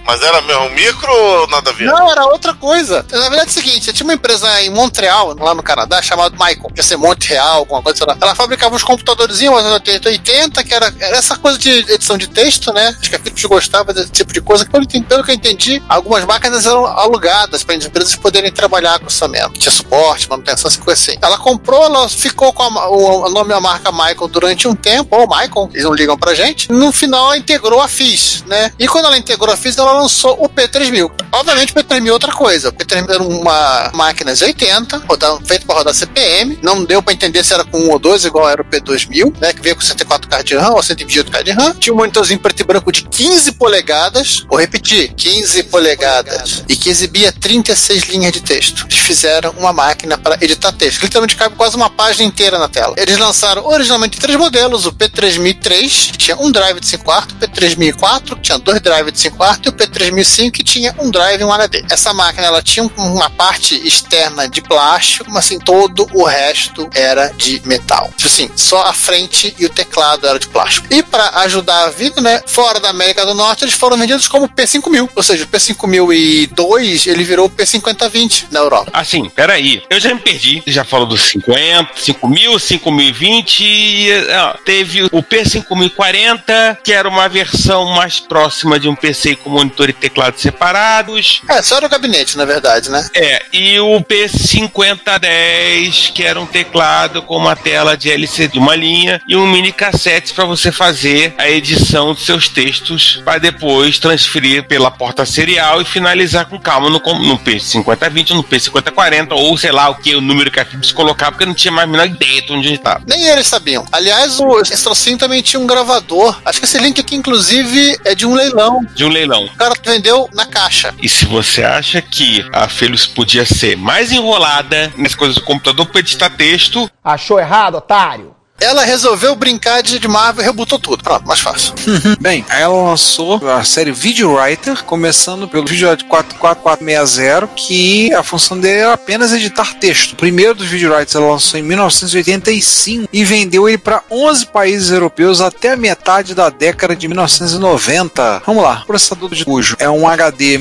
Mas 0.06 0.22
era 0.22 0.40
mesmo 0.42 0.70
micro 0.70 1.12
ou 1.12 1.46
nada 1.48 1.70
a 1.70 1.72
ver? 1.72 1.86
Não, 1.86 2.10
era 2.10 2.26
outra 2.26 2.54
coisa. 2.54 3.04
Na 3.10 3.28
verdade 3.28 3.48
é 3.48 3.50
o 3.50 3.50
seguinte, 3.50 3.92
tinha 3.92 4.06
uma 4.06 4.14
empresa 4.14 4.62
em 4.62 4.70
Montreal, 4.70 5.34
lá 5.38 5.54
no 5.54 5.62
Canadá, 5.62 6.00
chamada 6.02 6.34
Michael, 6.36 6.70
que 6.72 6.78
ia 6.78 6.82
ser 6.82 6.96
Montreal, 6.96 7.58
alguma 7.58 7.82
coisa, 7.82 7.98
sei 7.98 8.06
lá. 8.06 8.16
Ela 8.20 8.34
fabricava 8.34 8.74
uns 8.74 8.82
computadorzinhos 8.82 9.54
nos 9.54 9.64
anos 9.64 9.74
80, 9.74 10.08
80, 10.08 10.64
que 10.64 10.74
era, 10.74 10.94
era 11.00 11.16
essa 11.16 11.36
coisa 11.36 11.58
de 11.58 11.70
edição 11.70 12.16
de 12.16 12.26
texto, 12.28 12.72
né? 12.72 12.96
Acho 13.00 13.10
que 13.10 13.16
a 13.16 13.18
Philips 13.18 13.44
gostava 13.44 13.92
desse 13.92 14.10
tipo 14.10 14.32
de 14.32 14.40
coisa. 14.40 14.64
Pelo, 14.66 14.86
que 14.86 15.30
eu 15.30 15.34
entendi, 15.34 15.82
algumas 15.88 16.24
máquinas 16.24 16.66
eram 16.66 16.86
alugadas 16.86 17.62
para 17.62 17.76
as 17.76 17.84
empresas 17.84 18.14
poderem 18.16 18.50
trabalhar 18.50 18.98
com 18.98 19.06
orçamento. 19.06 19.58
Tinha 19.58 19.72
suporte, 19.72 20.28
manutenção, 20.28 20.68
essa 20.68 20.80
coisa 20.80 21.00
assim. 21.00 21.18
Ela 21.20 21.38
comprou, 21.38 21.84
ela 21.84 22.08
ficou 22.08 22.52
com 22.52 22.62
a, 22.62 22.88
o, 22.88 23.26
o 23.26 23.30
nome 23.30 23.50
da 23.50 23.60
marca 23.60 23.90
Michael 23.92 24.28
durante 24.28 24.68
um 24.68 24.74
tempo, 24.74 25.16
ou 25.16 25.26
Michael, 25.26 25.70
eles 25.72 25.84
não 25.84 25.94
ligam 25.94 26.16
pra 26.16 26.34
gente. 26.34 26.70
No 26.70 26.92
final, 26.92 27.26
ela 27.26 27.36
integrou 27.36 27.80
a 27.80 27.88
FIS, 27.88 28.44
né? 28.46 28.72
E 28.78 28.86
quando 28.88 29.06
ela 29.06 29.16
integrou 29.16 29.52
a 29.52 29.56
FIS, 29.56 29.73
ela 29.80 29.92
lançou 29.92 30.36
o 30.42 30.48
P3000. 30.48 31.10
Obviamente, 31.32 31.72
o 31.72 31.76
P3000 31.76 32.08
é 32.08 32.12
outra 32.12 32.32
coisa. 32.32 32.68
O 32.68 32.72
P3000 32.72 33.10
era 33.10 33.22
uma 33.22 33.90
máquina 33.94 34.34
de 34.34 34.44
80, 34.44 34.98
rodava, 35.08 35.40
feito 35.44 35.66
para 35.66 35.76
rodar 35.76 35.94
CPM. 35.94 36.58
Não 36.62 36.84
deu 36.84 37.02
para 37.02 37.12
entender 37.12 37.44
se 37.44 37.52
era 37.52 37.64
com 37.64 37.78
1 37.78 37.90
ou 37.90 37.98
2, 37.98 38.24
igual 38.24 38.48
era 38.48 38.62
o 38.62 38.64
P2000, 38.64 39.34
né? 39.40 39.52
Que 39.52 39.60
veio 39.60 39.76
com 39.76 39.82
64K 39.82 40.42
de 40.42 40.56
RAM 40.56 40.70
ou 40.70 40.80
128K 40.80 41.42
de 41.42 41.50
RAM. 41.52 41.74
Tinha 41.74 41.92
um 41.92 41.96
monitorzinho 41.96 42.40
preto 42.40 42.60
e 42.60 42.64
branco 42.64 42.92
de 42.92 43.02
15 43.02 43.52
polegadas. 43.52 44.44
Vou 44.48 44.58
repetir: 44.58 45.12
15 45.14 45.64
polegadas. 45.64 46.64
E 46.68 46.76
que 46.76 46.88
exibia 46.88 47.32
36 47.32 48.04
linhas 48.04 48.32
de 48.32 48.40
texto. 48.40 48.86
Eles 48.88 48.98
fizeram 48.98 49.50
uma 49.58 49.72
máquina 49.72 50.16
para 50.16 50.36
editar 50.40 50.72
texto. 50.72 51.02
Literalmente 51.02 51.36
cabe 51.36 51.56
quase 51.56 51.76
uma 51.76 51.90
página 51.90 52.24
inteira 52.24 52.58
na 52.58 52.68
tela. 52.68 52.94
Eles 52.96 53.18
lançaram 53.18 53.66
originalmente 53.66 54.18
três 54.18 54.38
modelos: 54.38 54.86
o 54.86 54.92
P3003, 54.92 56.12
que 56.12 56.18
tinha 56.18 56.36
um 56.36 56.50
drive 56.50 56.80
de 56.80 56.86
5 56.86 57.04
quartos, 57.04 57.34
o 57.34 57.38
P3004, 57.38 58.34
que 58.36 58.40
tinha 58.40 58.58
dois 58.58 58.80
drives 58.80 59.12
de 59.12 59.20
5 59.20 59.36
quartos, 59.36 59.63
o 59.68 59.72
P3005, 59.72 60.50
que 60.50 60.64
tinha 60.64 60.94
um 60.98 61.10
drive 61.10 61.40
e 61.40 61.44
um 61.44 61.52
HD. 61.52 61.84
Essa 61.90 62.12
máquina 62.12 62.46
ela 62.46 62.62
tinha 62.62 62.88
uma 62.96 63.30
parte 63.30 63.74
externa 63.86 64.48
de 64.48 64.60
plástico, 64.60 65.30
mas 65.30 65.44
assim, 65.44 65.58
todo 65.58 66.08
o 66.12 66.24
resto 66.24 66.88
era 66.94 67.28
de 67.36 67.60
metal. 67.64 68.10
Tipo 68.16 68.28
assim, 68.28 68.50
só 68.56 68.84
a 68.86 68.92
frente 68.92 69.54
e 69.58 69.66
o 69.66 69.70
teclado 69.70 70.26
era 70.26 70.38
de 70.38 70.48
plástico. 70.48 70.86
E 70.90 71.02
para 71.02 71.40
ajudar 71.40 71.84
a 71.84 71.90
vida, 71.90 72.20
né, 72.20 72.42
fora 72.46 72.80
da 72.80 72.90
América 72.90 73.24
do 73.26 73.34
Norte, 73.34 73.64
eles 73.64 73.74
foram 73.74 73.96
vendidos 73.96 74.28
como 74.28 74.48
P5000. 74.48 75.10
Ou 75.14 75.22
seja, 75.22 75.44
o 75.44 75.46
P5002 75.46 77.06
ele 77.06 77.24
virou 77.24 77.46
o 77.46 77.50
P5020 77.50 78.46
na 78.50 78.60
Europa. 78.60 78.90
Assim, 78.92 79.28
peraí. 79.28 79.82
Eu 79.90 80.00
já 80.00 80.14
me 80.14 80.20
perdi. 80.20 80.62
Já 80.66 80.84
falou 80.84 81.06
dos 81.06 81.22
50, 81.22 81.90
5000, 81.96 82.58
5020. 82.58 83.64
e, 83.64 84.10
ó, 84.36 84.54
teve 84.64 85.04
o 85.04 85.22
P5040, 85.22 86.78
que 86.82 86.92
era 86.92 87.08
uma 87.08 87.28
versão 87.28 87.86
mais 87.86 88.20
próxima 88.20 88.78
de 88.78 88.88
um 88.88 88.94
PC 88.94 89.36
com 89.36 89.53
monitor 89.54 89.90
e 89.90 89.92
teclado 89.92 90.38
separados. 90.38 91.42
É, 91.48 91.62
só 91.62 91.76
era 91.76 91.86
o 91.86 91.88
gabinete, 91.88 92.36
na 92.36 92.44
verdade, 92.44 92.90
né? 92.90 93.06
É, 93.14 93.42
e 93.52 93.78
o 93.80 94.00
P5010, 94.00 96.12
que 96.12 96.22
era 96.22 96.40
um 96.40 96.46
teclado 96.46 97.22
com 97.22 97.36
uma 97.36 97.56
tela 97.56 97.96
de 97.96 98.10
LCD 98.10 98.54
de 98.54 98.58
uma 98.58 98.76
linha 98.76 99.20
e 99.28 99.36
um 99.36 99.46
mini 99.46 99.72
cassete 99.72 100.32
para 100.32 100.44
você 100.44 100.70
fazer 100.70 101.34
a 101.38 101.50
edição 101.50 102.14
dos 102.14 102.24
seus 102.24 102.48
textos 102.48 103.20
para 103.24 103.38
depois 103.38 103.98
transferir 103.98 104.66
pela 104.66 104.90
porta 104.90 105.26
serial 105.26 105.82
e 105.82 105.84
finalizar 105.84 106.46
com 106.46 106.58
calma 106.58 106.88
no, 106.88 106.98
no 106.98 107.38
P5020, 107.38 108.30
no 108.30 108.44
P5040 108.44 109.32
ou 109.32 109.56
sei 109.56 109.72
lá 109.72 109.88
o 109.88 109.96
que, 109.96 110.14
o 110.14 110.20
número 110.20 110.50
que 110.50 110.60
a 110.60 110.64
Philips 110.64 110.92
colocar, 110.92 111.32
porque 111.32 111.46
não 111.46 111.54
tinha 111.54 111.72
mais 111.72 111.88
a 111.88 111.90
menor 111.90 112.06
ideia 112.06 112.42
de 112.42 112.52
onde 112.52 112.72
estava. 112.72 113.02
Nem 113.06 113.26
eles 113.26 113.46
sabiam. 113.46 113.84
Aliás, 113.90 114.38
o 114.38 114.60
esse 114.60 114.82
trocinho 114.82 115.18
também 115.18 115.42
tinha 115.42 115.60
um 115.60 115.66
gravador. 115.66 116.40
Acho 116.44 116.60
que 116.60 116.64
esse 116.64 116.78
link 116.78 117.00
aqui, 117.00 117.16
inclusive, 117.16 117.98
é 118.04 118.14
de 118.14 118.24
um 118.24 118.34
leilão. 118.34 118.86
De 118.94 119.04
um 119.04 119.08
leilão. 119.08 119.43
O 119.52 119.56
cara 119.56 119.74
vendeu 119.84 120.28
na 120.32 120.46
caixa. 120.46 120.94
E 121.00 121.08
se 121.08 121.24
você 121.24 121.62
acha 121.62 122.00
que 122.00 122.44
a 122.52 122.68
Philips 122.68 123.06
podia 123.06 123.44
ser 123.44 123.76
mais 123.76 124.12
enrolada 124.12 124.92
nas 124.96 125.14
coisas 125.14 125.36
do 125.36 125.42
computador 125.42 125.86
para 125.86 126.00
editar 126.00 126.30
texo, 126.30 126.90
Achou 127.02 127.38
errado, 127.38 127.76
otário? 127.76 128.33
Ela 128.60 128.84
resolveu 128.84 129.34
brincar 129.34 129.82
de 129.82 130.06
Marvel 130.08 130.42
e 130.42 130.46
rebutou 130.46 130.78
tudo. 130.78 131.02
Pronto, 131.02 131.26
mais 131.26 131.40
fácil. 131.40 131.74
Bem, 132.20 132.44
aí 132.48 132.62
ela 132.62 132.90
lançou 132.90 133.40
a 133.48 133.62
série 133.64 133.92
Video 133.92 134.32
Writer, 134.32 134.84
começando 134.84 135.46
pelo 135.48 135.66
Video 135.66 135.88
44460, 136.08 137.48
que 137.54 138.12
a 138.14 138.22
função 138.22 138.58
dele 138.58 138.78
era 138.80 138.94
apenas 138.94 139.32
editar 139.32 139.74
texto. 139.74 140.12
O 140.12 140.16
primeiro 140.16 140.54
dos 140.54 140.66
Video 140.66 140.90
Writers 140.90 141.14
ela 141.14 141.32
lançou 141.32 141.58
em 141.60 141.62
1985 141.62 143.08
e 143.12 143.24
vendeu 143.24 143.68
ele 143.68 143.76
para 143.76 144.02
11 144.10 144.46
países 144.46 144.90
europeus 144.90 145.40
até 145.40 145.72
a 145.72 145.76
metade 145.76 146.34
da 146.34 146.48
década 146.48 146.96
de 146.96 147.06
1990. 147.06 148.42
Vamos 148.46 148.62
lá, 148.62 148.82
processador 148.86 149.30
de 149.34 149.44
cujo 149.44 149.76
é 149.78 149.90
um 149.90 150.08
HD 150.08 150.58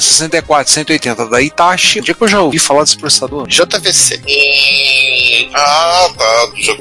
64 0.00 0.72
180 0.72 1.26
da 1.26 1.40
Hitachi. 1.40 2.00
Onde 2.00 2.10
é 2.10 2.14
que 2.14 2.22
eu 2.22 2.28
já 2.28 2.40
ouvi 2.40 2.58
falar 2.58 2.82
desse 2.82 2.96
processador? 2.96 3.46
JVC. 3.46 4.22
Hum, 4.26 5.50
ah, 5.54 6.08
tá. 6.16 6.46
Deixa 6.54 6.72
eu 6.72 6.76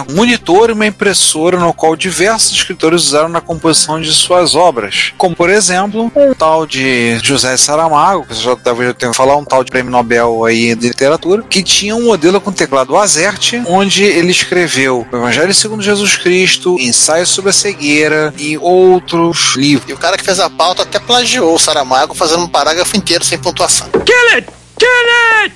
um 0.00 0.14
monitor 0.14 0.70
e 0.70 0.72
uma 0.72 0.86
impressora 0.86 1.58
no 1.58 1.72
qual 1.72 1.96
diversos 1.96 2.52
escritores 2.52 3.04
usaram 3.04 3.28
na 3.28 3.40
composição 3.40 4.00
de 4.00 4.12
suas 4.12 4.54
obras. 4.54 5.12
Como, 5.16 5.34
por 5.34 5.50
exemplo, 5.50 6.10
um 6.14 6.34
tal 6.34 6.66
de 6.66 7.18
José 7.22 7.56
Saramago, 7.56 8.26
que 8.26 8.34
você 8.34 8.42
já 8.42 8.56
talvez 8.56 8.94
tenha 8.94 9.12
falado, 9.12 9.38
um 9.38 9.44
tal 9.44 9.64
de 9.64 9.70
prêmio 9.70 9.90
Nobel 9.90 10.44
aí 10.44 10.74
de 10.74 10.88
literatura, 10.88 11.42
que 11.42 11.62
tinha 11.62 11.94
um 11.96 12.04
modelo 12.04 12.40
com 12.40 12.52
teclado 12.52 12.96
AZERTY, 12.96 13.64
onde 13.66 14.04
ele 14.04 14.30
escreveu 14.30 15.06
o 15.10 15.16
Evangelho 15.16 15.54
segundo 15.54 15.82
Jesus 15.82 16.16
Cristo, 16.16 16.76
Ensaios 16.78 17.28
sobre 17.28 17.50
a 17.50 17.52
cegueira 17.52 18.32
e 18.38 18.56
outros 18.58 19.54
livros. 19.56 19.88
E 19.88 19.92
o 19.92 19.98
cara 19.98 20.16
que 20.16 20.24
fez 20.24 20.40
a 20.40 20.48
pauta 20.48 20.82
até 20.82 20.98
plagiou 20.98 21.54
o 21.54 21.58
Saramago 21.58 22.14
fazendo 22.14 22.44
um 22.44 22.48
parágrafo 22.48 22.96
inteiro 22.96 23.24
sem 23.24 23.38
pontuação. 23.38 23.88
Kill 24.04 24.36
it! 24.36 24.61
Kill 24.82 25.44
it! 25.44 25.54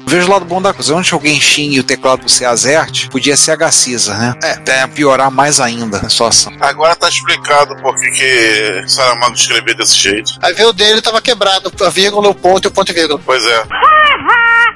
Veja 0.06 0.26
o 0.26 0.30
lado 0.30 0.44
bom 0.44 0.60
da 0.60 0.74
coisa. 0.74 0.94
Onde 0.94 1.12
alguém 1.12 1.40
xingue 1.40 1.80
o 1.80 1.84
teclado 1.84 2.28
ser 2.28 2.46
AZERTY, 2.46 3.08
podia 3.10 3.36
ser 3.36 3.52
H-Cisa, 3.52 4.14
né? 4.16 4.34
É, 4.42 4.52
até 4.52 4.86
piorar 4.86 5.30
mais 5.30 5.60
ainda 5.60 5.98
a 5.98 6.08
situação. 6.08 6.52
Agora 6.60 6.94
tá 6.96 7.08
explicado 7.08 7.76
por 7.76 7.94
que 7.98 8.10
que 8.10 8.88
Saramago 8.88 9.34
escrevia 9.34 9.74
desse 9.74 9.96
jeito. 9.98 10.32
Aí 10.42 10.54
veio 10.54 10.68
o 10.68 10.72
dele 10.72 11.02
tava 11.02 11.20
quebrado, 11.20 11.72
a 11.80 11.90
vírgula, 11.90 12.28
o 12.28 12.34
ponto 12.34 12.66
e 12.66 12.68
o 12.68 12.70
ponto 12.70 12.90
e 12.90 12.94
vírgula. 12.94 13.20
Pois 13.24 13.44
é. 13.44 13.64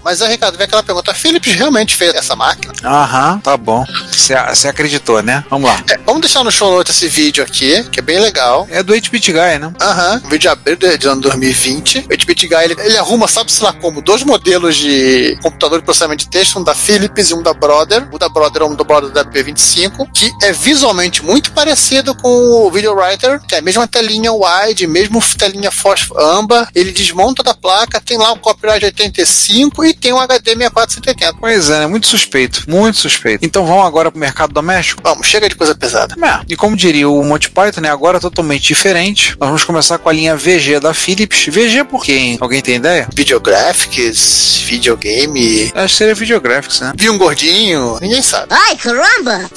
Mas 0.04 0.20
aí, 0.20 0.30
Ricardo, 0.32 0.56
vem 0.56 0.64
aquela 0.64 0.82
pergunta: 0.82 1.10
a 1.10 1.14
Philips 1.14 1.52
realmente 1.52 1.94
fez 1.94 2.14
essa 2.14 2.34
máquina? 2.34 2.72
Aham, 2.84 3.38
tá 3.38 3.56
bom. 3.56 3.84
Você 4.10 4.68
acreditou, 4.68 5.22
né? 5.22 5.44
Vamos 5.48 5.70
lá. 5.70 5.82
É, 5.90 5.98
vamos 5.98 6.22
deixar 6.22 6.42
no 6.44 6.50
show 6.50 6.70
notes 6.70 6.94
esse 6.94 7.08
vídeo 7.08 7.42
aqui, 7.42 7.82
que 7.90 8.00
é 8.00 8.02
bem 8.02 8.18
legal. 8.20 8.66
É 8.70 8.82
do 8.82 8.92
8-Bit 8.92 9.32
Guy, 9.32 9.58
né? 9.58 9.72
Aham, 9.80 10.20
vídeo 10.24 10.38
de 10.38 10.48
abril 10.48 10.76
de, 10.76 10.98
de 10.98 11.08
ano 11.08 11.20
2020. 11.20 11.98
O 11.98 12.08
8-Bit 12.08 12.48
Guy, 12.48 12.64
ele, 12.64 12.76
ele 12.80 12.98
arruma, 12.98 13.28
sabe-se 13.28 13.62
lá 13.62 13.72
como, 13.72 14.02
dois 14.02 14.22
modelos 14.22 14.76
de 14.76 15.38
computador 15.42 15.78
de 15.78 15.84
processamento 15.84 16.24
de 16.24 16.30
texto, 16.30 16.58
um 16.58 16.64
da 16.64 16.74
Philips 16.74 17.30
e 17.30 17.34
um 17.34 17.42
da 17.42 17.54
Brother. 17.54 18.08
O 18.12 18.18
da 18.18 18.28
Brother 18.28 18.62
é 18.62 18.64
um 18.64 18.74
do 18.74 18.84
Brother 18.84 19.10
da 19.10 19.24
P25, 19.24 20.08
que 20.12 20.30
é 20.42 20.52
visualmente 20.52 21.24
muito 21.24 21.52
parecido 21.52 22.14
com 22.14 22.28
o 22.66 22.70
Video 22.70 22.94
Writer, 22.94 23.40
que 23.40 23.54
é 23.54 23.58
a 23.58 23.62
mesma 23.62 23.86
telinha 23.86 24.32
wide, 24.32 24.86
mesmo 24.86 25.22
telinha 25.38 25.70
fósforo 25.70 26.20
âmbar. 26.20 26.68
Ele 26.74 26.92
desmonta 26.92 27.42
da 27.42 27.54
placa, 27.54 28.00
tem 28.00 28.18
lá 28.18 28.32
o 28.32 28.38
copyright 28.38 28.84
85 28.84 29.84
e 29.84 29.91
tem 30.00 30.12
um 30.12 30.20
HD 30.20 30.54
6480. 30.56 31.36
Pois 31.40 31.70
é, 31.70 31.80
né? 31.80 31.86
Muito 31.86 32.06
suspeito. 32.06 32.64
Muito 32.68 32.98
suspeito. 32.98 33.44
Então 33.44 33.66
vamos 33.66 33.86
agora 33.86 34.10
pro 34.10 34.20
mercado 34.20 34.52
doméstico? 34.52 35.02
Vamos, 35.02 35.26
chega 35.26 35.48
de 35.48 35.54
coisa 35.54 35.74
pesada. 35.74 36.14
É, 36.22 36.40
e 36.48 36.56
como 36.56 36.76
diria 36.76 37.08
o 37.08 37.22
Monty 37.24 37.50
Python, 37.50 37.80
né? 37.80 37.90
Agora 37.90 38.20
totalmente 38.20 38.62
diferente. 38.62 39.36
Nós 39.38 39.48
vamos 39.48 39.64
começar 39.64 39.98
com 39.98 40.08
a 40.08 40.12
linha 40.12 40.36
VG 40.36 40.80
da 40.80 40.94
Philips. 40.94 41.46
VG 41.46 41.84
por 41.84 42.04
quê, 42.04 42.12
hein? 42.12 42.38
Alguém 42.40 42.60
tem 42.60 42.76
ideia? 42.76 43.08
Videographics, 43.14 44.62
videogame. 44.64 45.72
Acho 45.74 45.88
que 45.88 45.98
seria 45.98 46.14
Videographics, 46.14 46.80
né? 46.80 46.92
Vi 46.96 47.10
um 47.10 47.18
gordinho, 47.18 47.98
ninguém 48.00 48.22
sabe. 48.22 48.46
Ai, 48.50 48.76
caramba! 48.76 49.50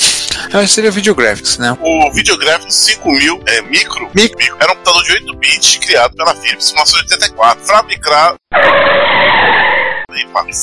Acho 0.54 0.60
que 0.60 0.68
seria 0.68 0.92
Videographics, 0.92 1.58
né? 1.58 1.78
O 1.82 2.12
Videographics 2.14 2.76
5000 2.76 3.44
é 3.48 3.62
micro, 3.64 4.10
micro. 4.14 4.58
era 4.60 4.72
um 4.72 4.76
computador 4.76 5.04
de 5.04 5.12
8 5.14 5.38
bits 5.38 5.78
criado 5.78 6.16
pela 6.16 6.36
Philips 6.36 6.70
em 6.70 6.74
1984, 6.74 7.66
fabricado 7.66 8.36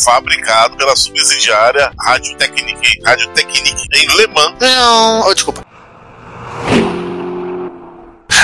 fabricado 0.05 0.77
pela 0.77 0.97
subsidiária 0.97 1.93
Rádio 2.01 2.37
Technique 2.37 3.87
em 3.95 4.17
Le 4.17 4.27
Mans. 4.29 4.57
Não, 4.61 5.27
oh, 5.27 5.35
desculpa. 5.35 5.72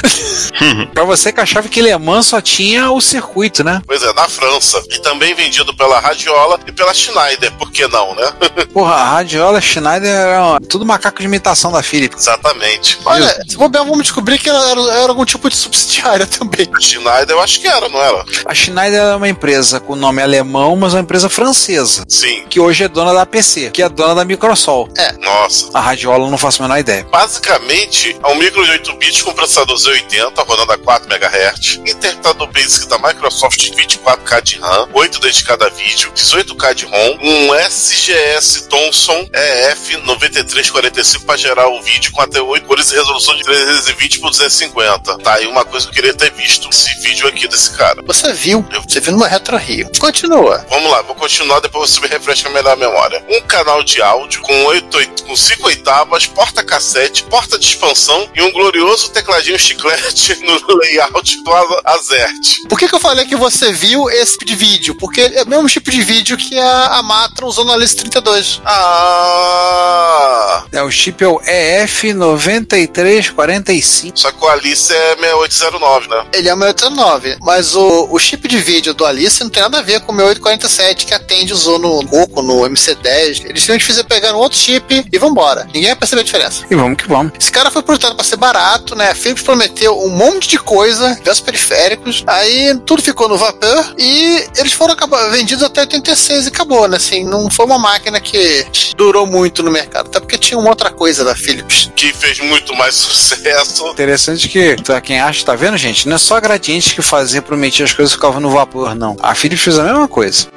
Pra 0.92 1.05
você 1.05 1.32
que 1.32 1.40
achava 1.40 1.68
que 1.68 1.80
Le 1.80 1.96
Mans 1.96 2.26
só 2.26 2.40
tinha 2.40 2.90
o 2.90 3.01
circuito, 3.01 3.62
né? 3.62 3.80
Pois 3.86 4.03
é, 4.03 4.12
na 4.12 4.28
França. 4.28 4.82
E 4.90 4.99
também 5.01 5.34
vendido 5.34 5.74
pela 5.74 6.01
Radiola 6.01 6.59
e 6.66 6.72
pela 6.72 6.92
Schneider, 6.92 7.53
por 7.53 7.70
que 7.70 7.86
não, 7.86 8.14
né? 8.14 8.32
Porra, 8.72 8.94
a 8.94 9.05
Radiola 9.05 9.61
Schneider 9.61 10.11
era 10.11 10.59
tudo 10.68 10.84
macaco 10.84 11.18
de 11.18 11.26
imitação 11.26 11.70
da 11.70 11.82
Philips. 11.82 12.22
Exatamente. 12.22 12.99
Olha, 13.05 13.28
se 13.49 13.57
bobear, 13.57 13.84
vamos 13.84 14.03
descobrir 14.03 14.38
que 14.38 14.49
era, 14.49 14.59
era 14.59 15.09
algum 15.09 15.24
tipo 15.24 15.49
de 15.49 15.57
subsidiária 15.57 16.26
também. 16.28 16.68
A 16.74 16.80
Schneider 16.80 17.36
eu 17.36 17.40
acho 17.40 17.61
que 17.61 17.68
era, 17.68 17.88
não 17.88 18.01
era? 18.01 18.24
A 18.44 18.55
Schneider 18.55 19.01
é 19.01 19.16
uma 19.16 19.28
empresa 19.28 19.80
com 19.80 19.94
nome 19.94 20.22
alemão, 20.22 20.76
mas 20.76 20.94
uma 20.94 21.01
empresa 21.01 21.28
francesa. 21.28 22.05
Sim. 22.09 22.44
Que 22.49 22.61
hoje 22.61 22.84
é 22.84 22.88
dona 22.88 23.12
da 23.12 23.24
PC, 23.24 23.70
que 23.70 23.82
é 23.82 23.88
dona 23.88 24.14
da 24.16 24.24
Microsol. 24.24 24.88
É. 24.96 25.12
Nossa. 25.18 25.70
A 25.72 25.80
Radiola 25.80 26.24
eu 26.24 26.30
não 26.30 26.38
faço 26.38 26.62
a 26.62 26.66
menor 26.66 26.78
ideia. 26.78 27.07
Basicamente, 27.11 28.16
é 28.22 28.28
um 28.28 28.36
micro 28.36 28.64
de 28.64 28.70
8 28.72 28.96
bits 28.96 29.22
com 29.22 29.32
processador 29.32 29.76
Z80 29.89 30.47
rodando 30.47 30.72
a 30.72 30.78
4 30.78 31.09
MHz, 31.11 31.80
interpretador 31.86 32.47
Basic 32.49 32.89
da 32.89 32.99
Microsoft 32.99 33.70
24K 33.70 34.43
de 34.43 34.59
RAM, 34.59 34.89
8 34.93 35.18
dedicado 35.18 35.64
a 35.64 35.68
vídeo, 35.70 36.12
18K 36.12 36.74
de 36.74 36.84
ROM, 36.84 37.18
um 37.22 37.55
SGS 37.55 38.68
Thomson 38.68 39.26
EF 39.32 39.97
9345 40.05 41.24
para 41.24 41.36
gerar 41.39 41.68
o 41.68 41.80
vídeo 41.80 42.12
com 42.12 42.20
até 42.20 42.41
8 42.41 42.66
cores 42.66 42.91
e 42.91 42.97
resolução 42.97 43.34
de 43.36 43.45
320 43.45 44.20
por 44.20 44.30
250. 44.30 45.18
Tá 45.18 45.34
aí 45.34 45.47
uma 45.47 45.64
coisa 45.64 45.86
que 45.86 45.93
eu 45.93 45.95
queria 45.95 46.14
ter 46.14 46.32
visto, 46.32 46.68
esse 46.68 46.95
vídeo 47.01 47.26
aqui 47.26 47.49
desse 47.49 47.70
cara. 47.70 48.03
Você 48.07 48.32
viu? 48.34 48.66
Você 48.86 49.01
viu 49.01 49.12
numa 49.12 49.26
Retro 49.26 49.57
Rio. 49.57 49.91
Continua. 49.99 50.66
Vamos 50.68 50.91
lá, 50.91 51.01
vou 51.01 51.14
continuar, 51.14 51.61
depois 51.61 51.91
você 51.91 52.01
me 52.01 52.09
refresca 52.09 52.51
melhor 52.51 52.74
a 52.74 52.76
memória. 52.76 53.24
Um 53.30 53.41
canal 53.43 53.82
de 53.82 54.03
áudio 54.03 54.43
com 54.43 54.64
8, 54.64 55.24
com 55.26 55.34
5 55.34 55.66
oitavas, 55.66 56.26
porta-cassete, 56.26 57.22
porta 57.24 57.59
de 57.59 57.64
expansão 57.64 58.28
e 58.34 58.43
um 58.43 58.53
glorioso 58.53 59.11
tecladinho 59.11 59.57
chiclete 59.79 60.37
no 60.45 60.59
layout 60.76 61.43
do 61.43 61.51
Azert. 61.85 62.66
Por 62.68 62.79
que, 62.79 62.87
que 62.89 62.95
eu 62.95 63.01
falei 63.01 63.24
que 63.24 63.37
você 63.37 63.72
viu 63.72 64.11
esse 64.11 64.33
tipo 64.33 64.45
de 64.45 64.57
vídeo? 64.57 64.97
Porque 64.97 65.20
é 65.20 65.45
o 65.45 65.49
mesmo 65.49 65.68
tipo 65.68 65.89
de 65.91 66.03
vídeo 66.03 66.37
que 66.37 66.59
a, 66.59 66.99
a 66.99 67.03
Matra 67.03 67.47
usou 67.47 67.64
no 67.64 67.72
Alice 67.72 67.97
32. 67.97 68.61
Ah! 68.64 70.64
É, 70.72 70.83
o 70.83 70.91
chip 70.91 71.22
é 71.22 71.29
o 71.29 71.39
EF9345. 71.41 74.12
Só 74.14 74.33
que 74.33 74.45
o 74.45 74.49
Alice 74.49 74.93
é 74.93 75.16
6809, 75.16 76.09
né? 76.09 76.26
Ele 76.33 76.49
é 76.49 76.55
o 76.55 76.59
6809, 76.59 77.37
mas 77.41 77.76
o, 77.76 78.09
o 78.11 78.18
chip 78.18 78.49
de 78.49 78.59
vídeo 78.59 78.93
do 78.93 79.07
Alice 79.07 79.41
não 79.43 79.51
tem 79.51 79.62
nada 79.62 79.79
a 79.79 79.83
ver 79.83 80.01
com 80.01 80.12
o 80.12 80.16
6847 80.16 81.07
que 81.07 81.14
a 81.14 81.18
Tende 81.18 81.53
usou 81.53 81.79
no 81.79 82.07
Coco, 82.07 82.41
no 82.43 82.62
MC10. 82.62 83.45
Eles 83.45 83.62
simplesmente 83.62 83.85
fizeram 83.85 84.09
pegar 84.09 84.35
um 84.35 84.39
outro 84.39 84.59
chip 84.59 85.07
e 85.11 85.18
vambora. 85.18 85.64
Ninguém 85.66 85.91
vai 85.91 85.97
perceber 85.97 86.22
a 86.22 86.24
diferença. 86.24 86.64
E 86.70 86.74
vamos 86.74 86.97
que 86.99 87.07
vamos. 87.09 87.33
Esse 87.39 87.53
cara 87.53 87.70
foi 87.70 87.83
projetado 87.83 88.16
para 88.16 88.24
ser 88.24 88.37
barato, 88.37 88.97
né? 88.97 89.14
Philips 89.14 89.43
prometeu 89.43 89.67
um 89.90 90.10
monte 90.10 90.48
de 90.48 90.58
coisa, 90.58 91.14
diversos 91.14 91.40
periféricos, 91.40 92.24
aí 92.26 92.78
tudo 92.84 93.02
ficou 93.02 93.28
no 93.28 93.36
vapor 93.36 93.94
e 93.98 94.46
eles 94.56 94.72
foram 94.72 94.94
acabar, 94.94 95.30
vendidos 95.30 95.62
até 95.62 95.80
86 95.80 96.46
e 96.46 96.48
acabou, 96.48 96.88
né? 96.88 96.96
Assim, 96.96 97.24
não 97.24 97.50
foi 97.50 97.66
uma 97.66 97.78
máquina 97.78 98.20
que 98.20 98.66
durou 98.96 99.26
muito 99.26 99.62
no 99.62 99.70
mercado, 99.70 100.06
até 100.06 100.20
porque 100.20 100.38
tinha 100.38 100.58
uma 100.58 100.70
outra 100.70 100.90
coisa 100.90 101.24
da 101.24 101.34
Philips. 101.34 101.90
Que 101.94 102.12
fez 102.12 102.40
muito 102.40 102.74
mais 102.74 102.94
sucesso. 102.96 103.88
Interessante 103.88 104.48
que, 104.48 104.76
pra 104.82 105.00
quem 105.00 105.20
acha, 105.20 105.44
tá 105.44 105.54
vendo, 105.54 105.76
gente? 105.76 106.08
Não 106.08 106.16
é 106.16 106.18
só 106.18 106.40
Gradiente 106.40 106.94
que 106.94 107.02
fazia, 107.02 107.42
prometia 107.42 107.84
as 107.84 107.92
coisas 107.92 108.14
ficavam 108.14 108.40
no 108.40 108.50
vapor, 108.50 108.94
não. 108.94 109.16
A 109.20 109.34
Philips 109.34 109.62
fez 109.62 109.78
a 109.78 109.84
mesma 109.84 110.08
coisa. 110.08 110.48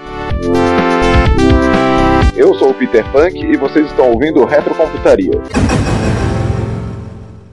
Eu 2.35 2.55
sou 2.57 2.69
o 2.69 2.73
Peter 2.73 3.05
Punk 3.11 3.37
e 3.37 3.57
vocês 3.57 3.85
estão 3.87 4.09
ouvindo 4.09 4.43
Retrocomputaria. 4.45 5.39